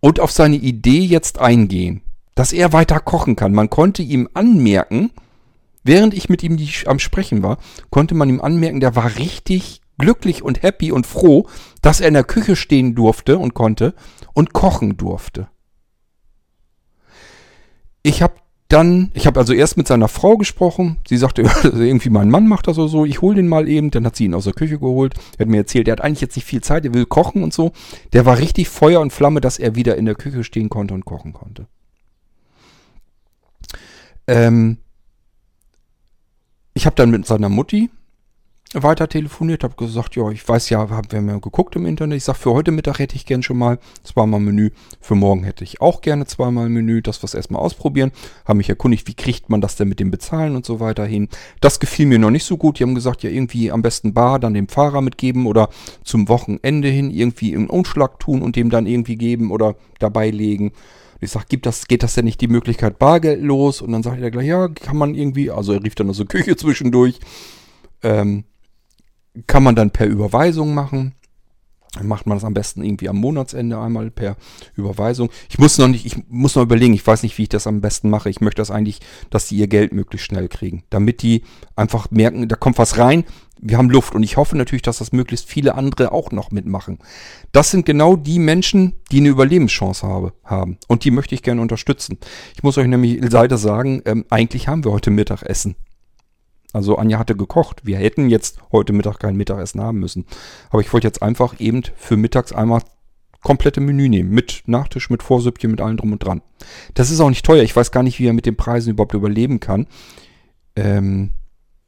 [0.00, 2.02] und auf seine Idee jetzt eingehen.
[2.34, 3.52] Dass er weiter kochen kann.
[3.52, 5.10] Man konnte ihm anmerken,
[5.88, 7.58] während ich mit ihm die, am Sprechen war,
[7.90, 11.48] konnte man ihm anmerken, der war richtig glücklich und happy und froh,
[11.82, 13.94] dass er in der Küche stehen durfte und konnte
[14.32, 15.48] und kochen durfte.
[18.02, 18.34] Ich habe
[18.68, 20.98] dann, ich habe also erst mit seiner Frau gesprochen.
[21.08, 23.06] Sie sagte, irgendwie mein Mann macht das oder so.
[23.06, 23.90] Ich hole den mal eben.
[23.90, 25.14] Dann hat sie ihn aus der Küche geholt.
[25.38, 26.84] Er hat mir erzählt, der hat eigentlich jetzt nicht viel Zeit.
[26.84, 27.72] Er will kochen und so.
[28.12, 31.06] Der war richtig Feuer und Flamme, dass er wieder in der Küche stehen konnte und
[31.06, 31.66] kochen konnte.
[34.26, 34.76] Ähm,
[36.78, 37.90] ich habe dann mit seiner Mutti
[38.72, 42.18] weiter telefoniert, habe gesagt, ja, ich weiß ja, haben wir mal geguckt im Internet.
[42.18, 44.70] Ich sage, für heute Mittag hätte ich gern schon mal zweimal Menü.
[45.00, 47.02] Für morgen hätte ich auch gerne zweimal Menü.
[47.02, 48.12] Das was erstmal ausprobieren.
[48.44, 51.28] Haben mich erkundigt, wie kriegt man das denn mit dem Bezahlen und so weiter hin.
[51.60, 52.78] Das gefiel mir noch nicht so gut.
[52.78, 55.70] Die haben gesagt, ja, irgendwie am besten Bar dann dem Fahrer mitgeben oder
[56.04, 60.70] zum Wochenende hin irgendwie einen Umschlag tun und dem dann irgendwie geben oder dabei legen.
[61.20, 63.82] Ich sag, gibt das, geht das denn nicht die Möglichkeit Bargeld los?
[63.82, 66.26] Und dann sagt er gleich, ja, kann man irgendwie, also er rief dann aus der
[66.26, 67.18] Küche zwischendurch.
[68.02, 68.44] Ähm,
[69.46, 71.14] kann man dann per Überweisung machen.
[72.02, 74.36] Macht man das am besten irgendwie am Monatsende einmal per
[74.76, 75.30] Überweisung.
[75.48, 77.80] Ich muss noch nicht, ich muss noch überlegen, ich weiß nicht, wie ich das am
[77.80, 78.28] besten mache.
[78.30, 79.00] Ich möchte das eigentlich,
[79.30, 80.84] dass die ihr Geld möglichst schnell kriegen.
[80.90, 81.42] Damit die
[81.76, 83.24] einfach merken, da kommt was rein,
[83.60, 84.14] wir haben Luft.
[84.14, 86.98] Und ich hoffe natürlich, dass das möglichst viele andere auch noch mitmachen.
[87.52, 90.78] Das sind genau die Menschen, die eine Überlebenschance habe, haben.
[90.86, 92.18] Und die möchte ich gerne unterstützen.
[92.54, 95.74] Ich muss euch nämlich leider sagen, ähm, eigentlich haben wir heute Mittagessen.
[96.72, 97.86] Also Anja hatte gekocht.
[97.86, 100.26] Wir hätten jetzt heute Mittag kein Mittagessen haben müssen.
[100.70, 102.82] Aber ich wollte jetzt einfach eben für mittags einmal
[103.42, 104.30] komplette Menü nehmen.
[104.30, 106.42] Mit Nachtisch, mit Vorsüppchen, mit allem drum und dran.
[106.94, 107.62] Das ist auch nicht teuer.
[107.62, 109.86] Ich weiß gar nicht, wie er mit den Preisen überhaupt überleben kann.
[110.76, 111.30] Ähm,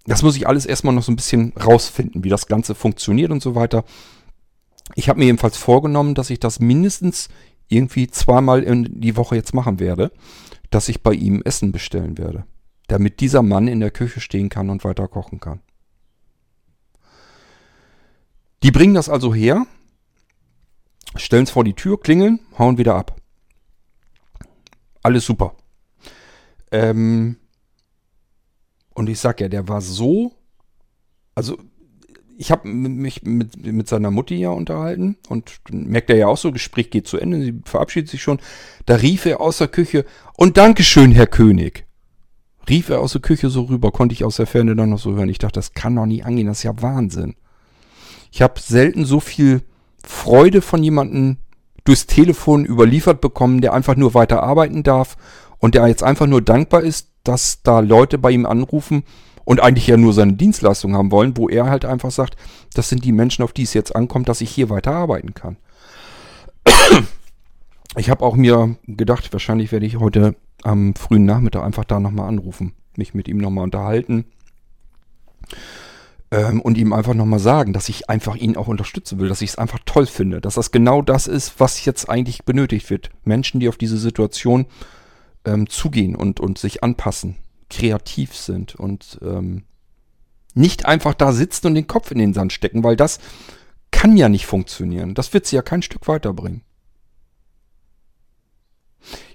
[0.07, 3.43] das muss ich alles erstmal noch so ein bisschen rausfinden, wie das Ganze funktioniert und
[3.43, 3.85] so weiter.
[4.95, 7.29] Ich habe mir jedenfalls vorgenommen, dass ich das mindestens
[7.69, 10.11] irgendwie zweimal in die Woche jetzt machen werde,
[10.71, 12.45] dass ich bei ihm Essen bestellen werde
[12.91, 15.61] damit dieser Mann in der Küche stehen kann und weiter kochen kann.
[18.63, 19.67] Die bringen das also her,
[21.15, 23.17] stellen es vor die Tür, klingeln, hauen wieder ab.
[25.03, 25.55] Alles super.
[26.73, 27.37] Ähm,
[28.93, 30.33] und ich sag ja, der war so,
[31.35, 31.59] also
[32.37, 36.53] ich habe mich mit, mit seiner Mutti ja unterhalten und merkt er ja auch so,
[36.53, 38.41] Gespräch geht zu Ende, sie verabschiedet sich schon.
[38.87, 40.05] Da rief er aus der Küche
[40.37, 41.87] und Dankeschön, Herr König
[42.71, 45.15] rief er aus der Küche so rüber, konnte ich aus der Ferne dann noch so
[45.15, 45.29] hören.
[45.29, 47.35] Ich dachte, das kann doch nie angehen, das ist ja Wahnsinn.
[48.33, 49.63] Ich habe selten so viel
[50.03, 51.37] Freude von jemandem
[51.85, 55.17] durchs Telefon überliefert bekommen, der einfach nur weiter arbeiten darf
[55.59, 59.03] und der jetzt einfach nur dankbar ist, dass da Leute bei ihm anrufen
[59.45, 62.37] und eigentlich ja nur seine Dienstleistung haben wollen, wo er halt einfach sagt,
[62.75, 65.57] das sind die Menschen, auf die es jetzt ankommt, dass ich hier weiter arbeiten kann.
[67.97, 72.29] Ich habe auch mir gedacht, wahrscheinlich werde ich heute am frühen Nachmittag einfach da nochmal
[72.29, 74.25] anrufen, mich mit ihm nochmal unterhalten
[76.31, 79.51] ähm, und ihm einfach nochmal sagen, dass ich einfach ihn auch unterstützen will, dass ich
[79.51, 83.11] es einfach toll finde, dass das genau das ist, was jetzt eigentlich benötigt wird.
[83.25, 84.67] Menschen, die auf diese Situation
[85.45, 87.37] ähm, zugehen und, und sich anpassen,
[87.69, 89.65] kreativ sind und ähm,
[90.55, 93.21] nicht einfach da sitzen und den Kopf in den Sand stecken, weil das
[93.91, 95.15] kann ja nicht funktionieren.
[95.15, 96.63] Das wird sie ja kein Stück weiterbringen.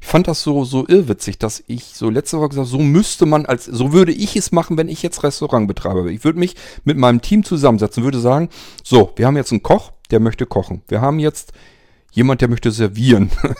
[0.02, 3.46] Ich fand das so, so irrwitzig, dass ich so letzte Woche gesagt so müsste man
[3.46, 6.12] als, so würde ich es machen, wenn ich jetzt Restaurant betreibe.
[6.12, 8.50] Ich würde mich mit meinem Team zusammensetzen, würde sagen,
[8.84, 10.82] so, wir haben jetzt einen Koch, der möchte kochen.
[10.88, 11.54] Wir haben jetzt
[12.12, 13.32] jemand, der möchte servieren.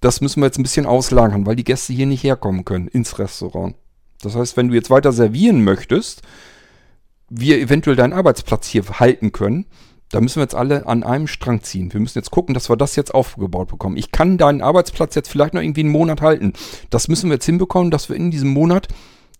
[0.00, 3.18] Das müssen wir jetzt ein bisschen auslagern, weil die Gäste hier nicht herkommen können ins
[3.18, 3.74] Restaurant.
[4.22, 6.22] Das heißt, wenn du jetzt weiter servieren möchtest,
[7.28, 9.66] wir eventuell deinen Arbeitsplatz hier halten können,
[10.10, 11.92] da müssen wir jetzt alle an einem Strang ziehen.
[11.92, 13.96] Wir müssen jetzt gucken, dass wir das jetzt aufgebaut bekommen.
[13.96, 16.54] Ich kann deinen Arbeitsplatz jetzt vielleicht noch irgendwie einen Monat halten.
[16.90, 18.88] Das müssen wir jetzt hinbekommen, dass wir in diesem Monat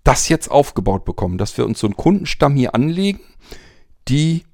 [0.05, 1.39] das jetzt aufgebaut bekommen.
[1.39, 3.21] Dass wir uns so einen Kundenstamm hier anlegen,
[4.09, 4.45] die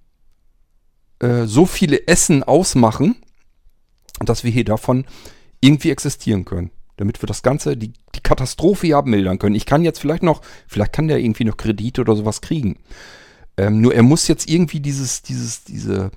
[1.18, 3.16] äh, so viele Essen ausmachen,
[4.20, 5.06] dass wir hier davon
[5.60, 6.70] irgendwie existieren können.
[6.96, 9.56] Damit wir das Ganze, die, die Katastrophe hier abmildern können.
[9.56, 12.78] Ich kann jetzt vielleicht noch, vielleicht kann der irgendwie noch Kredite oder sowas kriegen.
[13.56, 16.10] Ähm, nur er muss jetzt irgendwie dieses, dieses, diese,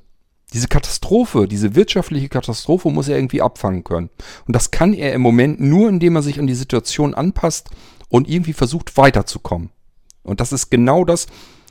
[0.54, 4.10] diese Katastrophe, diese wirtschaftliche Katastrophe muss er irgendwie abfangen können.
[4.48, 7.70] Und das kann er im Moment nur, indem er sich an die Situation anpasst
[8.10, 9.70] und irgendwie versucht weiterzukommen.
[10.24, 11.28] Und das ist genau das,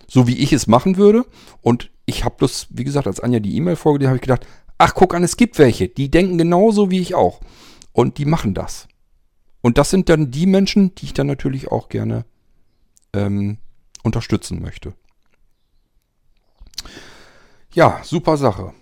[0.07, 1.27] so wie ich es machen würde.
[1.63, 4.47] Und ich habe bloß, wie gesagt, als Anja die E-Mail vorgelegt, habe ich gedacht,
[4.79, 7.41] ach guck an, es gibt welche, die denken genauso wie ich auch.
[7.93, 8.89] Und die machen das.
[9.63, 12.25] Und das sind dann die Menschen, die ich dann natürlich auch gerne
[13.13, 13.59] ähm,
[14.03, 14.95] unterstützen möchte.
[17.77, 18.73] Ja, super Sache.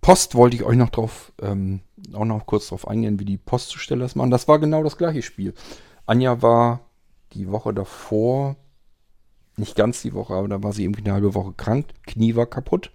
[0.00, 1.80] Post wollte ich euch noch drauf, ähm,
[2.12, 4.30] auch noch kurz drauf eingehen, wie die Postzusteller das machen.
[4.30, 5.52] Das war genau das gleiche Spiel.
[6.06, 6.82] Anja war
[7.32, 8.54] die Woche davor,
[9.56, 11.86] nicht ganz die Woche, aber da war sie irgendwie eine halbe Woche krank.
[12.06, 12.92] Knie war kaputt.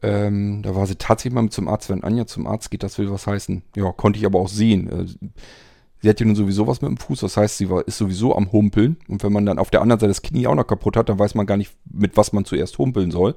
[0.00, 1.90] Ähm, da war sie tatsächlich mal mit zum Arzt.
[1.90, 3.60] Wenn Anja zum Arzt geht, das will was heißen.
[3.76, 4.88] Ja, konnte ich aber auch sehen.
[4.88, 5.28] Äh,
[6.00, 7.20] sie hat ja nun sowieso was mit dem Fuß.
[7.20, 8.96] Das heißt, sie war, ist sowieso am Humpeln.
[9.08, 11.18] Und wenn man dann auf der anderen Seite das Knie auch noch kaputt hat, dann
[11.18, 13.34] weiß man gar nicht, mit was man zuerst humpeln soll.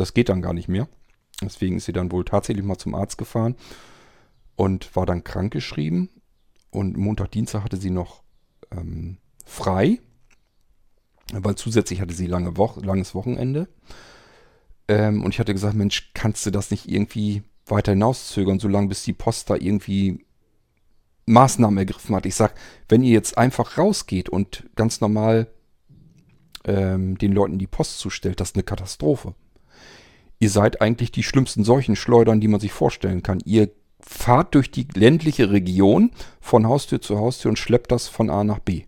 [0.00, 0.88] Das geht dann gar nicht mehr.
[1.42, 3.56] Deswegen ist sie dann wohl tatsächlich mal zum Arzt gefahren
[4.56, 6.10] und war dann krankgeschrieben.
[6.70, 8.22] Und Montag, Dienstag hatte sie noch
[8.70, 10.00] ähm, frei,
[11.32, 13.68] weil zusätzlich hatte sie lange Woche, langes Wochenende.
[14.88, 19.04] Ähm, und ich hatte gesagt, Mensch, kannst du das nicht irgendwie weiter hinauszögern, solange bis
[19.04, 20.24] die Post da irgendwie
[21.26, 22.26] Maßnahmen ergriffen hat.
[22.26, 22.54] Ich sag,
[22.88, 25.48] wenn ihr jetzt einfach rausgeht und ganz normal
[26.64, 29.34] ähm, den Leuten die Post zustellt, das ist eine Katastrophe.
[30.38, 33.40] Ihr seid eigentlich die schlimmsten Seuchenschleudern, die man sich vorstellen kann.
[33.44, 33.70] Ihr
[34.00, 38.60] fahrt durch die ländliche Region von Haustür zu Haustür und schleppt das von A nach
[38.60, 38.84] B.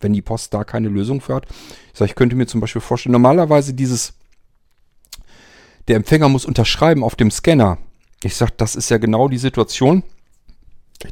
[0.00, 1.46] Wenn die Post da keine Lösung für hat.
[1.92, 4.14] Ich sage, ich könnte mir zum Beispiel vorstellen, normalerweise dieses
[5.88, 7.78] der Empfänger muss unterschreiben auf dem Scanner.
[8.22, 10.02] Ich sage, das ist ja genau die Situation,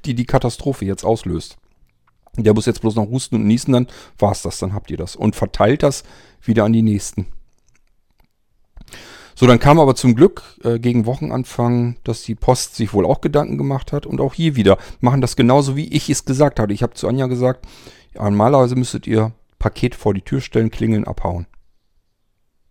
[0.04, 1.56] die die Katastrophe jetzt auslöst.
[2.36, 3.88] Der muss jetzt bloß noch husten und niesen, dann
[4.18, 5.16] war es das, dann habt ihr das.
[5.16, 6.04] Und verteilt das
[6.42, 7.26] wieder an die Nächsten.
[9.38, 13.20] So, dann kam aber zum Glück äh, gegen Wochenanfang, dass die Post sich wohl auch
[13.20, 14.04] Gedanken gemacht hat.
[14.04, 16.72] Und auch hier wieder machen das genauso, wie ich es gesagt hatte.
[16.72, 17.64] Ich habe zu Anja gesagt,
[18.14, 21.46] normalerweise müsstet ihr Paket vor die Tür stellen, klingeln, abhauen.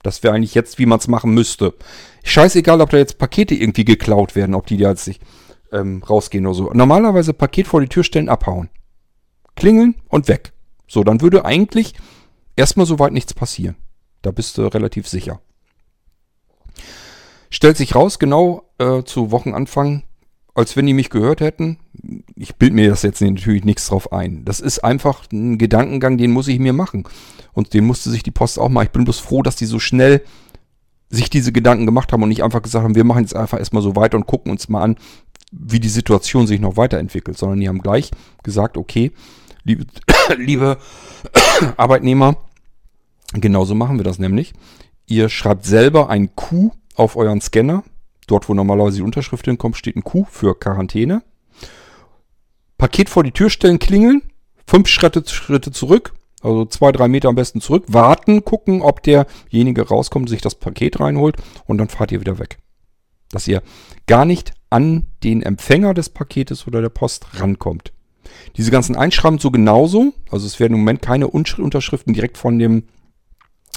[0.04, 1.74] Das wäre eigentlich jetzt, wie man es machen müsste.
[2.26, 5.22] Scheißegal, ob da jetzt Pakete irgendwie geklaut werden, ob die da jetzt nicht
[5.72, 6.72] ähm, rausgehen oder so.
[6.74, 8.70] Normalerweise Paket vor die Tür stellen, abhauen.
[9.56, 10.52] Klingeln und weg.
[10.86, 11.94] So, dann würde eigentlich
[12.58, 13.78] erstmal soweit nichts passieren.
[14.22, 15.40] Da bist du relativ sicher.
[17.50, 20.04] Stellt sich raus, genau äh, zu Wochenanfang,
[20.54, 21.78] als wenn die mich gehört hätten.
[22.36, 24.44] Ich bild mir das jetzt natürlich nichts drauf ein.
[24.44, 27.06] Das ist einfach ein Gedankengang, den muss ich mir machen.
[27.54, 28.84] Und den musste sich die Post auch mal.
[28.84, 30.22] Ich bin bloß froh, dass die so schnell
[31.10, 33.84] sich diese Gedanken gemacht haben und nicht einfach gesagt haben, wir machen jetzt einfach erstmal
[33.84, 34.98] so weiter und gucken uns mal an,
[35.52, 38.12] wie die Situation sich noch weiterentwickelt, sondern die haben gleich
[38.44, 39.12] gesagt, okay,
[39.64, 39.86] liebe,
[40.38, 40.78] liebe
[41.78, 42.38] Arbeitnehmer,
[43.34, 44.54] genauso machen wir das nämlich.
[45.06, 47.84] Ihr schreibt selber ein Q auf euren Scanner.
[48.28, 51.24] Dort, wo normalerweise die Unterschrift hinkommt, steht ein Q für Quarantäne.
[52.78, 54.22] Paket vor die Tür stellen, klingeln,
[54.68, 59.88] fünf Schritte, Schritte zurück, also zwei, drei Meter am besten zurück, warten, gucken, ob derjenige
[59.88, 62.60] rauskommt, sich das Paket reinholt und dann fahrt ihr wieder weg.
[63.32, 63.64] Dass ihr
[64.06, 67.94] gar nicht an den Empfänger des Paketes oder der Post rankommt.
[68.58, 72.84] Diese ganzen Einschreiben so genauso, also es werden im Moment keine Unterschriften direkt von dem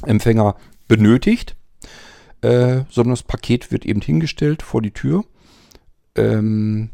[0.04, 0.56] Empfänger
[0.88, 1.56] benötigt,
[2.42, 5.24] äh, sondern das Paket wird eben hingestellt vor die Tür.
[6.16, 6.90] Ähm,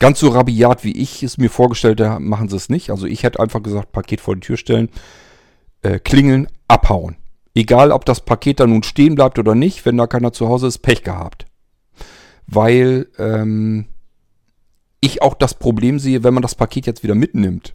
[0.00, 2.88] Ganz so rabiat, wie ich es mir vorgestellt habe, machen sie es nicht.
[2.88, 4.88] Also ich hätte einfach gesagt, Paket vor die Tür stellen,
[5.82, 7.16] äh, klingeln, abhauen.
[7.54, 10.68] Egal, ob das Paket da nun stehen bleibt oder nicht, wenn da keiner zu Hause
[10.68, 11.44] ist, Pech gehabt.
[12.46, 13.88] Weil ähm,
[15.02, 17.74] ich auch das Problem sehe, wenn man das Paket jetzt wieder mitnimmt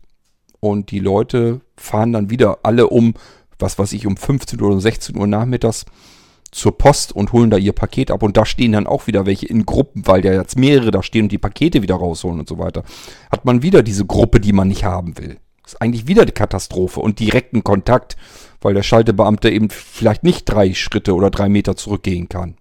[0.60, 3.14] und die Leute fahren dann wieder alle um,
[3.60, 5.86] was weiß ich, um 15 oder 16 Uhr nachmittags
[6.56, 8.24] zur Post und holen da ihr Paket ab.
[8.24, 11.24] Und da stehen dann auch wieder welche in Gruppen, weil da jetzt mehrere da stehen
[11.24, 12.84] und die Pakete wieder rausholen und so weiter.
[13.30, 15.38] Hat man wieder diese Gruppe, die man nicht haben will.
[15.66, 18.16] Ist eigentlich wieder die Katastrophe und direkten Kontakt,
[18.62, 22.56] weil der Schaltebeamte eben vielleicht nicht drei Schritte oder drei Meter zurückgehen kann.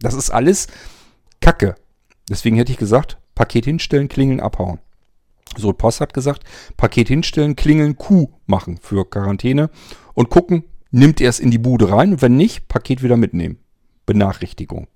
[0.00, 0.68] Das ist alles
[1.42, 1.74] Kacke.
[2.30, 4.78] Deswegen hätte ich gesagt, Paket hinstellen, klingeln, abhauen.
[5.58, 6.44] So, Post hat gesagt,
[6.78, 9.68] Paket hinstellen, klingeln, Q machen für Quarantäne
[10.14, 13.58] und gucken, nimmt er es in die Bude rein und wenn nicht, Paket wieder mitnehmen.
[14.06, 14.88] Benachrichtigung.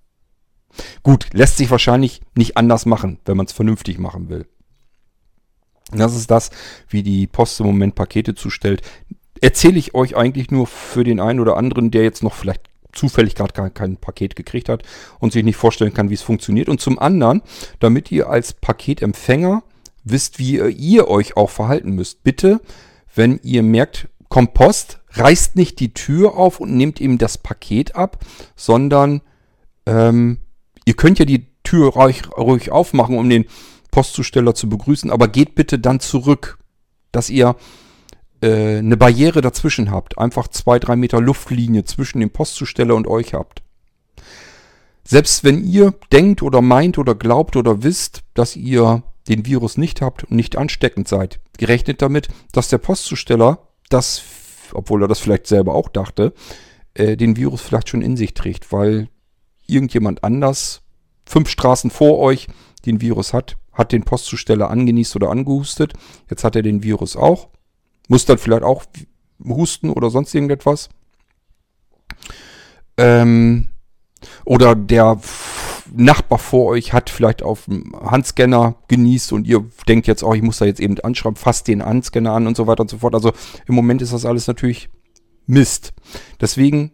[1.03, 4.47] Gut, lässt sich wahrscheinlich nicht anders machen, wenn man es vernünftig machen will.
[5.91, 6.51] Das ist das,
[6.89, 8.83] wie die Post im Moment Pakete zustellt.
[9.41, 13.35] Erzähle ich euch eigentlich nur für den einen oder anderen, der jetzt noch vielleicht zufällig
[13.35, 14.83] gerade kein Paket gekriegt hat
[15.19, 16.69] und sich nicht vorstellen kann, wie es funktioniert.
[16.69, 17.43] Und zum anderen,
[17.81, 19.63] damit ihr als Paketempfänger
[20.05, 22.23] wisst, wie ihr euch auch verhalten müsst.
[22.23, 22.61] Bitte,
[23.15, 28.19] wenn ihr merkt, Kompost reißt nicht die Tür auf und nehmt ihm das Paket ab,
[28.57, 29.23] sondern
[29.87, 30.39] ähm,
[30.85, 33.47] ihr könnt ja die Tür ruhig, ruhig aufmachen, um den
[33.91, 36.59] Postzusteller zu begrüßen, aber geht bitte dann zurück,
[37.13, 37.57] dass ihr
[38.41, 40.19] äh, eine Barriere dazwischen habt.
[40.19, 43.63] Einfach zwei, drei Meter Luftlinie zwischen dem Postzusteller und euch habt.
[45.05, 50.01] Selbst wenn ihr denkt oder meint oder glaubt oder wisst, dass ihr den Virus nicht
[50.01, 54.23] habt und nicht ansteckend seid, gerechnet damit, dass der Postzusteller das
[54.75, 56.33] obwohl er das vielleicht selber auch dachte,
[56.95, 59.09] äh, den Virus vielleicht schon in sich trägt, weil
[59.67, 60.83] irgendjemand anders,
[61.25, 62.49] fünf Straßen vor euch,
[62.87, 65.95] den Virus hat, hat den Postzusteller angenießt oder angehustet.
[66.29, 67.49] Jetzt hat er den Virus auch.
[68.09, 68.85] Muss dann vielleicht auch
[69.45, 70.89] husten oder sonst irgendetwas.
[72.97, 73.69] Ähm,
[74.45, 75.19] oder der
[75.95, 80.43] Nachbar vor euch hat vielleicht auf dem Handscanner genießt und ihr denkt jetzt, oh, ich
[80.43, 83.15] muss da jetzt eben anschreiben, fasst den Handscanner an und so weiter und so fort.
[83.15, 83.33] Also
[83.67, 84.89] im Moment ist das alles natürlich
[85.47, 85.93] Mist.
[86.41, 86.93] Deswegen,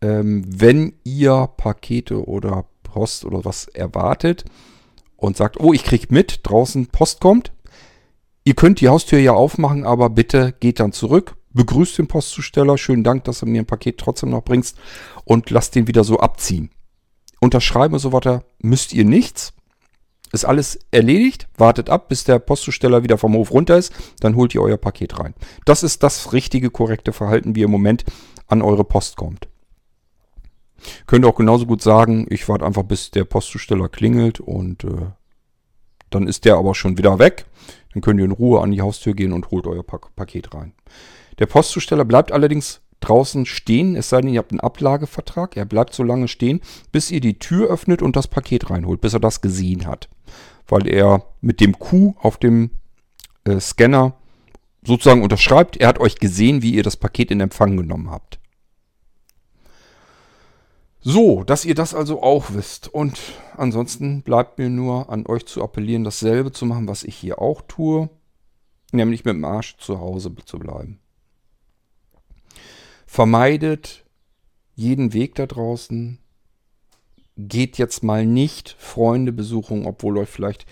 [0.00, 4.44] ähm, wenn ihr Pakete oder Post oder was erwartet
[5.16, 7.52] und sagt, oh, ich krieg mit, draußen Post kommt,
[8.44, 13.04] ihr könnt die Haustür ja aufmachen, aber bitte geht dann zurück, begrüßt den Postzusteller, schönen
[13.04, 14.76] Dank, dass du mir ein Paket trotzdem noch bringst
[15.24, 16.70] und lasst den wieder so abziehen.
[17.44, 19.52] Unterschreiben und so weiter müsst ihr nichts.
[20.32, 21.46] Ist alles erledigt.
[21.56, 23.92] Wartet ab, bis der Postzusteller wieder vom Hof runter ist.
[24.18, 25.34] Dann holt ihr euer Paket rein.
[25.64, 28.04] Das ist das richtige, korrekte Verhalten, wie ihr im Moment
[28.48, 29.48] an eure Post kommt.
[31.06, 35.06] Könnt ihr auch genauso gut sagen, ich warte einfach, bis der Postzusteller klingelt und äh,
[36.10, 37.46] dann ist der aber schon wieder weg.
[37.92, 40.74] Dann könnt ihr in Ruhe an die Haustür gehen und holt euer pa Paket rein.
[41.38, 45.56] Der Postzusteller bleibt allerdings draußen stehen, es sei denn, ihr habt einen Ablagevertrag.
[45.56, 46.60] Er bleibt so lange stehen,
[46.92, 50.08] bis ihr die Tür öffnet und das Paket reinholt, bis er das gesehen hat.
[50.66, 52.70] Weil er mit dem Q auf dem
[53.44, 54.14] äh, Scanner
[54.84, 58.38] sozusagen unterschreibt, er hat euch gesehen, wie ihr das Paket in Empfang genommen habt.
[61.00, 62.88] So, dass ihr das also auch wisst.
[62.88, 63.20] Und
[63.56, 67.60] ansonsten bleibt mir nur an euch zu appellieren, dasselbe zu machen, was ich hier auch
[67.68, 68.08] tue,
[68.90, 71.00] nämlich mit dem Arsch zu Hause zu bleiben.
[73.14, 74.04] Vermeidet
[74.74, 76.18] jeden Weg da draußen.
[77.36, 80.66] Geht jetzt mal nicht Freunde besuchen, obwohl euch vielleicht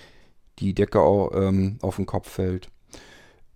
[0.59, 0.98] die Decke
[1.35, 2.69] ähm, auf den Kopf fällt.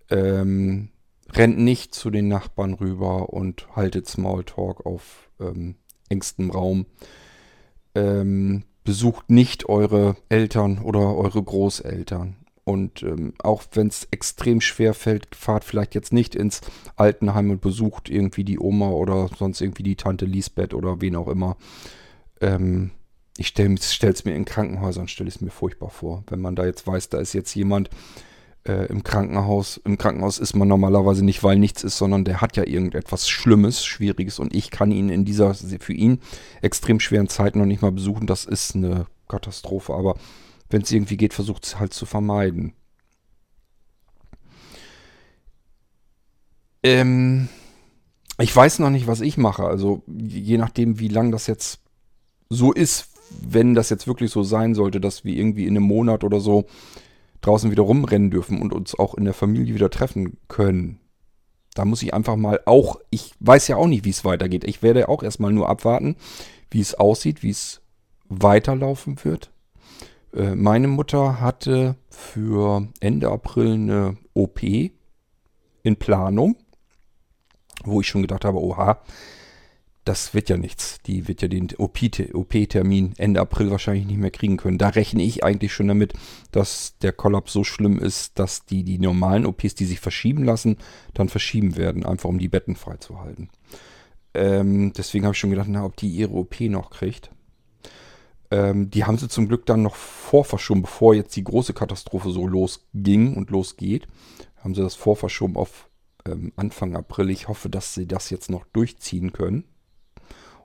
[0.09, 0.87] Ähm,
[1.33, 5.75] rennt nicht zu den Nachbarn rüber und haltet Smalltalk auf ähm,
[6.07, 6.85] engstem Raum.
[7.93, 12.37] Ähm, besucht nicht eure Eltern oder eure Großeltern.
[12.67, 16.59] Und ähm, auch wenn es extrem schwer fällt, fahrt vielleicht jetzt nicht ins
[16.97, 21.29] Altenheim und besucht irgendwie die Oma oder sonst irgendwie die Tante Lisbeth oder wen auch
[21.29, 21.55] immer.
[22.41, 22.91] Ähm,
[23.37, 26.25] ich stelle es mir in Krankenhäusern, stelle es mir furchtbar vor.
[26.27, 27.89] Wenn man da jetzt weiß, da ist jetzt jemand
[28.65, 29.79] äh, im Krankenhaus.
[29.85, 33.85] Im Krankenhaus ist man normalerweise nicht, weil nichts ist, sondern der hat ja irgendetwas Schlimmes,
[33.85, 36.19] Schwieriges und ich kann ihn in dieser für ihn
[36.61, 38.27] extrem schweren Zeit noch nicht mal besuchen.
[38.27, 39.93] Das ist eine Katastrophe.
[39.93, 40.15] Aber
[40.69, 42.73] wenn es irgendwie geht, versucht es halt zu vermeiden.
[46.83, 47.49] Ähm,
[48.39, 49.63] ich weiß noch nicht, was ich mache.
[49.63, 51.79] Also je nachdem, wie lang das jetzt
[52.49, 53.09] so ist,
[53.41, 56.65] wenn das jetzt wirklich so sein sollte, dass wir irgendwie in einem Monat oder so
[57.41, 60.99] draußen wieder rumrennen dürfen und uns auch in der Familie wieder treffen können.
[61.73, 64.63] Da muss ich einfach mal auch, ich weiß ja auch nicht, wie es weitergeht.
[64.63, 66.15] Ich werde auch erstmal nur abwarten,
[66.71, 67.81] wie es aussieht, wie es
[68.29, 69.51] weiterlaufen wird.
[70.37, 76.55] Äh, meine Mutter hatte für Ende April eine OP in Planung,
[77.83, 79.01] wo ich schon gedacht habe, oha,
[80.05, 80.99] das wird ja nichts.
[81.05, 84.77] Die wird ja den OP-Termin Ende April wahrscheinlich nicht mehr kriegen können.
[84.77, 86.13] Da rechne ich eigentlich schon damit,
[86.51, 90.77] dass der Kollaps so schlimm ist, dass die die normalen OPs, die sich verschieben lassen,
[91.13, 93.49] dann verschieben werden, einfach um die Betten freizuhalten.
[94.33, 97.31] Ähm, deswegen habe ich schon gedacht, na, ob die ihre OP noch kriegt.
[98.49, 102.47] Ähm, die haben sie zum Glück dann noch vorverschoben, bevor jetzt die große Katastrophe so
[102.47, 104.07] losging und losgeht.
[104.57, 105.89] Haben sie das vorverschoben auf
[106.25, 107.29] ähm, Anfang April.
[107.29, 109.65] Ich hoffe, dass sie das jetzt noch durchziehen können.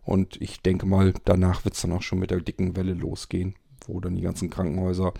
[0.05, 3.55] Und ich denke mal, danach wird es dann auch schon mit der dicken Welle losgehen,
[3.87, 5.13] wo dann die ganzen Krankenhäuser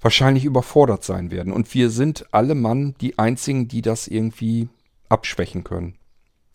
[0.00, 1.52] wahrscheinlich überfordert sein werden.
[1.52, 4.68] Und wir sind alle Mann die einzigen, die das irgendwie
[5.08, 5.96] abschwächen können.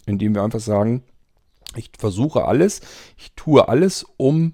[0.05, 1.03] Indem wir einfach sagen,
[1.76, 2.81] ich versuche alles,
[3.18, 4.53] ich tue alles, um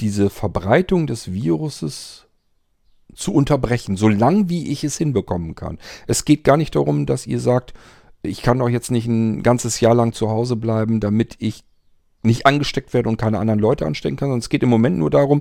[0.00, 2.26] diese Verbreitung des Viruses
[3.14, 5.78] zu unterbrechen, solange wie ich es hinbekommen kann.
[6.06, 7.74] Es geht gar nicht darum, dass ihr sagt,
[8.22, 11.64] ich kann doch jetzt nicht ein ganzes Jahr lang zu Hause bleiben, damit ich
[12.22, 15.10] nicht angesteckt werde und keine anderen Leute anstecken kann, sondern es geht im Moment nur
[15.10, 15.40] darum,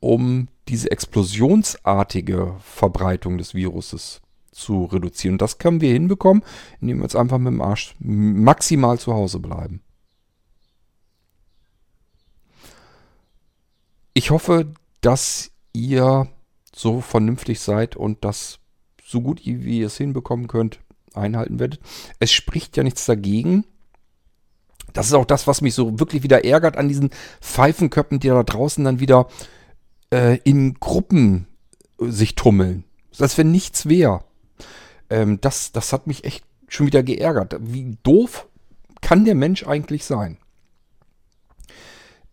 [0.00, 4.20] um diese explosionsartige Verbreitung des Viruses
[4.52, 5.34] zu reduzieren.
[5.34, 6.42] Und das können wir hinbekommen,
[6.80, 9.80] indem wir uns einfach mit dem Arsch maximal zu Hause bleiben.
[14.14, 16.28] Ich hoffe, dass ihr
[16.74, 18.58] so vernünftig seid und das
[19.04, 20.80] so gut wie ihr es hinbekommen könnt,
[21.14, 21.80] einhalten werdet.
[22.18, 23.64] Es spricht ja nichts dagegen.
[24.92, 27.10] Das ist auch das, was mich so wirklich wieder ärgert an diesen
[27.40, 29.28] Pfeifenköppen, die da draußen dann wieder
[30.12, 31.46] äh, in Gruppen
[31.98, 32.84] sich tummeln.
[33.18, 34.24] Als wenn nichts wäre.
[35.10, 37.56] Ähm, das, das hat mich echt schon wieder geärgert.
[37.60, 38.48] Wie doof
[39.00, 40.38] kann der Mensch eigentlich sein?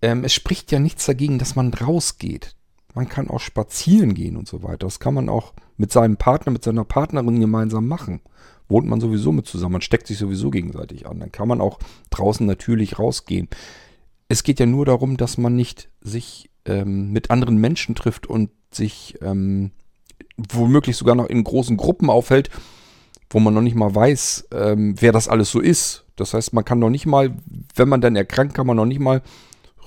[0.01, 2.55] Ähm, es spricht ja nichts dagegen, dass man rausgeht.
[2.93, 4.87] Man kann auch spazieren gehen und so weiter.
[4.87, 8.21] Das kann man auch mit seinem Partner, mit seiner Partnerin gemeinsam machen.
[8.69, 11.19] Wohnt man sowieso mit zusammen, man steckt sich sowieso gegenseitig an.
[11.19, 11.79] Dann kann man auch
[12.09, 13.47] draußen natürlich rausgehen.
[14.27, 18.49] Es geht ja nur darum, dass man nicht sich ähm, mit anderen Menschen trifft und
[18.71, 19.71] sich ähm,
[20.37, 22.49] womöglich sogar noch in großen Gruppen aufhält,
[23.29, 26.05] wo man noch nicht mal weiß, ähm, wer das alles so ist.
[26.15, 27.35] Das heißt, man kann noch nicht mal,
[27.75, 29.21] wenn man dann erkrankt, kann man noch nicht mal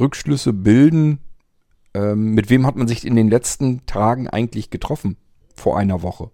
[0.00, 1.18] Rückschlüsse bilden,
[1.94, 5.16] ähm, mit wem hat man sich in den letzten Tagen eigentlich getroffen
[5.54, 6.30] vor einer Woche.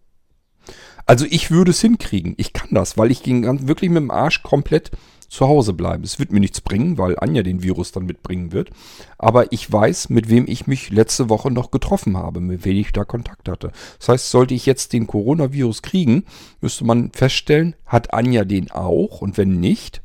[1.07, 2.35] Also ich würde es hinkriegen.
[2.37, 4.91] Ich kann das, weil ich ging wirklich mit dem Arsch komplett
[5.29, 6.05] zu Hause bleiben.
[6.05, 8.71] Es wird mir nichts bringen, weil Anja den Virus dann mitbringen wird.
[9.19, 12.93] Aber ich weiß, mit wem ich mich letzte Woche noch getroffen habe, mit wem ich
[12.93, 13.73] da Kontakt hatte.
[13.99, 16.25] Das heißt, sollte ich jetzt den Coronavirus kriegen,
[16.61, 19.21] müsste man feststellen, hat Anja den auch?
[19.21, 20.03] Und wenn nicht,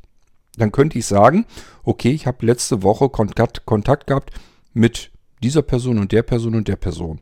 [0.57, 1.45] dann könnte ich sagen,
[1.83, 4.31] okay, ich habe letzte Woche Kontakt, Kontakt gehabt
[4.73, 5.11] mit
[5.43, 7.21] dieser Person und der Person und der Person.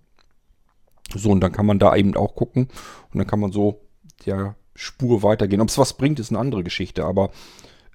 [1.15, 2.67] So, und dann kann man da eben auch gucken
[3.11, 3.81] und dann kann man so
[4.25, 5.61] der Spur weitergehen.
[5.61, 7.31] Ob es was bringt, ist eine andere Geschichte, aber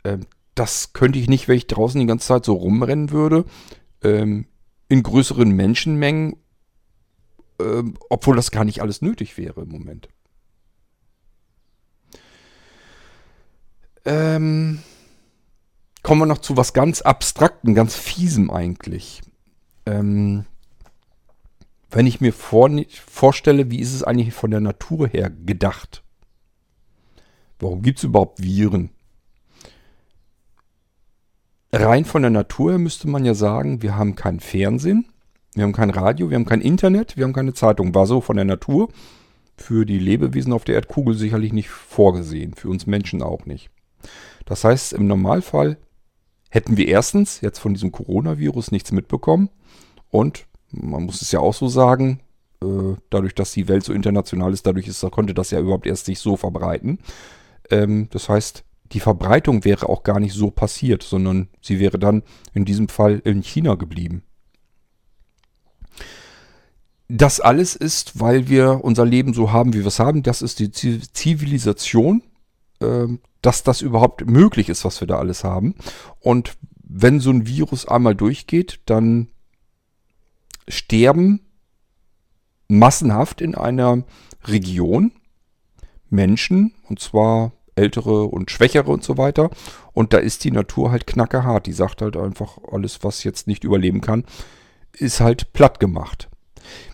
[0.04, 3.44] ähm, das könnte ich nicht, wenn ich draußen die ganze Zeit so rumrennen würde,
[4.02, 4.46] ähm,
[4.88, 6.36] in größeren Menschenmengen,
[7.60, 10.08] ähm, obwohl das gar nicht alles nötig wäre im Moment.
[14.04, 14.82] Ähm,
[16.04, 19.22] kommen wir noch zu was ganz Abstrakten, ganz Fiesem eigentlich.
[19.86, 20.44] Ähm,
[21.90, 22.70] wenn ich mir vor,
[23.06, 26.04] vorstelle, wie ist es eigentlich von der Natur her gedacht?
[27.58, 28.90] Warum gibt es überhaupt Viren?
[31.72, 35.06] rein von der Natur her müsste man ja sagen, wir haben kein Fernsehen,
[35.54, 37.94] wir haben kein Radio, wir haben kein Internet, wir haben keine Zeitung.
[37.94, 38.88] War so von der Natur
[39.56, 43.70] für die Lebewesen auf der Erdkugel sicherlich nicht vorgesehen, für uns Menschen auch nicht.
[44.44, 45.78] Das heißt, im Normalfall
[46.54, 49.50] hätten wir erstens jetzt von diesem Coronavirus nichts mitbekommen
[50.10, 52.20] und man muss es ja auch so sagen,
[52.62, 56.06] äh, dadurch, dass die Welt so international ist, dadurch ist, konnte das ja überhaupt erst
[56.06, 57.00] sich so verbreiten.
[57.70, 58.62] Ähm, das heißt,
[58.92, 62.22] die Verbreitung wäre auch gar nicht so passiert, sondern sie wäre dann
[62.52, 64.22] in diesem Fall in China geblieben.
[67.08, 70.22] Das alles ist, weil wir unser Leben so haben, wie wir es haben.
[70.22, 72.22] Das ist die Zivilisation,
[73.42, 75.74] dass das überhaupt möglich ist, was wir da alles haben.
[76.20, 79.28] Und wenn so ein Virus einmal durchgeht, dann
[80.68, 81.40] sterben
[82.68, 84.04] massenhaft in einer
[84.44, 85.12] Region
[86.08, 89.50] Menschen, und zwar ältere und schwächere und so weiter.
[89.92, 91.66] Und da ist die Natur halt knackerhart.
[91.66, 94.24] Die sagt halt einfach, alles, was jetzt nicht überleben kann,
[94.92, 96.28] ist halt platt gemacht.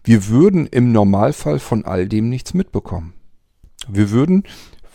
[0.03, 3.13] Wir würden im Normalfall von all dem nichts mitbekommen.
[3.89, 4.45] Wir würden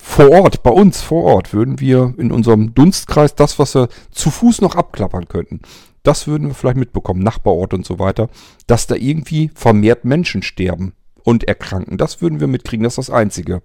[0.07, 4.29] vor Ort, bei uns vor Ort, würden wir in unserem Dunstkreis das, was wir zu
[4.29, 5.61] Fuß noch abklappern könnten,
[6.03, 8.29] das würden wir vielleicht mitbekommen, Nachbarort und so weiter,
[8.67, 11.97] dass da irgendwie vermehrt Menschen sterben und erkranken.
[11.97, 13.61] Das würden wir mitkriegen, das ist das Einzige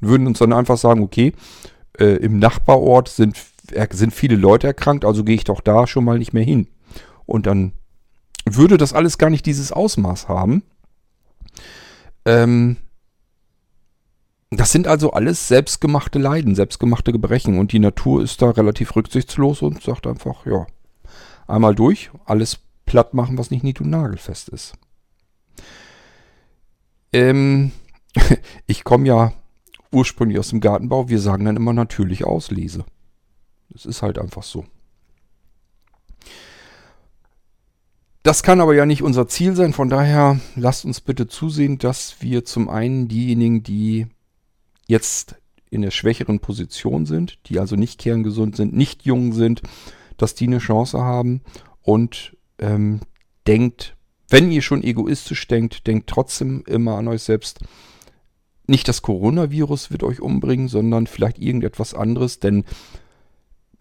[0.00, 1.32] und würden uns dann einfach sagen, okay,
[1.98, 3.36] äh, im Nachbarort sind,
[3.90, 6.68] sind viele Leute erkrankt, also gehe ich doch da schon mal nicht mehr hin.
[7.24, 7.72] Und dann
[8.44, 10.62] würde das alles gar nicht dieses Ausmaß haben.
[12.24, 12.76] Ähm,
[14.50, 17.58] das sind also alles selbstgemachte Leiden, selbstgemachte Gebrechen.
[17.58, 20.66] Und die Natur ist da relativ rücksichtslos und sagt einfach, ja,
[21.46, 24.74] einmal durch, alles platt machen, was nicht nied- und nagelfest ist.
[27.12, 27.72] Ähm,
[28.66, 29.32] ich komme ja
[29.92, 31.08] ursprünglich aus dem Gartenbau.
[31.08, 32.84] Wir sagen dann immer natürlich Auslese.
[33.70, 34.64] Das ist halt einfach so.
[38.22, 39.72] Das kann aber ja nicht unser Ziel sein.
[39.72, 44.06] Von daher lasst uns bitte zusehen, dass wir zum einen diejenigen, die
[44.88, 45.36] jetzt
[45.70, 49.62] in der schwächeren Position sind, die also nicht kerngesund sind, nicht jung sind,
[50.16, 51.42] dass die eine Chance haben
[51.82, 53.00] und ähm,
[53.46, 53.96] denkt,
[54.28, 57.60] wenn ihr schon egoistisch denkt, denkt trotzdem immer an euch selbst.
[58.66, 62.64] Nicht das Coronavirus wird euch umbringen, sondern vielleicht irgendetwas anderes, denn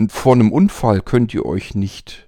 [0.07, 2.26] vor einem Unfall könnt ihr euch nicht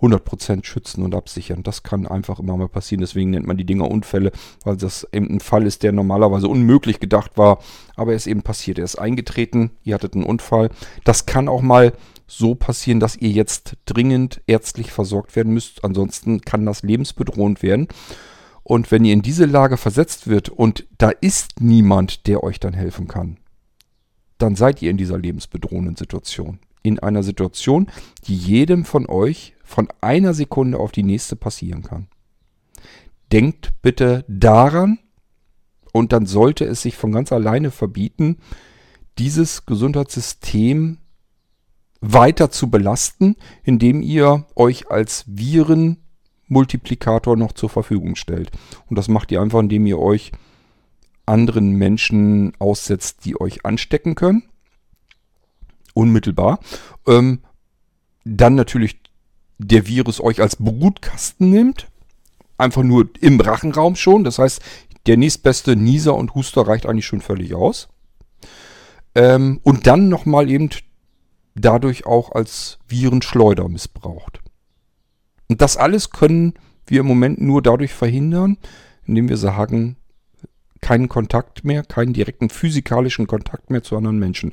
[0.00, 1.62] 100% schützen und absichern.
[1.62, 3.00] Das kann einfach immer mal passieren.
[3.00, 4.32] Deswegen nennt man die Dinger Unfälle,
[4.64, 7.58] weil das eben ein Fall ist, der normalerweise unmöglich gedacht war.
[7.96, 8.78] Aber er ist eben passiert.
[8.78, 9.70] Er ist eingetreten.
[9.84, 10.70] Ihr hattet einen Unfall.
[11.04, 11.92] Das kann auch mal
[12.26, 15.84] so passieren, dass ihr jetzt dringend ärztlich versorgt werden müsst.
[15.84, 17.88] Ansonsten kann das lebensbedrohend werden.
[18.62, 22.72] Und wenn ihr in diese Lage versetzt wird und da ist niemand, der euch dann
[22.72, 23.38] helfen kann,
[24.38, 26.60] dann seid ihr in dieser lebensbedrohenden Situation.
[26.82, 27.88] In einer Situation,
[28.26, 32.08] die jedem von euch von einer Sekunde auf die nächste passieren kann.
[33.30, 34.98] Denkt bitte daran
[35.92, 38.38] und dann sollte es sich von ganz alleine verbieten,
[39.18, 40.98] dieses Gesundheitssystem
[42.00, 48.50] weiter zu belasten, indem ihr euch als Virenmultiplikator noch zur Verfügung stellt.
[48.88, 50.32] Und das macht ihr einfach, indem ihr euch
[51.26, 54.42] anderen Menschen aussetzt, die euch anstecken können.
[55.94, 56.58] Unmittelbar.
[57.06, 57.42] Ähm,
[58.24, 59.00] dann natürlich
[59.64, 61.88] der Virus euch als Brutkasten nimmt.
[62.58, 64.24] Einfach nur im Rachenraum schon.
[64.24, 64.60] Das heißt,
[65.06, 67.88] der nächstbeste Nieser und Huster reicht eigentlich schon völlig aus.
[69.14, 70.70] Ähm, und dann nochmal eben
[71.54, 74.40] dadurch auch als Virenschleuder missbraucht.
[75.48, 76.54] Und das alles können
[76.86, 78.56] wir im Moment nur dadurch verhindern,
[79.04, 79.96] indem wir sagen,
[80.80, 84.52] keinen Kontakt mehr, keinen direkten physikalischen Kontakt mehr zu anderen Menschen.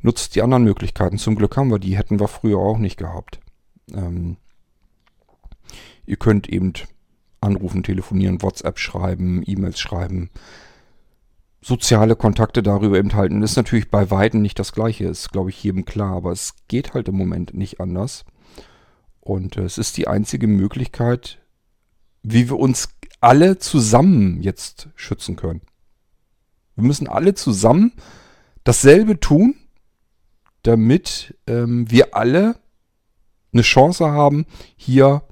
[0.00, 1.16] Nutzt die anderen Möglichkeiten.
[1.16, 3.40] Zum Glück haben wir die, hätten wir früher auch nicht gehabt.
[3.94, 4.36] Ähm,
[6.06, 6.72] ihr könnt eben
[7.40, 10.30] anrufen, telefonieren, WhatsApp schreiben, E-Mails schreiben,
[11.60, 13.40] soziale Kontakte darüber eben halten.
[13.40, 16.54] Das ist natürlich bei Weitem nicht das gleiche, ist glaube ich jedem klar, aber es
[16.68, 18.24] geht halt im Moment nicht anders.
[19.20, 21.38] Und äh, es ist die einzige Möglichkeit,
[22.22, 22.88] wie wir uns
[23.20, 25.62] alle zusammen jetzt schützen können.
[26.74, 27.92] Wir müssen alle zusammen
[28.64, 29.54] dasselbe tun,
[30.62, 32.56] damit ähm, wir alle
[33.52, 34.46] eine Chance haben,
[34.76, 35.22] hier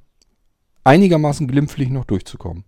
[0.85, 2.65] einigermaßen glimpflich noch durchzukommen.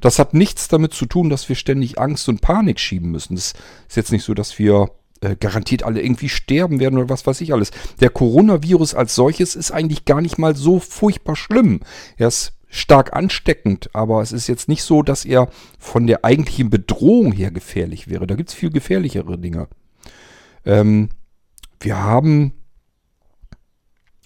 [0.00, 3.36] Das hat nichts damit zu tun, dass wir ständig Angst und Panik schieben müssen.
[3.36, 3.54] Das
[3.88, 4.90] ist jetzt nicht so, dass wir
[5.20, 7.70] äh, garantiert alle irgendwie sterben werden oder was weiß ich alles.
[8.00, 11.80] Der Coronavirus als solches ist eigentlich gar nicht mal so furchtbar schlimm.
[12.16, 15.48] Er ist stark ansteckend, aber es ist jetzt nicht so, dass er
[15.78, 18.26] von der eigentlichen Bedrohung her gefährlich wäre.
[18.26, 19.68] Da gibt es viel gefährlichere Dinge.
[20.64, 21.10] Ähm,
[21.80, 22.52] wir haben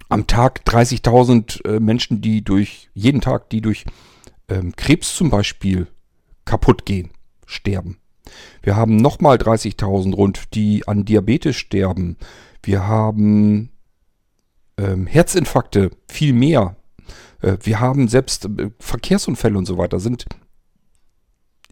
[0.09, 3.85] am Tag 30.000 äh, Menschen, die durch, jeden Tag, die durch
[4.49, 5.89] ähm, Krebs zum Beispiel
[6.45, 7.11] kaputt gehen,
[7.45, 7.99] sterben.
[8.63, 12.17] Wir haben nochmal 30.000 rund, die an Diabetes sterben.
[12.63, 13.71] Wir haben
[14.77, 16.77] ähm, Herzinfarkte, viel mehr.
[17.43, 20.01] Äh, wir haben selbst äh, Verkehrsunfälle und so weiter.
[20.01, 20.27] Sind,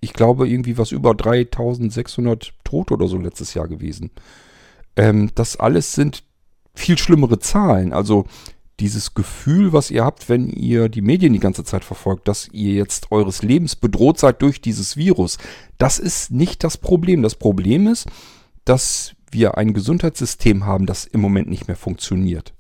[0.01, 4.11] ich glaube, irgendwie was über 3.600 Tote oder so letztes Jahr gewesen.
[4.97, 6.23] Ähm, das alles sind
[6.75, 7.93] viel schlimmere Zahlen.
[7.93, 8.27] Also
[8.81, 12.75] dieses Gefühl, was ihr habt, wenn ihr die Medien die ganze Zeit verfolgt, dass ihr
[12.75, 15.39] jetzt eures Lebens bedroht seid durch dieses Virus,
[15.79, 17.23] das ist nicht das Problem.
[17.23, 18.07] Das Problem ist,
[18.65, 22.53] dass wir ein Gesundheitssystem haben, das im Moment nicht mehr funktioniert.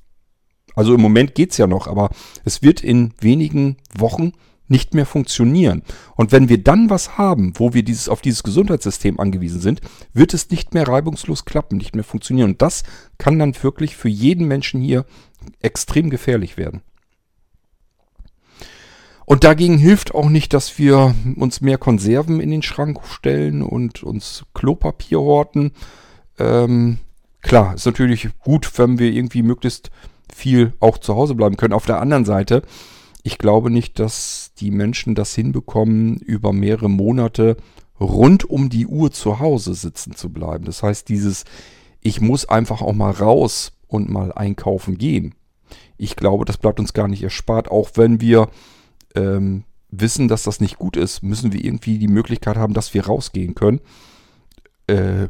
[0.76, 2.10] Also im Moment geht's ja noch, aber
[2.44, 4.32] es wird in wenigen Wochen
[4.68, 5.82] nicht mehr funktionieren.
[6.16, 9.80] Und wenn wir dann was haben, wo wir dieses, auf dieses Gesundheitssystem angewiesen sind,
[10.12, 12.52] wird es nicht mehr reibungslos klappen, nicht mehr funktionieren.
[12.52, 12.82] Und das
[13.18, 15.04] kann dann wirklich für jeden Menschen hier
[15.60, 16.82] extrem gefährlich werden.
[19.26, 24.02] Und dagegen hilft auch nicht, dass wir uns mehr Konserven in den Schrank stellen und
[24.02, 25.72] uns Klopapier horten.
[26.38, 26.98] Ähm,
[27.40, 29.90] klar, ist natürlich gut, wenn wir irgendwie möglichst
[30.32, 31.72] viel auch zu Hause bleiben können.
[31.72, 32.62] Auf der anderen Seite,
[33.26, 37.56] ich glaube nicht, dass die Menschen das hinbekommen, über mehrere Monate
[37.98, 40.66] rund um die Uhr zu Hause sitzen zu bleiben.
[40.66, 41.44] Das heißt, dieses,
[42.02, 45.34] ich muss einfach auch mal raus und mal einkaufen gehen.
[45.96, 48.50] Ich glaube, das bleibt uns gar nicht erspart, auch wenn wir
[49.14, 53.06] ähm, wissen, dass das nicht gut ist, müssen wir irgendwie die Möglichkeit haben, dass wir
[53.06, 53.80] rausgehen können.
[54.86, 55.28] Äh,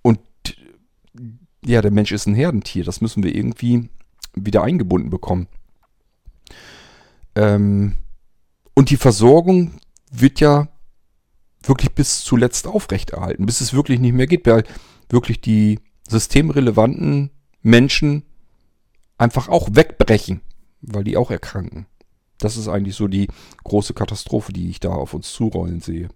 [0.00, 0.20] und
[1.66, 3.90] ja, der Mensch ist ein Herdentier, das müssen wir irgendwie
[4.34, 5.48] wieder eingebunden bekommen.
[7.36, 7.94] Ähm,
[8.74, 9.78] und die Versorgung
[10.10, 10.68] wird ja
[11.62, 14.64] wirklich bis zuletzt aufrechterhalten, bis es wirklich nicht mehr geht, weil
[15.08, 17.30] wirklich die systemrelevanten
[17.62, 18.24] Menschen
[19.18, 20.40] einfach auch wegbrechen,
[20.80, 21.86] weil die auch erkranken.
[22.38, 23.28] Das ist eigentlich so die
[23.64, 26.08] große Katastrophe, die ich da auf uns zurollen sehe.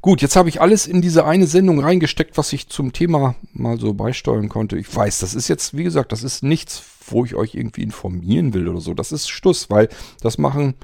[0.00, 3.78] Gut, jetzt habe ich alles in diese eine Sendung reingesteckt, was ich zum Thema mal
[3.78, 4.76] so beisteuern konnte.
[4.76, 8.54] Ich weiß, das ist jetzt, wie gesagt, das ist nichts, wo ich euch irgendwie informieren
[8.54, 8.94] will oder so.
[8.94, 9.88] Das ist Stuss, weil
[10.20, 10.74] das machen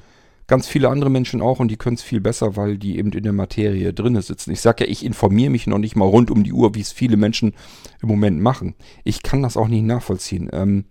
[0.46, 3.22] ganz viele andere Menschen auch und die können es viel besser, weil die eben in
[3.22, 4.50] der Materie drinne sitzen.
[4.50, 6.90] Ich sage ja, ich informiere mich noch nicht mal rund um die Uhr, wie es
[6.90, 7.54] viele Menschen
[8.00, 8.74] im Moment machen.
[9.04, 10.48] Ich kann das auch nicht nachvollziehen.
[10.52, 10.86] Ähm,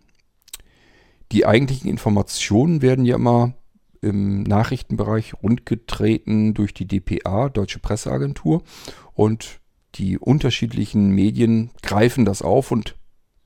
[1.32, 3.54] die eigentlichen Informationen werden ja immer
[4.02, 8.62] im Nachrichtenbereich rundgetreten durch die DPA, Deutsche Presseagentur.
[9.14, 9.60] Und
[9.96, 12.96] die unterschiedlichen Medien greifen das auf und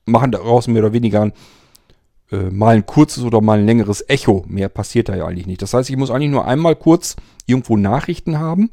[0.04, 1.32] machen daraus mehr oder weniger ein
[2.32, 4.44] äh, mal ein kurzes oder mal ein längeres Echo.
[4.48, 5.62] Mehr passiert da ja eigentlich nicht.
[5.62, 7.14] Das heißt, ich muss eigentlich nur einmal kurz
[7.46, 8.70] irgendwo Nachrichten haben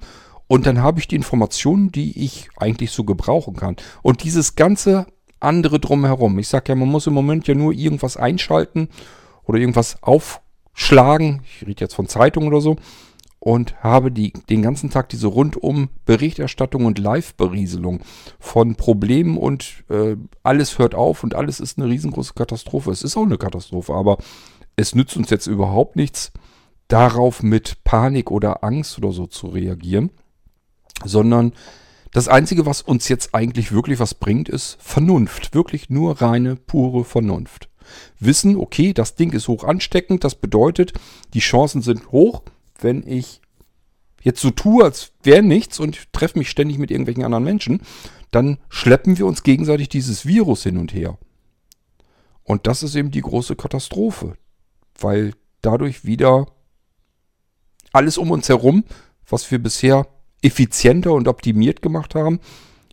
[0.48, 3.76] und dann habe ich die Informationen, die ich eigentlich so gebrauchen kann.
[4.02, 5.06] Und dieses ganze
[5.40, 6.40] andere drumherum.
[6.40, 8.90] Ich sage ja, man muss im Moment ja nur irgendwas einschalten
[9.44, 11.42] oder irgendwas aufschlagen.
[11.44, 12.78] Ich rede jetzt von Zeitung oder so.
[13.40, 18.02] Und habe die, den ganzen Tag diese rundum Berichterstattung und Live-Berieselung
[18.40, 22.92] von Problemen und äh, alles hört auf und alles ist eine riesengroße Katastrophe.
[22.92, 24.18] Es ist auch eine Katastrophe, aber
[24.76, 26.32] es nützt uns jetzt überhaupt nichts,
[26.90, 30.12] darauf mit Panik oder Angst oder so zu reagieren,
[31.06, 31.54] sondern
[32.12, 35.54] das Einzige, was uns jetzt eigentlich wirklich was bringt, ist Vernunft.
[35.54, 37.70] Wirklich nur reine, pure Vernunft.
[38.20, 40.94] Wissen, okay, das Ding ist hoch ansteckend, das bedeutet,
[41.34, 42.42] die Chancen sind hoch,
[42.80, 43.42] wenn ich
[44.22, 47.82] jetzt so tue, als wäre nichts und treffe mich ständig mit irgendwelchen anderen Menschen,
[48.32, 51.18] dann schleppen wir uns gegenseitig dieses Virus hin und her.
[52.44, 54.34] Und das ist eben die große Katastrophe,
[55.00, 56.48] weil dadurch wieder
[57.92, 58.84] alles um uns herum,
[59.28, 60.08] was wir bisher
[60.42, 62.40] effizienter und optimiert gemacht haben,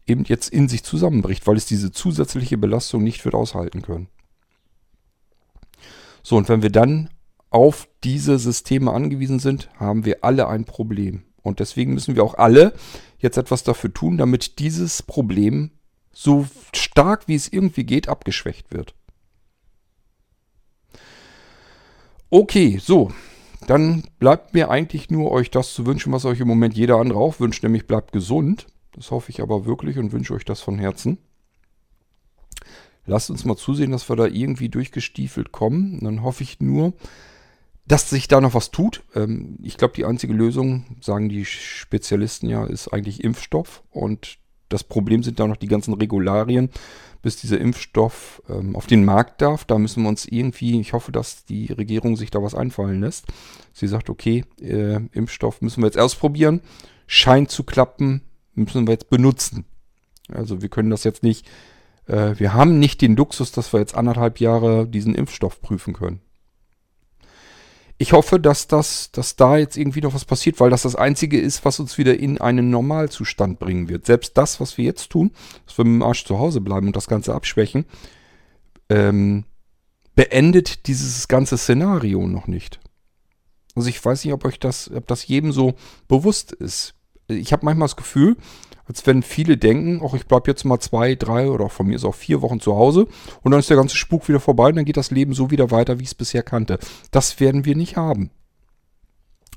[0.06, 4.08] eben jetzt in sich zusammenbricht, weil es diese zusätzliche Belastung nicht wird aushalten können.
[6.22, 7.08] So, und wenn wir dann
[7.50, 11.22] auf diese Systeme angewiesen sind, haben wir alle ein Problem.
[11.42, 12.74] Und deswegen müssen wir auch alle
[13.18, 15.70] jetzt etwas dafür tun, damit dieses Problem
[16.12, 18.94] so stark wie es irgendwie geht abgeschwächt wird.
[22.30, 23.12] Okay, so,
[23.66, 27.18] dann bleibt mir eigentlich nur euch das zu wünschen, was euch im Moment jeder andere
[27.18, 28.66] auch wünscht, nämlich bleibt gesund.
[28.92, 31.18] Das hoffe ich aber wirklich und wünsche euch das von Herzen.
[33.04, 36.00] Lasst uns mal zusehen, dass wir da irgendwie durchgestiefelt kommen.
[36.00, 36.94] Dann hoffe ich nur,
[37.86, 39.02] dass sich da noch was tut.
[39.14, 43.82] Ähm, ich glaube, die einzige Lösung, sagen die Spezialisten ja, ist eigentlich Impfstoff.
[43.90, 44.38] Und
[44.68, 46.70] das Problem sind da noch die ganzen Regularien
[47.22, 49.64] bis dieser Impfstoff ähm, auf den Markt darf.
[49.64, 53.26] Da müssen wir uns irgendwie, ich hoffe, dass die Regierung sich da was einfallen lässt.
[53.72, 56.60] Sie sagt, okay, äh, Impfstoff müssen wir jetzt ausprobieren,
[57.06, 58.22] scheint zu klappen,
[58.54, 59.64] müssen wir jetzt benutzen.
[60.32, 61.48] Also wir können das jetzt nicht,
[62.06, 66.20] äh, wir haben nicht den Luxus, dass wir jetzt anderthalb Jahre diesen Impfstoff prüfen können
[67.98, 71.40] ich hoffe, dass das, dass da jetzt irgendwie noch was passiert, weil das das Einzige
[71.40, 74.04] ist, was uns wieder in einen Normalzustand bringen wird.
[74.04, 75.30] Selbst das, was wir jetzt tun,
[75.64, 77.86] dass wir mit dem Arsch zu Hause bleiben und das Ganze abschwächen,
[78.90, 79.44] ähm,
[80.14, 82.80] beendet dieses ganze Szenario noch nicht.
[83.74, 85.74] Also ich weiß nicht, ob euch das, ob das jedem so
[86.08, 86.94] bewusst ist.
[87.28, 88.36] Ich habe manchmal das Gefühl,
[88.86, 92.04] als wenn viele denken, ach, ich bleibe jetzt mal zwei, drei oder von mir ist
[92.04, 93.06] auch vier Wochen zu Hause
[93.42, 95.70] und dann ist der ganze Spuk wieder vorbei und dann geht das Leben so wieder
[95.70, 96.78] weiter, wie ich es bisher kannte.
[97.10, 98.30] Das werden wir nicht haben.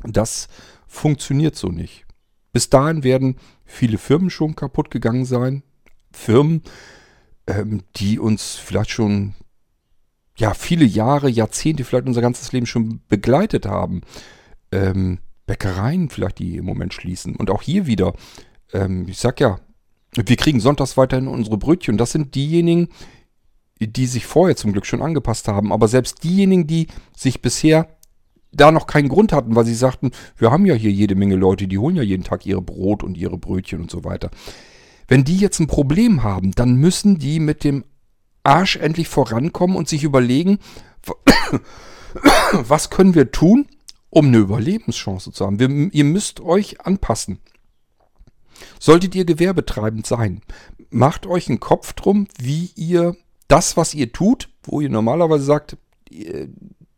[0.03, 0.47] Das
[0.87, 2.05] funktioniert so nicht.
[2.51, 3.35] Bis dahin werden
[3.65, 5.63] viele Firmen schon kaputt gegangen sein.
[6.11, 6.63] Firmen,
[7.45, 9.35] ähm, die uns vielleicht schon
[10.37, 14.01] ja viele Jahre, Jahrzehnte, vielleicht unser ganzes Leben schon begleitet haben.
[14.71, 17.35] Ähm, Bäckereien vielleicht, die im Moment schließen.
[17.35, 18.13] Und auch hier wieder
[18.73, 19.59] ähm, ich sag ja,
[20.13, 21.97] wir kriegen sonntags weiterhin unsere Brötchen.
[21.97, 22.89] Das sind diejenigen,
[23.79, 25.71] die sich vorher zum Glück schon angepasst haben.
[25.71, 27.87] Aber selbst diejenigen, die sich bisher
[28.51, 31.67] da noch keinen Grund hatten, weil sie sagten, wir haben ja hier jede Menge Leute,
[31.67, 34.31] die holen ja jeden Tag ihre Brot und ihre Brötchen und so weiter.
[35.07, 37.83] Wenn die jetzt ein Problem haben, dann müssen die mit dem
[38.43, 40.59] Arsch endlich vorankommen und sich überlegen,
[42.53, 43.67] was können wir tun,
[44.09, 45.59] um eine Überlebenschance zu haben.
[45.59, 47.39] Wir, ihr müsst euch anpassen.
[48.79, 50.41] Solltet ihr gewerbetreibend sein,
[50.89, 53.15] macht euch einen Kopf drum, wie ihr
[53.47, 55.77] das, was ihr tut, wo ihr normalerweise sagt,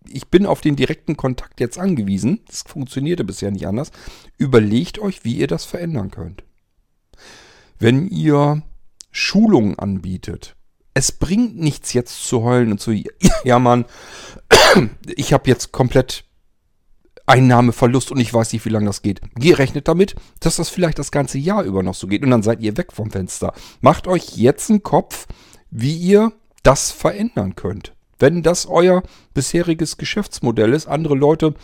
[0.08, 3.92] ich bin auf den direkten Kontakt jetzt angewiesen, das funktionierte bisher nicht anders,
[4.38, 6.44] überlegt euch, wie ihr das verändern könnt.
[7.80, 8.64] Wenn ihr
[9.12, 10.56] Schulungen anbietet,
[10.94, 12.92] es bringt nichts jetzt zu heulen und zu
[13.44, 13.86] jammern,
[15.16, 16.26] ich habe jetzt komplett
[17.26, 19.22] Einnahmeverlust und ich weiß nicht, wie lange das geht.
[19.36, 22.62] Gerechnet damit, dass das vielleicht das ganze Jahr über noch so geht und dann seid
[22.62, 23.54] ihr weg vom Fenster.
[23.80, 25.28] Macht euch jetzt einen Kopf,
[25.70, 26.34] wie ihr
[26.64, 27.94] das verändern könnt.
[28.20, 29.04] Wenn das euer
[29.34, 31.56] bisheriges Geschäftsmodell ist, andere Leute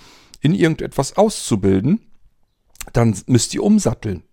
[0.42, 2.02] in irgendetwas auszubilden,
[2.94, 4.24] dann müsst ihr umsatteln.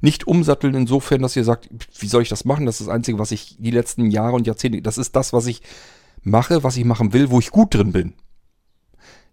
[0.00, 1.68] Nicht umsatteln insofern, dass ihr sagt,
[1.98, 2.66] wie soll ich das machen?
[2.66, 5.46] Das ist das Einzige, was ich die letzten Jahre und Jahrzehnte, das ist das, was
[5.46, 5.62] ich
[6.22, 8.14] mache, was ich machen will, wo ich gut drin bin.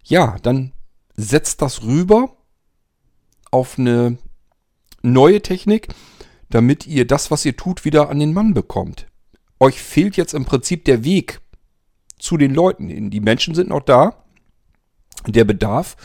[0.04, 0.72] Ja, dann
[1.20, 2.36] setzt das rüber
[3.52, 4.18] auf eine
[5.02, 5.90] neue Technik,
[6.50, 9.08] damit ihr das, was ihr tut, wieder an den Mann bekommt.
[9.60, 11.42] Euch fehlt jetzt im Prinzip der Weg
[12.18, 13.10] zu den Leuten.
[13.10, 14.24] Die Menschen sind noch da.
[15.28, 15.98] Der Bedarf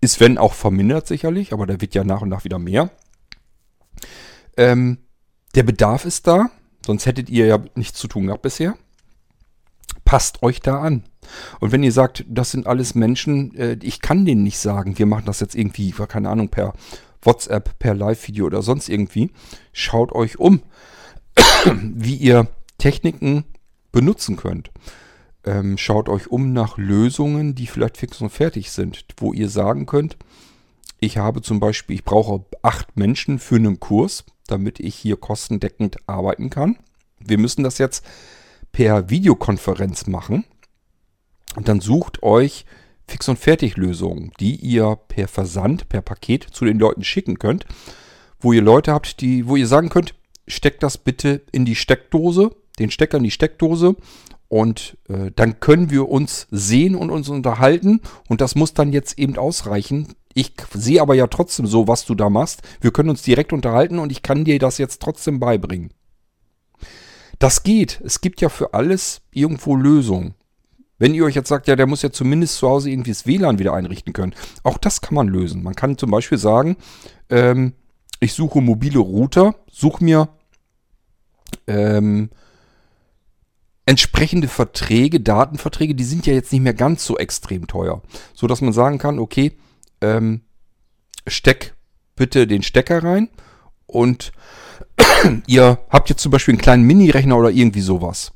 [0.00, 2.90] ist, wenn auch vermindert sicherlich, aber der wird ja nach und nach wieder mehr.
[4.56, 4.98] Ähm,
[5.54, 6.50] der Bedarf ist da,
[6.84, 8.76] sonst hättet ihr ja nichts zu tun gehabt bisher.
[10.12, 11.04] Passt euch da an.
[11.58, 15.06] Und wenn ihr sagt, das sind alles Menschen, äh, ich kann denen nicht sagen, wir
[15.06, 16.74] machen das jetzt irgendwie, keine Ahnung, per
[17.22, 19.30] WhatsApp, per Live-Video oder sonst irgendwie,
[19.72, 20.60] schaut euch um,
[21.64, 23.44] wie ihr Techniken
[23.90, 24.70] benutzen könnt.
[25.44, 29.86] Ähm, schaut euch um nach Lösungen, die vielleicht fix und fertig sind, wo ihr sagen
[29.86, 30.18] könnt,
[31.00, 36.06] ich habe zum Beispiel, ich brauche acht Menschen für einen Kurs, damit ich hier kostendeckend
[36.06, 36.76] arbeiten kann.
[37.18, 38.04] Wir müssen das jetzt
[38.72, 40.44] per Videokonferenz machen.
[41.54, 42.64] Und dann sucht euch
[43.06, 47.66] Fix- und Fertig-Lösungen, die ihr per Versand, per Paket zu den Leuten schicken könnt,
[48.40, 50.14] wo ihr Leute habt, die, wo ihr sagen könnt,
[50.48, 53.96] steckt das bitte in die Steckdose, den Stecker in die Steckdose
[54.48, 59.18] und äh, dann können wir uns sehen und uns unterhalten und das muss dann jetzt
[59.18, 60.14] eben ausreichen.
[60.34, 62.62] Ich sehe aber ja trotzdem so, was du da machst.
[62.80, 65.92] Wir können uns direkt unterhalten und ich kann dir das jetzt trotzdem beibringen.
[67.42, 68.00] Das geht.
[68.04, 70.34] Es gibt ja für alles irgendwo Lösungen.
[71.00, 73.58] Wenn ihr euch jetzt sagt, ja, der muss ja zumindest zu Hause irgendwie das WLAN
[73.58, 74.32] wieder einrichten können.
[74.62, 75.64] Auch das kann man lösen.
[75.64, 76.76] Man kann zum Beispiel sagen,
[77.30, 77.72] ähm,
[78.20, 80.28] ich suche mobile Router, suche mir
[81.66, 82.30] ähm,
[83.86, 88.02] entsprechende Verträge, Datenverträge, die sind ja jetzt nicht mehr ganz so extrem teuer.
[88.34, 89.58] So dass man sagen kann, okay,
[90.00, 90.42] ähm,
[91.26, 91.74] steck
[92.14, 93.30] bitte den Stecker rein
[93.86, 94.30] und
[95.46, 98.32] ihr habt jetzt zum Beispiel einen kleinen Mini-Rechner oder irgendwie sowas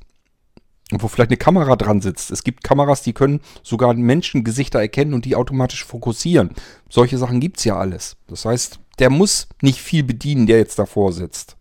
[0.93, 2.31] wo vielleicht eine Kamera dran sitzt.
[2.31, 6.51] Es gibt Kameras, die können sogar Menschengesichter erkennen und die automatisch fokussieren.
[6.89, 8.17] Solche Sachen gibt's ja alles.
[8.29, 11.57] Das heißt, der muss nicht viel bedienen, der jetzt davor sitzt.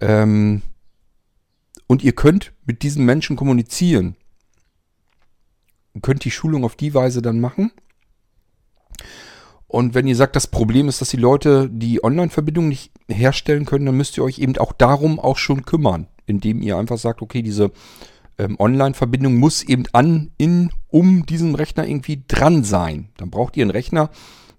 [0.00, 0.62] Ähm
[1.86, 4.16] und ihr könnt mit diesen Menschen kommunizieren.
[5.94, 7.72] Ihr könnt die Schulung auf die Weise dann machen.
[9.70, 13.86] Und wenn ihr sagt, das Problem ist, dass die Leute die Online-Verbindung nicht herstellen können,
[13.86, 17.42] dann müsst ihr euch eben auch darum auch schon kümmern indem ihr einfach sagt, okay,
[17.42, 17.72] diese
[18.38, 23.10] ähm, Online-Verbindung muss eben an, in, um diesen Rechner irgendwie dran sein.
[23.18, 24.08] Dann braucht ihr einen Rechner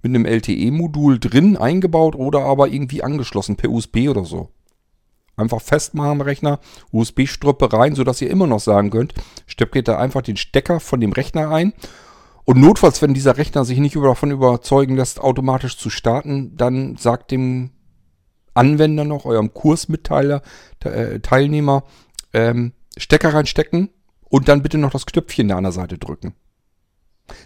[0.03, 4.49] mit einem LTE-Modul drin eingebaut oder aber irgendwie angeschlossen per USB oder so.
[5.37, 6.59] Einfach festmachen am Rechner,
[6.91, 9.13] USB-Strüppe rein, sodass ihr immer noch sagen könnt,
[9.47, 11.73] steckt da einfach den Stecker von dem Rechner ein.
[12.51, 17.31] Und notfalls, wenn dieser Rechner sich nicht davon überzeugen lässt, automatisch zu starten, dann sagt
[17.31, 17.69] dem
[18.53, 20.41] Anwender noch, eurem Kursmitteiler,
[20.83, 21.85] äh, Teilnehmer,
[22.33, 23.89] ähm, Stecker reinstecken
[24.27, 26.33] und dann bitte noch das Knöpfchen da an der Seite drücken.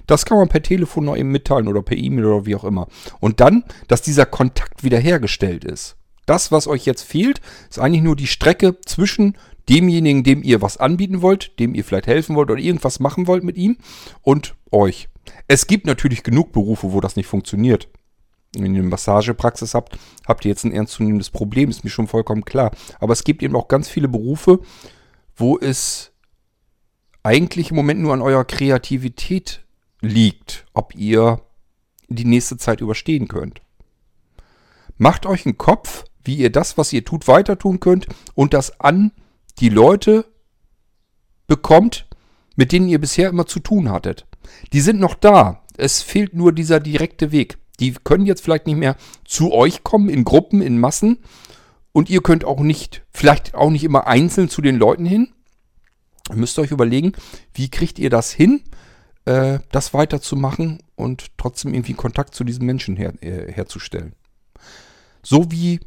[0.08, 2.88] Das kann man per Telefon noch eben mitteilen oder per E-Mail oder wie auch immer.
[3.20, 5.98] Und dann, dass dieser Kontakt wiederhergestellt ist.
[6.26, 9.38] Das, was euch jetzt fehlt, ist eigentlich nur die Strecke zwischen
[9.70, 13.44] demjenigen, dem ihr was anbieten wollt, dem ihr vielleicht helfen wollt oder irgendwas machen wollt
[13.44, 13.78] mit ihm
[14.24, 15.10] und euch.
[15.48, 17.90] Es gibt natürlich genug Berufe, wo das nicht funktioniert
[18.62, 19.98] wenn ihr eine Massagepraxis habt,
[20.28, 22.72] habt ihr jetzt ein ernstzunehmendes Problem, ist mir schon vollkommen klar.
[23.00, 24.60] Aber es gibt eben auch ganz viele Berufe,
[25.36, 26.12] wo es
[27.24, 29.66] eigentlich im Moment nur an eurer Kreativität
[30.02, 31.42] liegt, ob ihr
[32.08, 33.62] die nächste Zeit überstehen könnt.
[34.98, 38.80] Macht euch einen Kopf, wie ihr das, was ihr tut, weiter tun könnt und das
[38.80, 39.12] an
[39.60, 40.26] die Leute
[41.48, 42.08] bekommt,
[42.56, 44.26] mit denen ihr bisher immer zu tun hattet.
[44.74, 45.64] Die sind noch da.
[45.78, 47.58] Es fehlt nur dieser direkte Weg.
[47.80, 48.96] Die können jetzt vielleicht nicht mehr
[49.26, 51.20] zu euch kommen, in Gruppen, in Massen.
[51.92, 55.30] Und ihr könnt auch nicht, vielleicht auch nicht immer einzeln zu den Leuten hin.
[56.30, 57.14] Ihr müsst euch überlegen,
[57.54, 58.62] wie kriegt ihr das hin,
[59.26, 64.14] äh, das weiterzumachen und trotzdem irgendwie Kontakt zu diesen Menschen her, äh, herzustellen.
[65.22, 65.80] So wie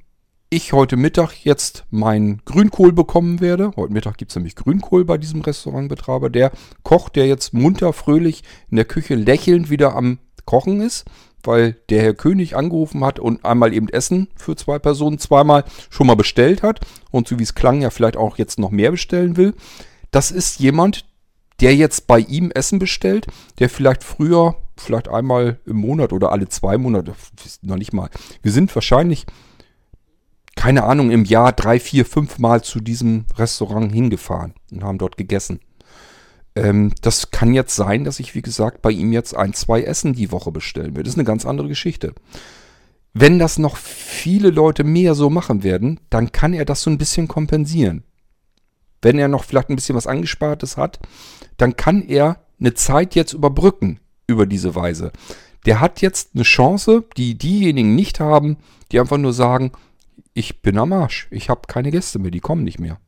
[0.51, 3.73] ich heute Mittag jetzt meinen Grünkohl bekommen werde.
[3.77, 6.31] Heute Mittag gibt es nämlich Grünkohl bei diesem Restaurantbetreiber.
[6.31, 6.53] Der
[6.83, 11.05] Koch, der jetzt munter, fröhlich in der Küche lächelnd wieder am Kochen ist
[11.45, 16.07] weil der Herr König angerufen hat und einmal eben Essen für zwei Personen zweimal schon
[16.07, 16.81] mal bestellt hat
[17.11, 19.55] und so wie es klang ja vielleicht auch jetzt noch mehr bestellen will.
[20.11, 21.07] Das ist jemand,
[21.61, 23.27] der jetzt bei ihm Essen bestellt,
[23.59, 27.15] der vielleicht früher, vielleicht einmal im Monat oder alle zwei Monate,
[27.63, 28.11] noch nicht mal.
[28.43, 29.27] Wir sind wahrscheinlich,
[30.59, 35.17] keine Ahnung, im Jahr drei, vier, fünf Mal zu diesem Restaurant hingefahren und haben dort
[35.17, 35.61] gegessen.
[36.57, 40.15] Ähm, das kann jetzt sein, dass ich, wie gesagt, bei ihm jetzt ein, zwei Essen
[40.15, 41.05] die Woche bestellen will.
[41.05, 42.13] Das ist eine ganz andere Geschichte.
[43.15, 46.99] Wenn das noch viele Leute mehr so machen werden, dann kann er das so ein
[46.99, 48.03] bisschen kompensieren.
[49.01, 50.99] Wenn er noch vielleicht ein bisschen was Angespartes hat,
[51.57, 55.13] dann kann er eine Zeit jetzt überbrücken über diese Weise.
[55.67, 58.57] Der hat jetzt eine Chance, die diejenigen nicht haben,
[58.91, 59.71] die einfach nur sagen,
[60.39, 62.99] ich bin am Arsch, ich habe keine Gäste mehr, die kommen nicht mehr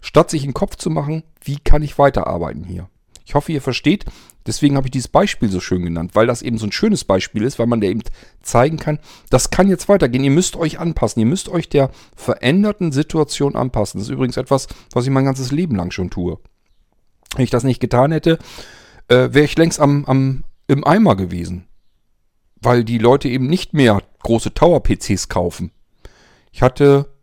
[0.00, 2.88] statt sich einen Kopf zu machen, wie kann ich weiterarbeiten hier.
[3.24, 4.04] Ich hoffe, ihr versteht.
[4.46, 7.42] Deswegen habe ich dieses Beispiel so schön genannt, weil das eben so ein schönes Beispiel
[7.42, 8.02] ist, weil man da eben
[8.42, 8.98] zeigen kann,
[9.28, 10.24] das kann jetzt weitergehen.
[10.24, 11.20] Ihr müsst euch anpassen.
[11.20, 14.00] Ihr müsst euch der veränderten Situation anpassen.
[14.00, 16.38] Das ist übrigens etwas, was ich mein ganzes Leben lang schon tue.
[17.36, 18.38] Wenn ich das nicht getan hätte,
[19.08, 21.68] äh, wäre ich längst am, am, im Eimer gewesen.
[22.62, 25.70] Weil die Leute eben nicht mehr große Tower-PCs kaufen.
[26.52, 27.14] Ich hatte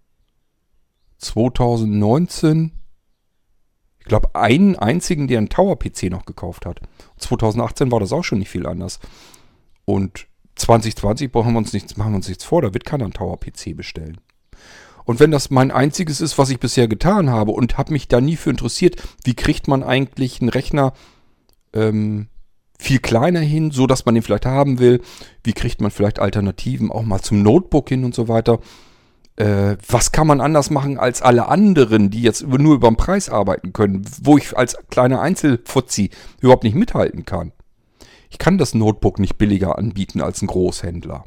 [1.18, 2.72] 2019,
[4.00, 6.80] ich glaube, einen einzigen, der einen Tower-PC noch gekauft hat.
[7.18, 9.00] 2018 war das auch schon nicht viel anders.
[9.86, 13.14] Und 2020 brauchen wir uns nichts, machen wir uns nichts vor, da wird keiner einen
[13.14, 14.20] Tower-PC bestellen.
[15.06, 18.20] Und wenn das mein einziges ist, was ich bisher getan habe und habe mich da
[18.20, 20.92] nie für interessiert, wie kriegt man eigentlich einen Rechner
[21.74, 22.28] ähm,
[22.78, 25.02] viel kleiner hin, so dass man den vielleicht haben will,
[25.44, 28.60] wie kriegt man vielleicht Alternativen auch mal zum Notebook hin und so weiter.
[29.38, 33.30] Äh, was kann man anders machen als alle anderen, die jetzt nur über den Preis
[33.30, 36.10] arbeiten können, wo ich als kleiner Einzelfuzzi
[36.42, 37.54] überhaupt nicht mithalten kann.
[38.30, 41.24] Ich kann das Notebook nicht billiger anbieten als ein Großhändler.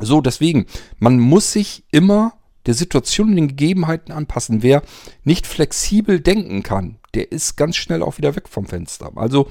[0.00, 0.66] So, deswegen,
[0.98, 2.34] man muss sich immer
[2.66, 4.62] der Situation und den Gegebenheiten anpassen.
[4.62, 4.82] Wer
[5.24, 9.12] nicht flexibel denken kann, der ist ganz schnell auch wieder weg vom Fenster.
[9.16, 9.48] Also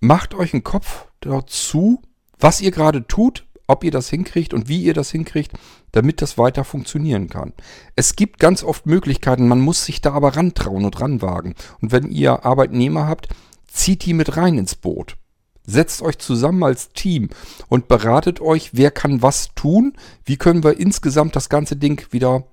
[0.00, 2.00] macht euch einen Kopf dazu,
[2.38, 5.52] was ihr gerade tut, ob ihr das hinkriegt und wie ihr das hinkriegt,
[5.92, 7.52] damit das weiter funktionieren kann.
[7.94, 11.54] Es gibt ganz oft Möglichkeiten, man muss sich da aber rantrauen und ranwagen.
[11.80, 13.28] Und wenn ihr Arbeitnehmer habt,
[13.68, 15.16] zieht die mit rein ins Boot.
[15.64, 17.28] Setzt euch zusammen als Team
[17.68, 19.92] und beratet euch, wer kann was tun,
[20.24, 22.44] wie können wir insgesamt das ganze Ding wieder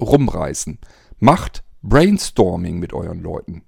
[0.00, 0.78] rumreißen.
[1.20, 3.62] Macht Brainstorming mit euren Leuten.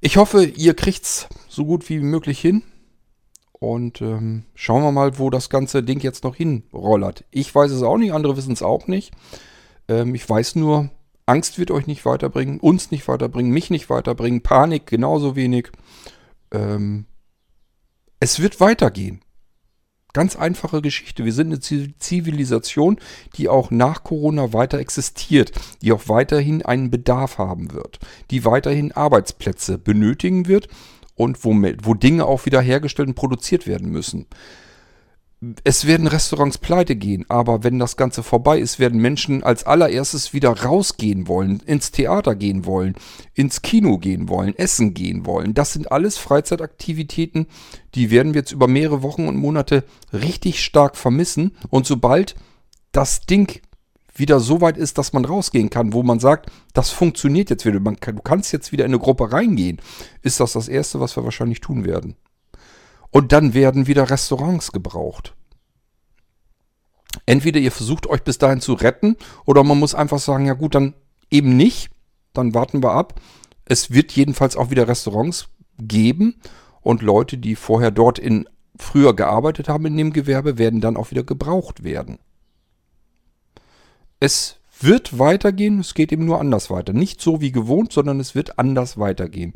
[0.00, 2.62] Ich hoffe, ihr kriegt's so gut wie möglich hin.
[3.60, 7.24] Und ähm, schauen wir mal, wo das ganze Ding jetzt noch hinrollert.
[7.30, 9.12] Ich weiß es auch nicht, andere wissen es auch nicht.
[9.88, 10.90] Ähm, ich weiß nur,
[11.26, 15.70] Angst wird euch nicht weiterbringen, uns nicht weiterbringen, mich nicht weiterbringen, Panik genauso wenig.
[16.52, 17.06] Ähm,
[18.20, 19.20] es wird weitergehen.
[20.14, 21.24] Ganz einfache Geschichte.
[21.24, 22.98] Wir sind eine Zivilisation,
[23.36, 25.52] die auch nach Corona weiter existiert,
[25.82, 27.98] die auch weiterhin einen Bedarf haben wird,
[28.30, 30.68] die weiterhin Arbeitsplätze benötigen wird
[31.18, 31.50] und wo,
[31.82, 34.26] wo Dinge auch wieder hergestellt und produziert werden müssen
[35.62, 40.32] es werden Restaurants pleite gehen, aber wenn das Ganze vorbei ist, werden Menschen als allererstes
[40.32, 42.96] wieder rausgehen wollen, ins Theater gehen wollen,
[43.34, 45.54] ins Kino gehen wollen, essen gehen wollen.
[45.54, 47.46] Das sind alles Freizeitaktivitäten,
[47.94, 51.56] die werden wir jetzt über mehrere Wochen und Monate richtig stark vermissen.
[51.70, 52.34] Und sobald
[52.90, 53.60] das Ding
[54.18, 57.80] wieder so weit ist, dass man rausgehen kann, wo man sagt, das funktioniert jetzt wieder,
[57.96, 59.80] kann, du kannst jetzt wieder in eine Gruppe reingehen,
[60.22, 62.16] ist das das Erste, was wir wahrscheinlich tun werden.
[63.10, 65.34] Und dann werden wieder Restaurants gebraucht.
[67.26, 70.74] Entweder ihr versucht euch bis dahin zu retten oder man muss einfach sagen, ja gut,
[70.74, 70.94] dann
[71.30, 71.90] eben nicht.
[72.32, 73.20] Dann warten wir ab.
[73.64, 76.40] Es wird jedenfalls auch wieder Restaurants geben
[76.80, 81.10] und Leute, die vorher dort in früher gearbeitet haben in dem Gewerbe, werden dann auch
[81.10, 82.18] wieder gebraucht werden.
[84.20, 86.92] Es wird weitergehen, es geht eben nur anders weiter.
[86.92, 89.54] Nicht so wie gewohnt, sondern es wird anders weitergehen.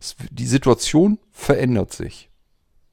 [0.00, 2.30] Es, die Situation verändert sich.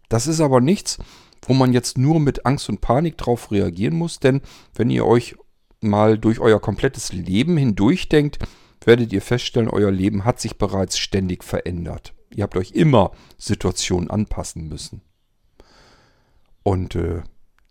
[0.10, 0.98] Das ist aber nichts,
[1.42, 4.42] wo man jetzt nur mit Angst und Panik drauf reagieren muss, denn
[4.74, 5.36] wenn ihr euch
[5.82, 8.40] mal durch euer komplettes Leben hindurchdenkt,
[8.84, 12.14] werdet ihr feststellen, euer Leben hat sich bereits ständig verändert.
[12.34, 15.02] Ihr habt euch immer Situationen anpassen müssen.
[16.64, 17.22] Und äh,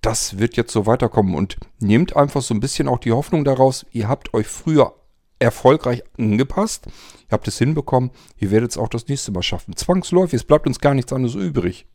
[0.01, 1.35] das wird jetzt so weiterkommen.
[1.35, 4.94] Und nehmt einfach so ein bisschen auch die Hoffnung daraus, ihr habt euch früher
[5.39, 9.77] erfolgreich angepasst, ihr habt es hinbekommen, ihr werdet es auch das nächste Mal schaffen.
[9.77, 11.86] Zwangsläufig, es bleibt uns gar nichts anderes übrig.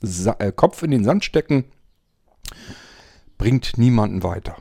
[0.00, 1.64] Sa äh, Kopf in den Sand stecken
[3.36, 4.56] bringt niemanden weiter.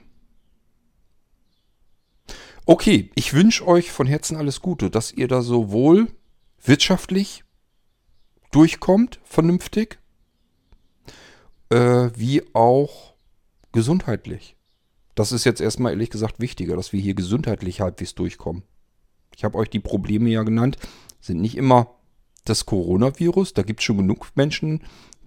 [2.65, 6.09] Okay, ich wünsche euch von Herzen alles Gute, dass ihr da sowohl
[6.61, 7.43] wirtschaftlich
[8.51, 9.99] durchkommt, vernünftig,
[11.69, 13.13] äh, wie auch
[13.71, 14.55] gesundheitlich.
[15.15, 18.63] Das ist jetzt erstmal ehrlich gesagt wichtiger, dass wir hier gesundheitlich halbwegs durchkommen.
[19.35, 20.77] Ich habe euch die Probleme ja genannt,
[21.19, 21.95] sind nicht immer
[22.45, 23.53] das Coronavirus.
[23.53, 24.83] Da gibt es schon genug Menschen,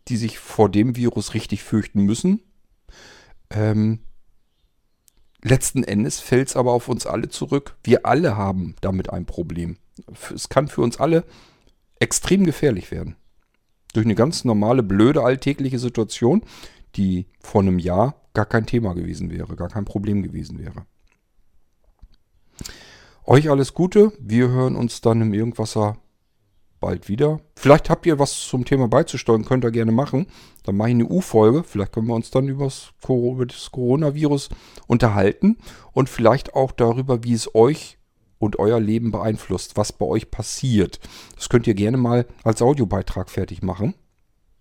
[0.08, 2.40] die sich vor dem Virus richtig fürchten müssen.
[3.50, 4.00] Ähm,
[5.42, 7.76] letzten Endes fällt es aber auf uns alle zurück.
[7.84, 9.76] Wir alle haben damit ein Problem.
[10.34, 11.24] Es kann für uns alle
[11.98, 13.16] extrem gefährlich werden.
[13.92, 16.42] Durch eine ganz normale, blöde, alltägliche Situation,
[16.96, 20.86] die vor einem Jahr gar kein Thema gewesen wäre, gar kein Problem gewesen wäre.
[23.24, 24.12] Euch alles Gute.
[24.18, 25.98] Wir hören uns dann im Irgendwasser
[26.80, 27.40] bald wieder.
[27.54, 30.26] Vielleicht habt ihr was zum Thema beizusteuern, könnt ihr gerne machen.
[30.64, 31.62] Dann mache ich eine U-Folge.
[31.62, 34.48] Vielleicht können wir uns dann über das Coronavirus
[34.86, 35.58] unterhalten
[35.92, 37.98] und vielleicht auch darüber, wie es euch
[38.40, 40.98] und euer Leben beeinflusst, was bei euch passiert.
[41.36, 43.94] Das könnt ihr gerne mal als Audiobeitrag fertig machen.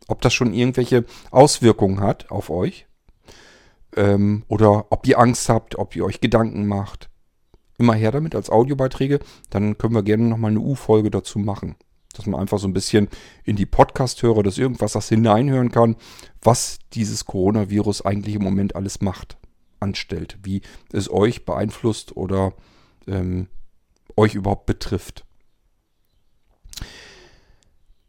[0.08, 2.86] Ob das schon irgendwelche Auswirkungen hat auf euch.
[3.96, 7.10] Ähm, oder ob ihr Angst habt, ob ihr euch Gedanken macht.
[7.80, 9.20] Immer her damit als Audiobeiträge.
[9.50, 11.76] Dann können wir gerne nochmal eine U-Folge dazu machen
[12.14, 13.08] dass man einfach so ein bisschen
[13.44, 15.96] in die Podcast-Hörer des Irgendwassers hineinhören kann,
[16.42, 19.38] was dieses Coronavirus eigentlich im Moment alles macht,
[19.80, 20.62] anstellt, wie
[20.92, 22.54] es euch beeinflusst oder
[23.08, 23.48] ähm,
[24.18, 25.26] euch überhaupt betrifft.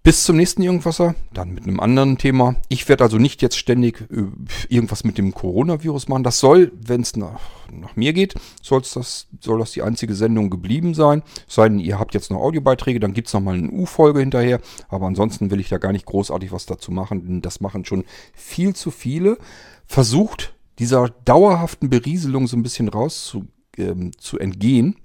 [0.03, 2.57] Bis zum nächsten Irgendwasser, dann mit einem anderen Thema.
[2.71, 4.23] Ich werde also nicht jetzt ständig äh,
[4.71, 6.23] irgendwas mit dem Coronavirus machen.
[6.23, 7.39] Das soll, wenn es nach,
[7.71, 11.23] nach mir geht, das, soll das die einzige Sendung geblieben sein.
[11.47, 14.61] Es sei denn, ihr habt jetzt noch Audiobeiträge, dann gibt es nochmal eine U-Folge hinterher.
[14.89, 18.05] Aber ansonsten will ich da gar nicht großartig was dazu machen, denn das machen schon
[18.33, 19.37] viel zu viele.
[19.85, 23.45] Versucht dieser dauerhaften Berieselung so ein bisschen raus zu,
[23.77, 24.97] ähm, zu entgehen.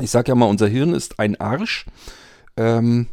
[0.00, 1.86] Ich sage ja mal, unser Hirn ist ein Arsch.
[2.56, 3.06] Ähm,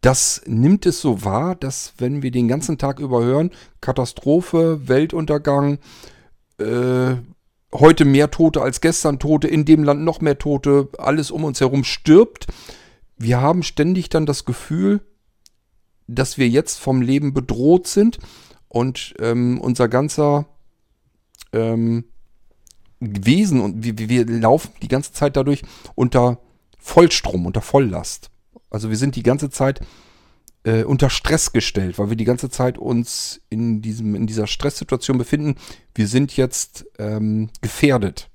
[0.00, 3.50] das nimmt es so wahr, dass wenn wir den ganzen Tag über hören,
[3.80, 5.78] Katastrophe, Weltuntergang,
[6.58, 7.16] äh,
[7.72, 11.60] heute mehr Tote als gestern Tote, in dem Land noch mehr Tote, alles um uns
[11.60, 12.46] herum stirbt.
[13.16, 15.00] Wir haben ständig dann das Gefühl,
[16.06, 18.18] dass wir jetzt vom Leben bedroht sind
[18.68, 20.46] und ähm, unser ganzer
[21.52, 22.04] ähm,
[23.00, 25.62] Wesen und wir, wir laufen die ganze Zeit dadurch
[25.94, 26.38] unter
[26.78, 28.30] Vollstrom, unter Volllast.
[28.68, 29.80] Also wir sind die ganze Zeit
[30.64, 35.18] äh, unter Stress gestellt, weil wir die ganze Zeit uns in, diesem, in dieser Stresssituation
[35.18, 35.56] befinden.
[35.94, 38.28] Wir sind jetzt ähm, gefährdet.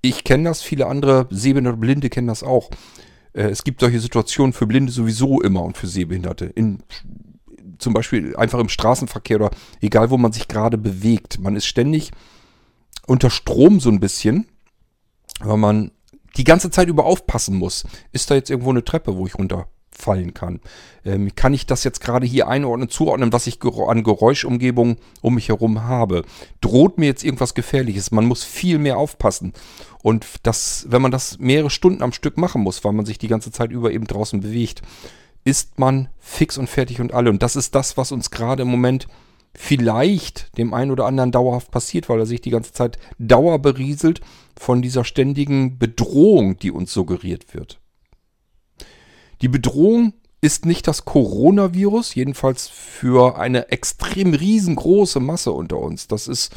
[0.00, 2.70] Ich kenne das, viele andere Sehbehinderte Blinde kennen das auch.
[3.32, 6.46] Äh, es gibt solche Situationen für Blinde sowieso immer und für Sehbehinderte.
[6.46, 6.82] In,
[7.78, 9.50] zum Beispiel einfach im Straßenverkehr oder
[9.80, 11.38] egal, wo man sich gerade bewegt.
[11.38, 12.10] Man ist ständig
[13.06, 14.46] unter Strom so ein bisschen,
[15.40, 15.90] weil man
[16.36, 17.84] die ganze Zeit über aufpassen muss.
[18.12, 20.60] Ist da jetzt irgendwo eine Treppe, wo ich runterfallen kann?
[21.04, 25.48] Ähm, kann ich das jetzt gerade hier einordnen, zuordnen, was ich an Geräuschumgebung um mich
[25.48, 26.24] herum habe?
[26.60, 28.10] Droht mir jetzt irgendwas Gefährliches?
[28.10, 29.52] Man muss viel mehr aufpassen.
[30.02, 33.28] Und das, wenn man das mehrere Stunden am Stück machen muss, weil man sich die
[33.28, 34.82] ganze Zeit über eben draußen bewegt,
[35.44, 37.30] ist man fix und fertig und alle.
[37.30, 39.06] Und das ist das, was uns gerade im Moment
[39.56, 44.20] vielleicht dem einen oder anderen dauerhaft passiert, weil er sich die ganze Zeit dauerberieselt
[44.58, 47.80] von dieser ständigen Bedrohung, die uns suggeriert wird.
[49.42, 56.06] Die Bedrohung ist nicht das Coronavirus, jedenfalls für eine extrem riesengroße Masse unter uns.
[56.06, 56.54] Das ist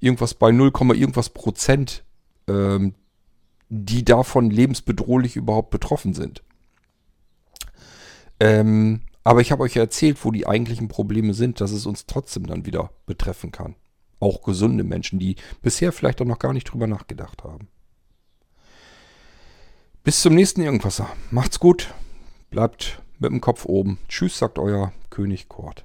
[0.00, 2.04] irgendwas bei 0, irgendwas Prozent,
[2.48, 2.94] ähm,
[3.68, 6.42] die davon lebensbedrohlich überhaupt betroffen sind.
[8.40, 12.04] Ähm, aber ich habe euch ja erzählt, wo die eigentlichen Probleme sind, dass es uns
[12.04, 13.76] trotzdem dann wieder betreffen kann.
[14.18, 17.68] Auch gesunde Menschen, die bisher vielleicht auch noch gar nicht drüber nachgedacht haben.
[20.02, 21.08] Bis zum nächsten Irgendwasser.
[21.30, 21.94] Macht's gut.
[22.50, 24.00] Bleibt mit dem Kopf oben.
[24.08, 25.84] Tschüss, sagt euer König Kort.